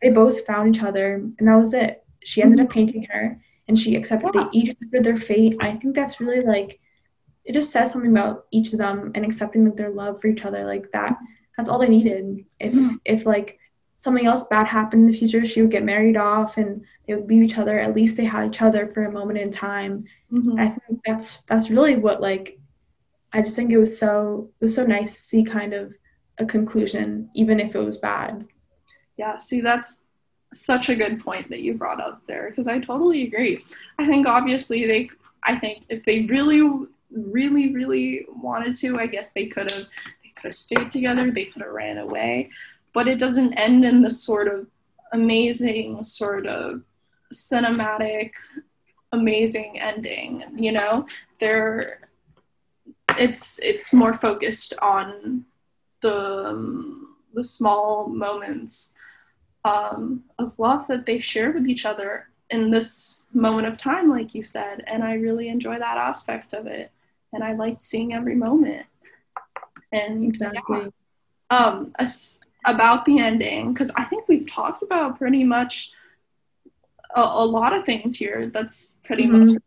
They 0.01 0.09
both 0.09 0.45
found 0.45 0.75
each 0.75 0.83
other 0.83 1.15
and 1.15 1.47
that 1.47 1.55
was 1.55 1.73
it 1.73 2.03
she 2.23 2.41
ended 2.41 2.59
mm-hmm. 2.59 2.67
up 2.67 2.73
painting 2.73 3.03
her 3.03 3.39
and 3.67 3.77
she 3.77 3.95
accepted 3.95 4.31
yeah. 4.33 4.43
they 4.43 4.57
each 4.57 4.69
accepted 4.69 5.03
their 5.03 5.17
fate 5.17 5.55
i 5.59 5.71
think 5.71 5.95
that's 5.95 6.19
really 6.19 6.41
like 6.41 6.79
it 7.45 7.53
just 7.53 7.71
says 7.71 7.91
something 7.91 8.11
about 8.11 8.45
each 8.51 8.73
of 8.73 8.79
them 8.79 9.11
and 9.15 9.25
accepting 9.25 9.63
that 9.63 9.75
their 9.77 9.89
love 9.89 10.19
for 10.21 10.27
each 10.27 10.45
other 10.45 10.65
like 10.65 10.91
that 10.91 11.17
that's 11.57 11.69
all 11.69 11.79
they 11.79 11.89
needed 11.89 12.45
if 12.59 12.73
mm-hmm. 12.73 12.95
if 13.05 13.25
like 13.25 13.59
something 13.99 14.25
else 14.25 14.45
bad 14.45 14.65
happened 14.65 15.01
in 15.01 15.11
the 15.11 15.17
future, 15.17 15.45
she 15.45 15.61
would 15.61 15.71
get 15.71 15.83
married 15.83 16.15
off 16.15 16.55
and 16.55 16.85
they 17.05 17.13
would 17.13 17.25
leave 17.25 17.43
each 17.43 17.57
other. 17.57 17.77
At 17.77 17.93
least 17.93 18.15
they 18.15 18.23
had 18.23 18.47
each 18.47 18.61
other 18.61 18.87
for 18.93 19.03
a 19.03 19.11
moment 19.11 19.39
in 19.39 19.51
time. 19.51 20.05
Mm-hmm. 20.31 20.57
I 20.57 20.69
think 20.69 21.01
that's 21.05 21.41
that's 21.41 21.69
really 21.69 21.97
what 21.97 22.21
like 22.21 22.57
I 23.33 23.41
just 23.41 23.57
think 23.57 23.71
it 23.71 23.77
was 23.77 23.99
so 23.99 24.49
it 24.59 24.65
was 24.65 24.73
so 24.73 24.85
nice 24.85 25.13
to 25.13 25.19
see 25.19 25.43
kind 25.43 25.73
of 25.73 25.93
a 26.37 26.45
conclusion, 26.45 27.29
even 27.35 27.59
if 27.59 27.75
it 27.75 27.79
was 27.79 27.97
bad. 27.97 28.47
Yeah, 29.19 29.35
see 29.35 29.61
that's 29.61 30.05
such 30.53 30.89
a 30.89 30.95
good 30.95 31.19
point 31.19 31.49
that 31.49 31.61
you 31.61 31.73
brought 31.75 32.01
up 32.01 32.25
there 32.25 32.49
because 32.49 32.67
I 32.67 32.79
totally 32.79 33.23
agree. 33.23 33.63
I 33.99 34.07
think 34.07 34.27
obviously 34.27 34.87
they 34.87 35.09
I 35.43 35.57
think 35.57 35.83
if 35.89 36.03
they 36.05 36.17
really 36.25 36.61
really 37.11 37.73
really 37.73 38.25
wanted 38.29 38.75
to, 38.77 38.97
I 38.97 39.07
guess 39.07 39.33
they 39.33 39.47
could 39.47 39.69
have 39.71 39.85
they 40.23 40.31
could 40.35 40.49
have 40.49 40.55
stayed 40.55 40.89
together, 40.89 41.31
they 41.31 41.45
could 41.45 41.61
have 41.61 41.71
ran 41.71 41.97
away 41.97 42.49
but 42.93 43.07
it 43.07 43.19
doesn't 43.19 43.53
end 43.53 43.85
in 43.85 44.01
this 44.01 44.21
sort 44.21 44.47
of 44.47 44.67
amazing 45.11 46.03
sort 46.03 46.45
of 46.45 46.81
cinematic 47.33 48.31
amazing 49.11 49.79
ending 49.79 50.43
you 50.55 50.71
know 50.71 51.05
there 51.39 52.01
it's 53.17 53.59
it's 53.59 53.91
more 53.93 54.13
focused 54.13 54.73
on 54.81 55.45
the 56.01 56.45
um, 56.45 57.15
the 57.33 57.43
small 57.43 58.07
moments 58.07 58.95
um, 59.65 60.23
of 60.37 60.57
love 60.57 60.87
that 60.87 61.05
they 61.05 61.19
share 61.19 61.51
with 61.51 61.67
each 61.67 61.85
other 61.85 62.29
in 62.49 62.71
this 62.71 63.25
moment 63.33 63.67
of 63.67 63.77
time 63.77 64.09
like 64.09 64.33
you 64.33 64.41
said 64.41 64.83
and 64.87 65.03
i 65.03 65.13
really 65.13 65.49
enjoy 65.49 65.77
that 65.77 65.97
aspect 65.97 66.51
of 66.53 66.65
it 66.65 66.91
and 67.31 67.43
i 67.43 67.53
liked 67.53 67.79
seeing 67.79 68.11
every 68.11 68.33
moment 68.33 68.87
and 69.91 70.23
exactly 70.23 70.87
yeah. 71.51 71.57
um 71.57 71.93
a, 71.99 72.07
about 72.65 73.05
the 73.05 73.19
ending 73.19 73.73
because 73.73 73.91
I 73.95 74.05
think 74.05 74.27
we've 74.27 74.49
talked 74.49 74.83
about 74.83 75.17
pretty 75.17 75.43
much 75.43 75.91
a, 77.15 77.21
a 77.21 77.45
lot 77.45 77.73
of 77.73 77.85
things 77.85 78.17
here. 78.17 78.47
That's 78.47 78.95
pretty 79.03 79.25
mm-hmm. 79.25 79.53
much 79.53 79.61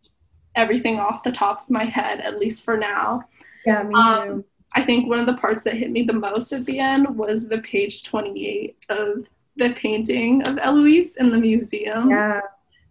everything 0.55 0.99
off 0.99 1.23
the 1.23 1.33
top 1.33 1.63
of 1.63 1.71
my 1.71 1.85
head, 1.85 2.21
at 2.21 2.39
least 2.39 2.65
for 2.65 2.77
now. 2.77 3.23
Yeah, 3.65 3.83
me 3.85 3.95
um, 3.95 4.29
too. 4.29 4.45
I 4.75 4.83
think 4.83 5.09
one 5.09 5.19
of 5.19 5.27
the 5.27 5.37
parts 5.37 5.65
that 5.65 5.77
hit 5.77 5.91
me 5.91 6.03
the 6.03 6.13
most 6.13 6.53
at 6.53 6.65
the 6.65 6.79
end 6.79 7.17
was 7.17 7.49
the 7.49 7.59
page 7.59 8.05
28 8.05 8.77
of 8.89 9.29
the 9.57 9.73
painting 9.75 10.47
of 10.49 10.59
Eloise 10.59 11.17
in 11.17 11.31
the 11.31 11.39
museum. 11.39 12.11
Yeah. 12.11 12.41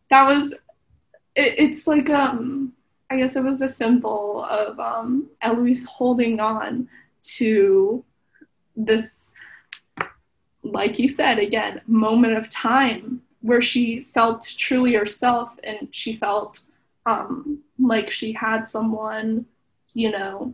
That 0.10 0.28
was, 0.28 0.54
it, 1.36 1.56
it's 1.58 1.88
like, 1.88 2.10
um, 2.10 2.74
I 3.10 3.18
guess 3.18 3.36
it 3.36 3.44
was 3.44 3.62
a 3.62 3.68
symbol 3.68 4.44
of 4.44 4.80
um, 4.80 5.30
Eloise 5.42 5.86
holding 5.86 6.40
on 6.40 6.88
to 7.22 8.04
this 8.76 9.34
like 10.64 11.00
you 11.00 11.10
said 11.10 11.40
again, 11.40 11.82
moment 11.88 12.36
of 12.36 12.50
time 12.50 13.22
where 13.42 13.62
she 13.62 14.02
felt 14.02 14.44
truly 14.58 14.94
herself 14.94 15.52
and 15.64 15.88
she 15.92 16.16
felt 16.16 16.62
um, 17.06 17.60
like 17.80 18.12
she 18.12 18.32
had 18.32 18.68
someone, 18.68 19.46
you 19.94 20.12
know, 20.12 20.54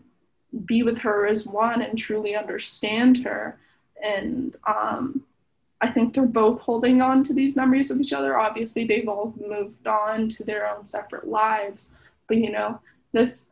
be 0.66 0.84
with 0.84 1.00
her 1.00 1.28
as 1.28 1.46
one 1.46 1.82
and 1.82 1.98
truly 1.98 2.36
understand 2.36 3.24
her. 3.24 3.60
And 4.02 4.56
um, 4.66 5.24
I 5.80 5.92
think 5.92 6.14
they're 6.14 6.26
both 6.26 6.62
holding 6.62 7.02
on 7.02 7.24
to 7.24 7.34
these 7.34 7.56
memories 7.56 7.92
of 7.92 8.00
each 8.00 8.14
other. 8.14 8.38
Obviously, 8.38 8.86
they've 8.86 9.08
all 9.08 9.34
moved 9.40 9.88
on 9.88 10.28
to 10.30 10.44
their 10.44 10.68
own 10.68 10.86
separate 10.86 11.28
lives, 11.28 11.94
but 12.28 12.38
you 12.38 12.52
know, 12.52 12.80
this 13.14 13.52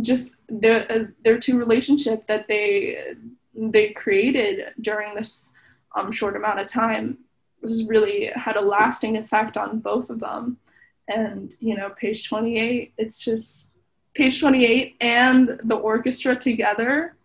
just 0.00 0.36
their 0.48 0.90
uh, 0.90 1.04
their 1.22 1.38
two 1.38 1.58
relationship 1.58 2.26
that 2.26 2.48
they 2.48 3.14
they 3.54 3.90
created 3.90 4.72
during 4.80 5.14
this 5.14 5.52
um, 5.94 6.10
short 6.10 6.36
amount 6.36 6.60
of 6.60 6.66
time 6.66 7.18
was 7.60 7.84
really 7.86 8.30
had 8.34 8.56
a 8.56 8.60
lasting 8.60 9.16
effect 9.16 9.56
on 9.56 9.80
both 9.80 10.10
of 10.10 10.20
them. 10.20 10.58
And 11.08 11.54
you 11.60 11.76
know, 11.76 11.90
page 11.90 12.28
28, 12.28 12.94
it's 12.96 13.24
just 13.24 13.70
page 14.14 14.40
28 14.40 14.96
and 15.00 15.60
the 15.64 15.76
orchestra 15.76 16.34
together. 16.34 17.16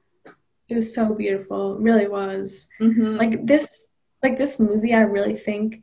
It 0.67 0.76
was 0.76 0.93
so 0.93 1.13
beautiful. 1.15 1.78
It 1.78 1.82
really 1.82 2.07
was. 2.07 2.67
Mm-hmm. 2.80 3.17
Like 3.17 3.45
this, 3.45 3.89
like 4.24 4.38
this 4.38 4.59
movie, 4.59 4.93
I 4.93 5.01
really 5.01 5.38
think 5.38 5.82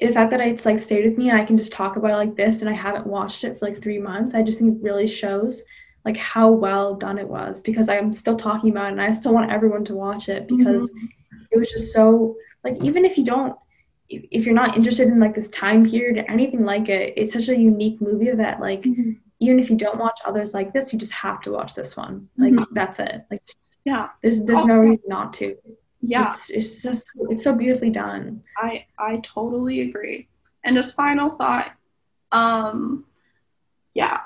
the 0.00 0.12
fact 0.12 0.30
that 0.30 0.40
it's 0.40 0.64
like 0.64 0.78
stayed 0.78 1.04
with 1.04 1.18
me 1.18 1.28
and 1.30 1.38
I 1.38 1.44
can 1.44 1.56
just 1.56 1.72
talk 1.72 1.96
about 1.96 2.12
it 2.12 2.16
like 2.16 2.36
this 2.36 2.60
and 2.62 2.70
I 2.70 2.74
haven't 2.74 3.06
watched 3.06 3.44
it 3.44 3.58
for 3.58 3.68
like 3.68 3.82
three 3.82 3.98
months, 3.98 4.34
I 4.34 4.42
just 4.42 4.58
think 4.58 4.76
it 4.76 4.82
really 4.82 5.06
shows 5.06 5.62
like 6.04 6.16
how 6.16 6.50
well 6.50 6.94
done 6.94 7.18
it 7.18 7.28
was 7.28 7.60
because 7.60 7.90
I'm 7.90 8.12
still 8.12 8.36
talking 8.36 8.70
about 8.70 8.88
it 8.88 8.92
and 8.92 9.02
I 9.02 9.10
still 9.10 9.34
want 9.34 9.50
everyone 9.50 9.84
to 9.86 9.94
watch 9.94 10.28
it 10.28 10.48
because 10.48 10.90
mm-hmm 10.90 11.06
it 11.50 11.58
was 11.58 11.70
just 11.70 11.92
so 11.92 12.36
like 12.64 12.76
even 12.82 13.04
if 13.04 13.18
you 13.18 13.24
don't 13.24 13.56
if 14.08 14.44
you're 14.44 14.54
not 14.54 14.76
interested 14.76 15.08
in 15.08 15.20
like 15.20 15.34
this 15.34 15.48
time 15.50 15.88
period 15.88 16.18
or 16.18 16.30
anything 16.30 16.64
like 16.64 16.88
it 16.88 17.14
it's 17.16 17.32
such 17.32 17.48
a 17.48 17.56
unique 17.56 18.00
movie 18.00 18.30
that 18.30 18.60
like 18.60 18.82
mm-hmm. 18.82 19.12
even 19.38 19.58
if 19.58 19.70
you 19.70 19.76
don't 19.76 19.98
watch 19.98 20.18
others 20.26 20.52
like 20.52 20.72
this, 20.72 20.92
you 20.92 20.98
just 20.98 21.12
have 21.12 21.40
to 21.42 21.52
watch 21.52 21.74
this 21.74 21.96
one. 21.96 22.28
Like 22.36 22.52
Mhm. 22.52 22.66
that's 22.72 22.98
it. 22.98 23.24
Like 23.30 23.42
Yeah. 23.84 24.08
there's 24.22 24.44
there's 24.44 24.64
no 24.64 24.78
reason 24.78 25.04
not 25.06 25.32
to. 25.34 25.56
Yeah. 26.00 26.24
It's 26.24 26.50
it's 26.50 26.82
just 26.82 27.10
it's 27.28 27.44
so 27.44 27.54
beautifully 27.54 27.90
done. 27.90 28.42
I 28.56 28.86
I 28.98 29.18
totally 29.18 29.82
agree. 29.82 30.28
And 30.64 30.76
just 30.76 30.94
final 30.94 31.30
thought, 31.30 31.72
um, 32.32 33.04
yeah, 33.94 34.20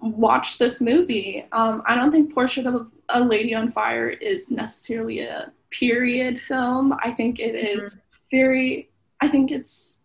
watch 0.00 0.58
this 0.58 0.80
movie. 0.80 1.46
Um, 1.52 1.82
I 1.86 1.94
don't 1.94 2.10
think 2.10 2.34
Portrait 2.34 2.66
of 2.66 2.90
a 3.08 3.20
Lady 3.20 3.54
on 3.54 3.72
Fire 3.72 4.08
is 4.08 4.50
necessarily 4.50 5.20
a 5.20 5.52
period 5.70 6.40
film. 6.40 6.94
I 7.02 7.12
think 7.12 7.38
it 7.38 7.54
is 7.54 7.96
very. 8.30 8.90
I 9.20 9.28
think 9.28 9.50
it's. 9.50 10.00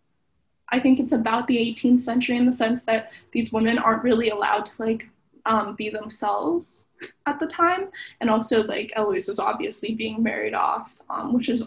I 0.70 0.80
think 0.80 1.00
it's 1.00 1.12
about 1.12 1.46
the 1.46 1.56
18th 1.56 2.00
century 2.00 2.36
in 2.36 2.44
the 2.44 2.52
sense 2.52 2.84
that 2.84 3.12
these 3.32 3.52
women 3.52 3.78
aren't 3.78 4.02
really 4.02 4.28
allowed 4.28 4.66
to 4.66 4.82
like 4.82 5.08
um, 5.48 5.74
be 5.74 5.90
themselves 5.90 6.84
at 7.26 7.40
the 7.40 7.46
time, 7.46 7.88
and 8.20 8.30
also 8.30 8.62
like 8.62 8.92
Eloise 8.94 9.28
is 9.28 9.40
obviously 9.40 9.94
being 9.94 10.22
married 10.22 10.54
off, 10.54 10.96
um, 11.10 11.32
which 11.32 11.48
is 11.48 11.66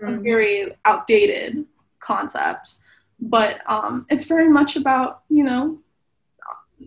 a 0.00 0.16
very 0.16 0.74
outdated 0.84 1.66
concept. 2.00 2.76
But 3.20 3.60
um, 3.66 4.06
it's 4.08 4.24
very 4.24 4.48
much 4.48 4.76
about 4.76 5.22
you 5.28 5.44
know 5.44 5.78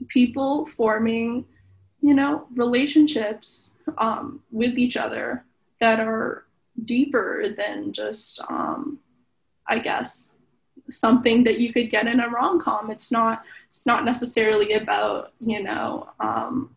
people 0.08 0.66
forming 0.66 1.46
you 2.02 2.16
know 2.16 2.48
relationships 2.56 3.76
um, 3.98 4.42
with 4.52 4.78
each 4.78 4.98
other 4.98 5.46
that 5.80 6.00
are 6.00 6.46
deeper 6.86 7.46
than 7.58 7.92
just 7.92 8.42
um, 8.50 9.00
i 9.68 9.78
guess 9.78 10.34
something 10.92 11.44
that 11.44 11.60
you 11.60 11.74
could 11.74 11.90
get 11.90 12.08
in 12.08 12.20
a 12.20 12.30
rom-com. 12.30 12.92
It's 12.92 13.12
not 13.12 13.44
it's 13.68 13.86
not 13.86 14.06
necessarily 14.06 14.74
about 14.74 15.34
you 15.40 15.64
know 15.64 16.10
um, 16.20 16.76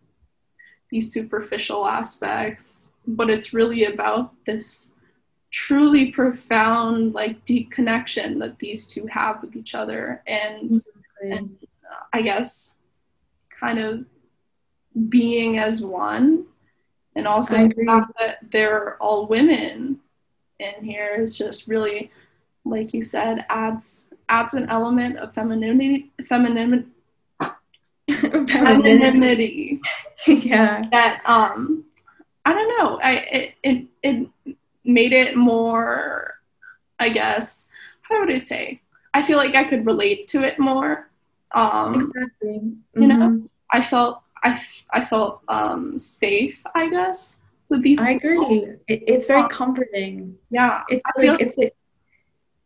these 0.91 1.13
superficial 1.13 1.87
aspects 1.87 2.91
but 3.07 3.29
it's 3.29 3.53
really 3.53 3.85
about 3.85 4.33
this 4.47 4.95
truly 5.51 6.11
profound 6.11 7.13
like 7.13 7.45
deep 7.45 7.71
connection 7.71 8.39
that 8.39 8.59
these 8.59 8.87
two 8.87 9.07
have 9.07 9.43
with 9.43 9.55
each 9.55 9.75
other. 9.75 10.23
And 10.27 10.83
and 11.25 11.57
uh, 11.91 12.05
i 12.13 12.23
guess 12.23 12.77
kind 13.51 13.79
of 13.79 14.05
being 15.09 15.59
as 15.59 15.85
one 15.85 16.47
and 17.17 17.27
also 17.27 17.69
the 17.69 17.85
fact 17.87 18.13
that 18.19 18.39
they're 18.51 18.97
all 18.99 19.27
women 19.27 20.01
in 20.59 20.85
here 20.85 21.17
is 21.19 21.37
just 21.37 21.69
really 21.69 22.11
like 22.65 22.95
you 22.95 23.03
said 23.03 23.45
adds 23.49 24.13
adds 24.29 24.55
an 24.55 24.69
element 24.69 25.19
of 25.19 25.35
femininity 25.35 26.11
femininity 26.29 26.87
femininity 28.09 29.81
yeah. 30.27 30.85
that 30.93 31.23
um 31.27 31.85
I 32.47 32.53
don't 32.53 32.69
know. 32.79 33.01
I 33.03 33.13
it 33.13 33.55
it, 33.63 33.87
it 34.03 34.29
made 34.85 35.13
it 35.13 35.37
more 35.37 36.35
I 37.01 37.09
guess 37.09 37.69
how 38.03 38.21
would 38.21 38.31
I 38.33 38.39
say? 38.39 38.81
I 39.15 39.23
feel 39.23 39.39
like 39.39 39.55
I 39.55 39.65
could 39.65 39.87
relate 39.87 40.29
to 40.29 40.43
it 40.43 40.59
more. 40.59 41.09
Um 41.53 42.13
Exactly. 42.15 42.73
you 42.95 43.07
know, 43.09 43.17
Mhm. 43.17 43.49
I 43.73 43.81
felt 43.81 44.23
I, 44.43 44.61
I 44.93 45.05
felt 45.05 45.41
um 45.49 45.97
safe, 45.99 46.63
I 46.75 46.89
guess, 46.91 47.41
with 47.71 47.83
these 47.83 48.01
I 48.01 48.19
people. 48.19 48.47
agree. 48.47 48.59
It, 48.89 49.05
it's 49.07 49.27
very 49.27 49.43
Um, 49.43 49.49
comforting. 49.49 50.37
Yeah. 50.51 50.83
It's 50.89 51.03
I 51.07 51.21
feel 51.21 51.33
like 51.33 51.41
it's 51.41 51.57
like, 51.59 51.75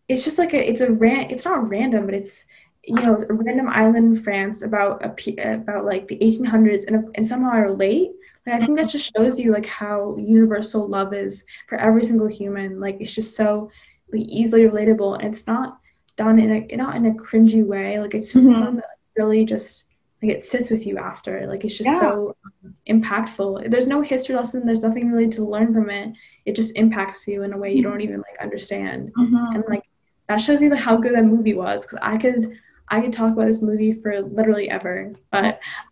it's 0.08 0.24
just 0.24 0.38
like 0.38 0.54
a 0.54 0.68
it's 0.70 0.80
a 0.80 0.90
ran 0.90 1.30
it's 1.30 1.44
not 1.44 1.68
random, 1.68 2.06
but 2.06 2.14
it's 2.14 2.46
you 2.84 2.94
know 2.94 3.14
it's 3.14 3.24
a 3.24 3.32
random 3.32 3.68
island 3.68 4.16
in 4.16 4.22
France 4.22 4.62
about 4.62 5.04
a 5.04 5.52
about 5.54 5.84
like 5.84 6.08
the 6.08 6.16
1800s, 6.20 6.84
and 6.86 7.08
and 7.14 7.26
somehow 7.26 7.50
I 7.52 7.58
relate. 7.58 8.10
Like 8.46 8.62
I 8.62 8.64
think 8.64 8.78
that 8.78 8.88
just 8.88 9.12
shows 9.14 9.38
you 9.38 9.52
like 9.52 9.66
how 9.66 10.16
universal 10.18 10.88
love 10.88 11.12
is 11.12 11.44
for 11.68 11.76
every 11.76 12.02
single 12.04 12.28
human. 12.28 12.80
Like 12.80 12.96
it's 13.00 13.12
just 13.12 13.34
so 13.36 13.70
like, 14.12 14.22
easily 14.22 14.62
relatable, 14.62 15.18
and 15.18 15.28
it's 15.34 15.46
not 15.46 15.78
done 16.16 16.38
in 16.38 16.50
a 16.50 16.76
not 16.76 16.96
in 16.96 17.04
a 17.06 17.10
cringy 17.12 17.64
way. 17.64 17.98
Like 18.00 18.14
it's 18.14 18.32
just 18.32 18.46
Mhm. 18.46 18.54
something 18.54 18.76
that 18.76 18.98
really 19.18 19.44
just 19.44 19.84
like 20.22 20.32
it 20.32 20.44
sits 20.44 20.70
with 20.70 20.86
you 20.86 20.96
after. 20.98 21.46
Like 21.46 21.64
it's 21.64 21.76
just 21.76 21.90
Yeah. 21.90 22.00
so 22.00 22.34
um, 22.64 22.74
impactful. 22.88 23.70
There's 23.70 23.86
no 23.86 24.00
history 24.00 24.34
lesson. 24.34 24.64
There's 24.66 24.82
nothing 24.82 25.10
really 25.12 25.28
to 25.28 25.44
learn 25.44 25.72
from 25.74 25.90
it. 25.90 26.14
It 26.46 26.56
just 26.56 26.74
impacts 26.76 27.28
you 27.28 27.42
in 27.42 27.52
a 27.52 27.58
way 27.58 27.72
you 27.74 27.82
don't 27.82 28.00
even 28.00 28.18
like 28.18 28.38
understand. 28.40 29.12
Mhm. 29.16 29.54
And 29.54 29.64
like 29.68 29.82
that 30.28 30.36
shows 30.38 30.60
you 30.60 30.74
how 30.74 30.96
good 30.96 31.14
that 31.14 31.24
movie 31.24 31.54
was. 31.54 31.82
Because 31.82 31.98
I 32.02 32.16
could 32.16 32.58
I 32.90 33.00
could 33.00 33.12
talk 33.12 33.32
about 33.32 33.46
this 33.46 33.62
movie 33.62 33.92
for 33.92 34.20
literally 34.20 34.70
ever, 34.70 35.12
but 35.30 35.44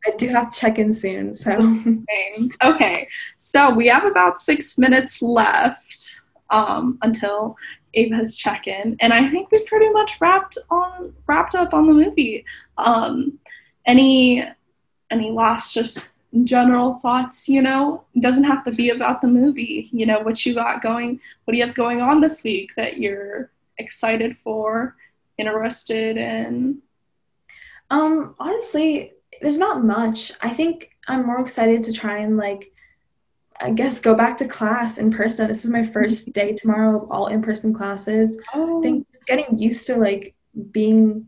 I 0.07 0.17
do 0.17 0.29
have 0.29 0.53
to 0.53 0.59
check 0.59 0.79
in 0.79 0.93
soon. 0.93 1.35
So. 1.35 1.53
Okay, 2.65 3.09
so 3.37 3.75
we 3.75 3.87
have 3.89 4.05
about 4.05 4.41
six 4.41 4.79
minutes 4.79 5.21
left 5.21 6.23
um, 6.51 6.99
until 7.03 7.57
Ava's 7.95 8.37
check-in, 8.37 8.97
and 9.01 9.13
I 9.13 9.29
think 9.29 9.51
we've 9.51 9.67
pretty 9.67 9.91
much 9.91 10.21
wrapped 10.21 10.59
on 10.71 11.15
wrapped 11.27 11.55
up 11.55 11.75
on 11.75 11.87
the 11.87 11.95
movie. 11.95 12.45
Um, 12.79 13.39
any 13.87 14.45
any 15.11 15.31
last 15.31 15.75
just 15.75 16.11
general 16.45 16.95
thoughts? 16.95 17.49
You 17.49 17.63
know, 17.63 18.05
doesn't 18.21 18.45
have 18.45 18.65
to 18.65 18.71
be 18.71 18.91
about 18.91 19.23
the 19.23 19.29
movie. 19.29 19.89
You 19.93 20.07
know, 20.07 20.21
what 20.21 20.45
you 20.45 20.55
got 20.55 20.83
going, 20.83 21.21
what 21.45 21.53
do 21.53 21.59
you 21.59 21.67
have 21.67 21.75
going 21.75 22.01
on 22.01 22.21
this 22.21 22.43
week 22.45 22.73
that 22.77 22.99
you're 22.99 23.51
excited 23.79 24.37
for, 24.39 24.97
interested 25.39 26.17
in? 26.17 26.83
Um, 27.91 28.35
honestly, 28.39 29.13
there's 29.41 29.57
not 29.59 29.85
much. 29.85 30.33
I 30.41 30.51
think 30.51 30.91
I'm 31.09 31.27
more 31.27 31.41
excited 31.41 31.83
to 31.85 31.93
try 31.93 32.19
and 32.19 32.37
like 32.37 32.73
I 33.59 33.71
guess 33.71 34.01
go 34.01 34.15
back 34.15 34.37
to 34.39 34.49
class 34.49 34.99
in 34.99 35.11
person. 35.11 35.49
This 35.49 35.65
is 35.65 35.71
my 35.71 35.83
first 35.83 36.33
day 36.39 36.53
tomorrow 36.53 37.03
of 37.03 37.11
all 37.11 37.29
in-person 37.29 37.73
classes. 37.73 38.39
Oh, 38.55 38.81
I 38.81 38.83
think 38.83 39.07
getting 39.27 39.59
used 39.59 39.87
to 39.87 39.97
like 39.97 40.35
being 40.73 41.27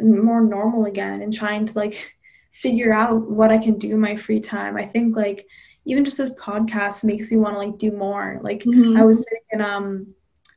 more 0.00 0.40
normal 0.40 0.86
again 0.86 1.22
and 1.22 1.32
trying 1.32 1.66
to 1.66 1.78
like 1.78 2.12
figure 2.52 2.92
out 2.92 3.30
what 3.30 3.52
I 3.52 3.58
can 3.58 3.78
do 3.78 3.90
in 3.92 4.00
my 4.00 4.16
free 4.16 4.40
time. 4.40 4.76
I 4.76 4.86
think 4.86 5.16
like 5.16 5.46
even 5.84 6.04
just 6.04 6.18
this 6.18 6.30
podcast 6.30 7.04
makes 7.04 7.30
me 7.30 7.36
want 7.38 7.54
to 7.54 7.58
like 7.58 7.78
do 7.78 7.92
more. 7.92 8.40
Like 8.42 8.64
Mhm. 8.64 8.98
I 8.98 9.04
was 9.04 9.18
sitting 9.22 9.42
in 9.52 9.60
um 9.60 10.14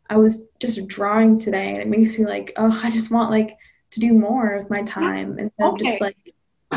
I 0.09 0.17
was 0.17 0.45
just 0.59 0.87
drawing 0.87 1.39
today 1.39 1.69
and 1.69 1.77
it 1.79 1.87
makes 1.87 2.17
me 2.17 2.25
like, 2.25 2.53
oh, 2.57 2.79
I 2.83 2.91
just 2.91 3.11
want 3.11 3.31
like 3.31 3.57
to 3.91 3.99
do 3.99 4.13
more 4.13 4.57
with 4.57 4.69
my 4.69 4.83
time 4.83 5.39
and 5.39 5.51
Okay. 5.61 5.77
just 5.77 6.01
like 6.01 6.17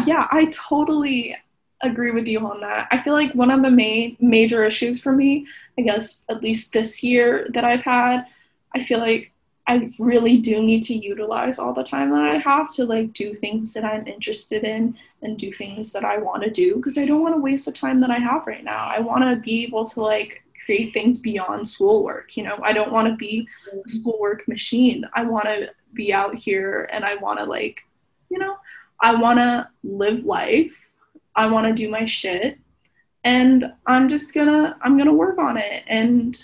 Yeah, 0.07 0.27
I 0.31 0.47
totally 0.47 1.37
agree 1.83 2.11
with 2.13 2.27
you 2.29 2.41
on 2.41 2.61
that. 2.61 2.89
I 2.91 2.99
feel 2.99 3.13
like 3.15 3.33
one 3.35 3.51
of 3.51 3.63
the 3.63 3.71
main 3.71 4.17
major 4.21 4.65
issues 4.65 5.01
for 5.01 5.13
me, 5.13 5.47
I 5.79 5.83
guess 5.83 6.25
at 6.29 6.43
least 6.43 6.73
this 6.73 7.03
year 7.03 7.49
that 7.53 7.65
I've 7.65 7.83
had, 7.83 8.27
I 8.75 8.83
feel 8.83 8.99
like 9.01 9.33
I 9.69 9.91
really 9.99 10.39
do 10.39 10.63
need 10.63 10.83
to 10.85 10.95
utilize 10.95 11.59
all 11.59 11.73
the 11.73 11.83
time 11.85 12.11
that 12.11 12.23
I 12.23 12.39
have 12.39 12.73
to 12.75 12.85
like 12.85 13.13
do 13.13 13.35
things 13.35 13.73
that 13.75 13.85
I'm 13.85 14.07
interested 14.07 14.63
in 14.65 14.97
and 15.23 15.37
do 15.37 15.53
things 15.53 15.93
that 15.93 16.05
I 16.05 16.19
want 16.19 16.45
to 16.45 16.51
do 16.51 16.77
because 16.77 16.99
I 16.99 17.05
don't 17.05 17.23
want 17.23 17.35
to 17.35 17.41
waste 17.41 17.67
the 17.67 17.73
time 17.73 18.01
that 18.01 18.11
I 18.11 18.19
have 18.19 18.47
right 18.47 18.63
now. 18.63 18.87
I 18.89 19.01
want 19.01 19.25
to 19.25 19.37
be 19.45 19.65
able 19.65 19.85
to 19.87 20.01
like 20.03 20.45
create 20.67 20.93
things 20.93 21.21
beyond 21.21 21.67
schoolwork, 21.67 22.37
you 22.37 22.43
know. 22.43 22.59
I 22.63 22.73
don't 22.73 22.93
want 22.93 23.09
to 23.09 23.15
be 23.15 23.49
a 23.73 23.89
schoolwork 23.89 24.47
machine. 24.49 25.07
I 25.15 25.23
want 25.23 25.45
to 25.45 25.71
be 25.95 26.13
out 26.13 26.35
here 26.35 26.91
and 26.93 27.05
I 27.05 27.15
want 27.15 27.39
to 27.39 27.45
like, 27.45 27.87
you 28.29 28.39
know, 28.39 28.57
I 29.01 29.15
want 29.15 29.39
to 29.39 29.69
live 29.85 30.25
life. 30.25 30.77
I 31.37 31.47
want 31.47 31.69
to 31.69 31.73
do 31.73 31.89
my 31.89 32.05
shit. 32.05 32.59
And 33.23 33.73
I'm 33.87 34.09
just 34.09 34.35
gonna 34.35 34.77
I'm 34.83 34.99
gonna 34.99 35.15
work 35.15 35.39
on 35.39 35.57
it. 35.57 35.85
And 35.87 36.37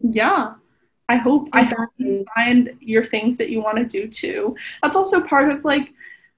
yeah, 0.00 0.54
I 1.08 1.16
hope 1.16 1.48
I 1.52 1.72
you 1.96 2.24
find 2.34 2.76
your 2.80 3.04
things 3.04 3.38
that 3.38 3.50
you 3.50 3.60
want 3.60 3.78
to 3.78 3.84
do 3.84 4.08
too. 4.08 4.56
That's 4.82 4.96
also 4.96 5.22
part 5.22 5.50
of 5.50 5.64
like 5.64 5.92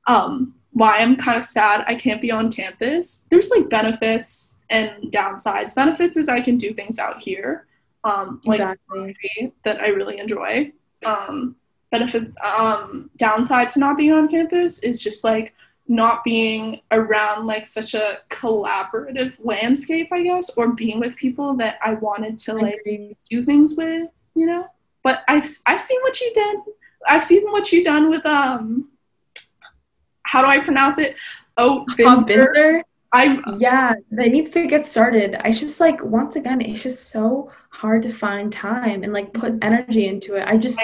um 0.06 0.54
why 0.72 0.98
I'm 0.98 1.16
kind 1.16 1.36
of 1.36 1.44
sad 1.44 1.84
I 1.86 1.94
can't 1.94 2.22
be 2.22 2.30
on 2.30 2.52
campus. 2.52 3.24
There's 3.30 3.50
like 3.50 3.68
benefits 3.68 4.56
and 4.70 5.12
downsides. 5.12 5.74
Benefits 5.74 6.16
is 6.16 6.28
I 6.28 6.40
can 6.40 6.56
do 6.56 6.72
things 6.72 6.98
out 6.98 7.22
here. 7.22 7.66
Um 8.04 8.40
like 8.44 8.60
Exactly. 8.60 9.52
that 9.64 9.80
I 9.80 9.88
really 9.88 10.18
enjoy. 10.18 10.72
Um, 11.04 11.56
benefit 11.90 12.30
um, 12.44 13.10
downside 13.16 13.68
to 13.70 13.78
not 13.80 13.96
being 13.96 14.12
on 14.12 14.28
campus 14.28 14.82
is 14.82 15.02
just 15.02 15.24
like 15.24 15.54
not 15.88 16.22
being 16.22 16.80
around 16.92 17.46
like 17.46 17.66
such 17.66 17.94
a 17.94 18.18
collaborative 18.28 19.36
landscape, 19.42 20.08
I 20.12 20.22
guess, 20.22 20.56
or 20.56 20.68
being 20.72 21.00
with 21.00 21.16
people 21.16 21.56
that 21.56 21.78
I 21.82 21.94
wanted 21.94 22.38
to 22.40 22.54
like 22.54 22.78
do 23.28 23.42
things 23.42 23.74
with, 23.76 24.08
you 24.34 24.46
know. 24.46 24.66
But 25.02 25.22
I've 25.26 25.48
I've 25.66 25.80
seen 25.80 26.00
what 26.02 26.20
you 26.20 26.30
did. 26.32 26.56
I've 27.08 27.24
seen 27.24 27.50
what 27.50 27.72
you've 27.72 27.84
done 27.86 28.08
with 28.10 28.24
um. 28.24 28.88
How 30.22 30.42
do 30.42 30.46
I 30.48 30.60
pronounce 30.60 30.98
it? 30.98 31.16
Oh, 31.56 31.84
Binder. 31.98 32.84
I 33.12 33.40
yeah, 33.58 33.94
that 34.12 34.28
needs 34.28 34.50
to 34.52 34.68
get 34.68 34.86
started. 34.86 35.34
I 35.44 35.50
just 35.50 35.80
like 35.80 36.02
once 36.04 36.36
again, 36.36 36.60
it's 36.60 36.82
just 36.82 37.10
so 37.10 37.50
hard 37.70 38.02
to 38.02 38.12
find 38.12 38.52
time 38.52 39.02
and 39.02 39.12
like 39.12 39.32
put 39.32 39.54
energy 39.62 40.06
into 40.06 40.36
it. 40.36 40.46
I 40.46 40.56
just 40.56 40.80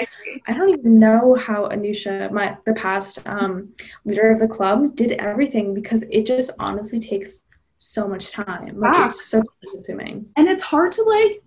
I, 0.47 0.53
don't 0.53 0.69
even 0.69 0.99
know 0.99 1.35
how 1.35 1.69
Anusha, 1.69 2.31
my 2.31 2.57
the 2.65 2.73
past 2.73 3.25
um, 3.27 3.73
leader 4.03 4.31
of 4.31 4.39
the 4.39 4.47
club, 4.47 4.95
did 4.95 5.13
everything 5.13 5.73
because 5.73 6.03
it 6.09 6.25
just 6.25 6.51
honestly 6.59 6.99
takes 6.99 7.41
so 7.77 8.07
much 8.07 8.31
time. 8.31 8.79
Like 8.79 9.05
it's 9.05 9.25
so 9.25 9.43
consuming. 9.71 10.25
And 10.35 10.47
it's 10.47 10.63
hard 10.63 10.91
to 10.93 11.03
like 11.03 11.43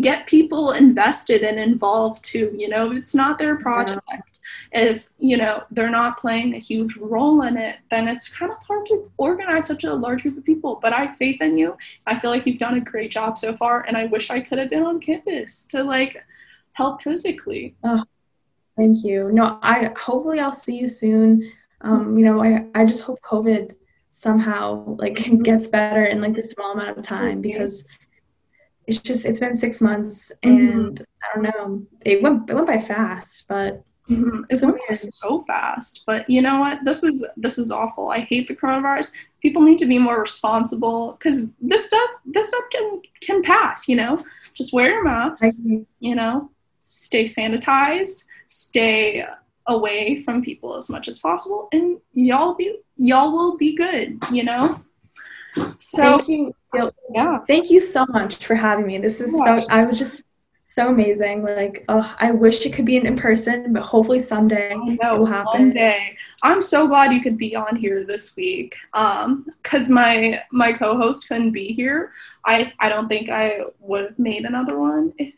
get 0.00 0.26
people 0.26 0.72
invested 0.72 1.42
and 1.42 1.58
involved 1.58 2.24
too. 2.24 2.54
You 2.56 2.68
know, 2.68 2.92
it's 2.92 3.14
not 3.14 3.38
their 3.38 3.56
project. 3.58 4.00
Yeah. 4.10 4.20
If 4.72 5.08
you 5.18 5.36
know 5.36 5.64
they're 5.70 5.90
not 5.90 6.18
playing 6.18 6.54
a 6.54 6.58
huge 6.58 6.96
role 6.96 7.42
in 7.42 7.56
it, 7.56 7.78
then 7.90 8.08
it's 8.08 8.28
kind 8.28 8.52
of 8.52 8.58
hard 8.66 8.86
to 8.86 9.10
organize 9.16 9.66
such 9.66 9.84
a 9.84 9.94
large 9.94 10.22
group 10.22 10.38
of 10.38 10.44
people. 10.44 10.78
But 10.82 10.92
I 10.92 11.06
have 11.06 11.16
faith 11.16 11.40
in 11.40 11.58
you. 11.58 11.76
I 12.06 12.18
feel 12.18 12.30
like 12.30 12.46
you've 12.46 12.58
done 12.58 12.76
a 12.76 12.80
great 12.80 13.10
job 13.10 13.38
so 13.38 13.56
far, 13.56 13.82
and 13.82 13.96
I 13.96 14.06
wish 14.06 14.30
I 14.30 14.40
could 14.40 14.58
have 14.58 14.70
been 14.70 14.84
on 14.84 15.00
campus 15.00 15.66
to 15.66 15.82
like 15.82 16.22
help 16.72 17.02
physically. 17.02 17.74
Oh, 17.84 18.04
thank 18.76 19.04
you. 19.04 19.30
No, 19.32 19.58
I 19.62 19.90
hopefully 19.98 20.40
I'll 20.40 20.52
see 20.52 20.78
you 20.78 20.88
soon. 20.88 21.50
Um, 21.80 22.18
you 22.18 22.24
know, 22.24 22.42
I 22.42 22.66
I 22.74 22.84
just 22.84 23.02
hope 23.02 23.20
COVID 23.22 23.74
somehow 24.08 24.84
like 24.98 25.14
gets 25.42 25.66
better 25.66 26.04
in 26.04 26.20
like 26.20 26.34
this 26.34 26.50
small 26.50 26.72
amount 26.72 26.98
of 26.98 27.04
time 27.04 27.40
because 27.40 27.86
it's 28.86 28.98
just 28.98 29.24
it's 29.24 29.40
been 29.40 29.54
six 29.54 29.80
months 29.80 30.32
mm-hmm. 30.42 30.56
and 30.56 30.98
mm-hmm. 30.98 31.04
I 31.22 31.34
don't 31.34 31.42
know 31.42 31.86
it 32.04 32.22
went 32.22 32.48
it 32.50 32.54
went 32.54 32.66
by 32.66 32.80
fast 32.80 33.46
but 33.48 33.84
mm-hmm. 34.08 34.42
it 34.50 34.60
went 34.60 34.76
by 34.88 34.94
so 34.94 35.42
fast 35.44 36.02
but 36.06 36.28
you 36.28 36.42
know 36.42 36.60
what 36.60 36.84
this 36.84 37.02
is 37.02 37.24
this 37.36 37.58
is 37.58 37.70
awful 37.70 38.10
I 38.10 38.20
hate 38.20 38.48
the 38.48 38.56
coronavirus 38.56 39.12
people 39.40 39.62
need 39.62 39.78
to 39.78 39.86
be 39.86 39.98
more 39.98 40.20
responsible 40.20 41.12
because 41.12 41.46
this 41.60 41.86
stuff 41.86 42.10
this 42.24 42.48
stuff 42.48 42.64
can 42.70 43.02
can 43.20 43.42
pass 43.42 43.88
you 43.88 43.96
know 43.96 44.24
just 44.54 44.72
wear 44.72 44.90
your 44.90 45.04
mask 45.04 45.44
you 46.00 46.14
know 46.14 46.50
stay 46.78 47.24
sanitized 47.24 48.24
stay 48.48 49.24
away 49.66 50.22
from 50.24 50.42
people 50.42 50.76
as 50.76 50.88
much 50.88 51.06
as 51.08 51.18
possible 51.18 51.68
and 51.72 51.98
y'all 52.12 52.54
be 52.54 52.76
y'all 52.96 53.32
will 53.32 53.56
be 53.56 53.76
good 53.76 54.18
you 54.32 54.42
know 54.42 54.82
so 55.78 56.02
thank 56.18 56.28
you. 56.28 56.54
Yeah. 57.12 57.38
Thank 57.46 57.70
you 57.70 57.80
so 57.80 58.06
much 58.06 58.44
for 58.44 58.54
having 58.54 58.86
me. 58.86 58.98
This 58.98 59.20
is 59.20 59.34
yeah. 59.36 59.60
so 59.60 59.66
I 59.68 59.84
was 59.84 59.98
just 59.98 60.22
so 60.72 60.88
amazing. 60.88 61.42
Like, 61.42 61.84
oh, 61.90 62.14
I 62.18 62.30
wish 62.30 62.64
it 62.64 62.72
could 62.72 62.86
be 62.86 62.96
in 62.96 63.14
person, 63.14 63.74
but 63.74 63.82
hopefully 63.82 64.18
someday 64.18 64.70
it 64.72 65.18
will 65.18 65.26
happen. 65.26 65.44
One 65.44 65.70
day. 65.70 66.16
I'm 66.42 66.62
so 66.62 66.88
glad 66.88 67.12
you 67.12 67.20
could 67.20 67.36
be 67.36 67.54
on 67.54 67.76
here 67.76 68.04
this 68.04 68.34
week. 68.36 68.76
Um, 68.94 69.46
cause 69.62 69.90
my 69.90 70.42
my 70.50 70.72
co-host 70.72 71.28
couldn't 71.28 71.52
be 71.52 71.72
here. 71.74 72.12
I 72.46 72.72
I 72.80 72.88
don't 72.88 73.06
think 73.06 73.28
I 73.28 73.58
would 73.80 74.04
have 74.04 74.18
made 74.18 74.46
another 74.46 74.78
one 74.78 75.12
if 75.18 75.34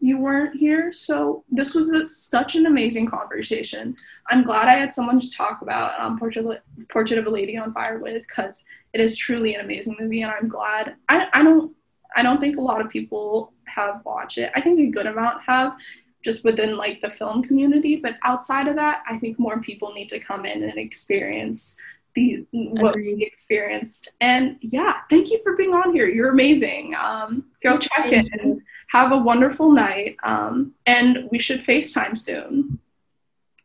you 0.00 0.18
weren't 0.18 0.56
here. 0.56 0.90
So 0.90 1.44
this 1.48 1.76
was 1.76 1.92
a, 1.92 2.08
such 2.08 2.56
an 2.56 2.66
amazing 2.66 3.06
conversation. 3.06 3.94
I'm 4.30 4.42
glad 4.42 4.66
I 4.66 4.74
had 4.74 4.92
someone 4.92 5.20
to 5.20 5.30
talk 5.30 5.62
about 5.62 5.98
um, 6.00 6.18
Portrait, 6.18 6.60
Portrait 6.90 7.20
of 7.20 7.26
a 7.26 7.30
Lady 7.30 7.56
on 7.56 7.72
Fire 7.72 8.00
with 8.00 8.20
because 8.26 8.64
it 8.92 9.00
is 9.00 9.16
truly 9.16 9.54
an 9.54 9.60
amazing 9.60 9.96
movie, 10.00 10.22
and 10.22 10.32
I'm 10.32 10.48
glad. 10.48 10.96
I, 11.08 11.28
I 11.32 11.44
don't 11.44 11.72
I 12.16 12.22
don't 12.22 12.40
think 12.40 12.56
a 12.56 12.60
lot 12.60 12.80
of 12.80 12.90
people 12.90 13.52
have 13.74 14.02
watched 14.04 14.38
it. 14.38 14.50
I 14.54 14.60
think 14.60 14.80
a 14.80 14.86
good 14.86 15.06
amount 15.06 15.42
have 15.46 15.76
just 16.24 16.44
within 16.44 16.76
like 16.76 17.00
the 17.00 17.10
film 17.10 17.42
community, 17.42 17.96
but 17.96 18.16
outside 18.22 18.68
of 18.68 18.76
that, 18.76 19.02
I 19.08 19.18
think 19.18 19.38
more 19.38 19.60
people 19.60 19.92
need 19.92 20.08
to 20.10 20.20
come 20.20 20.44
in 20.46 20.62
and 20.62 20.78
experience 20.78 21.76
the 22.14 22.46
what 22.52 22.94
we 22.94 23.24
experienced. 23.24 24.12
And 24.20 24.58
yeah, 24.60 25.00
thank 25.08 25.30
you 25.30 25.42
for 25.42 25.56
being 25.56 25.74
on 25.74 25.94
here. 25.94 26.08
You're 26.08 26.30
amazing. 26.30 26.94
Um, 26.94 27.46
go 27.62 27.78
check 27.78 28.12
in. 28.12 28.62
Have 28.88 29.12
a 29.12 29.16
wonderful 29.16 29.72
night. 29.72 30.16
Um, 30.22 30.74
and 30.84 31.28
we 31.30 31.38
should 31.38 31.64
FaceTime 31.64 32.16
soon. 32.16 32.78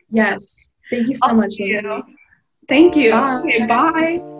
Yes. 0.09 0.71
Thank 0.89 1.09
you 1.09 1.15
so 1.15 1.27
I'll 1.27 1.35
much. 1.35 1.55
You. 1.57 2.03
Thank 2.69 2.95
you. 2.95 3.11
Bye. 3.11 3.35
Okay, 3.35 3.65
bye. 3.65 4.36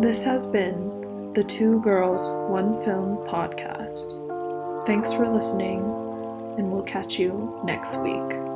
This 0.00 0.22
has 0.22 0.46
been 0.46 1.32
the 1.32 1.42
Two 1.42 1.80
Girls, 1.80 2.30
One 2.48 2.80
Film 2.84 3.16
podcast. 3.26 4.86
Thanks 4.86 5.12
for 5.12 5.28
listening, 5.28 5.80
and 6.56 6.70
we'll 6.70 6.84
catch 6.84 7.18
you 7.18 7.60
next 7.64 8.00
week. 8.00 8.47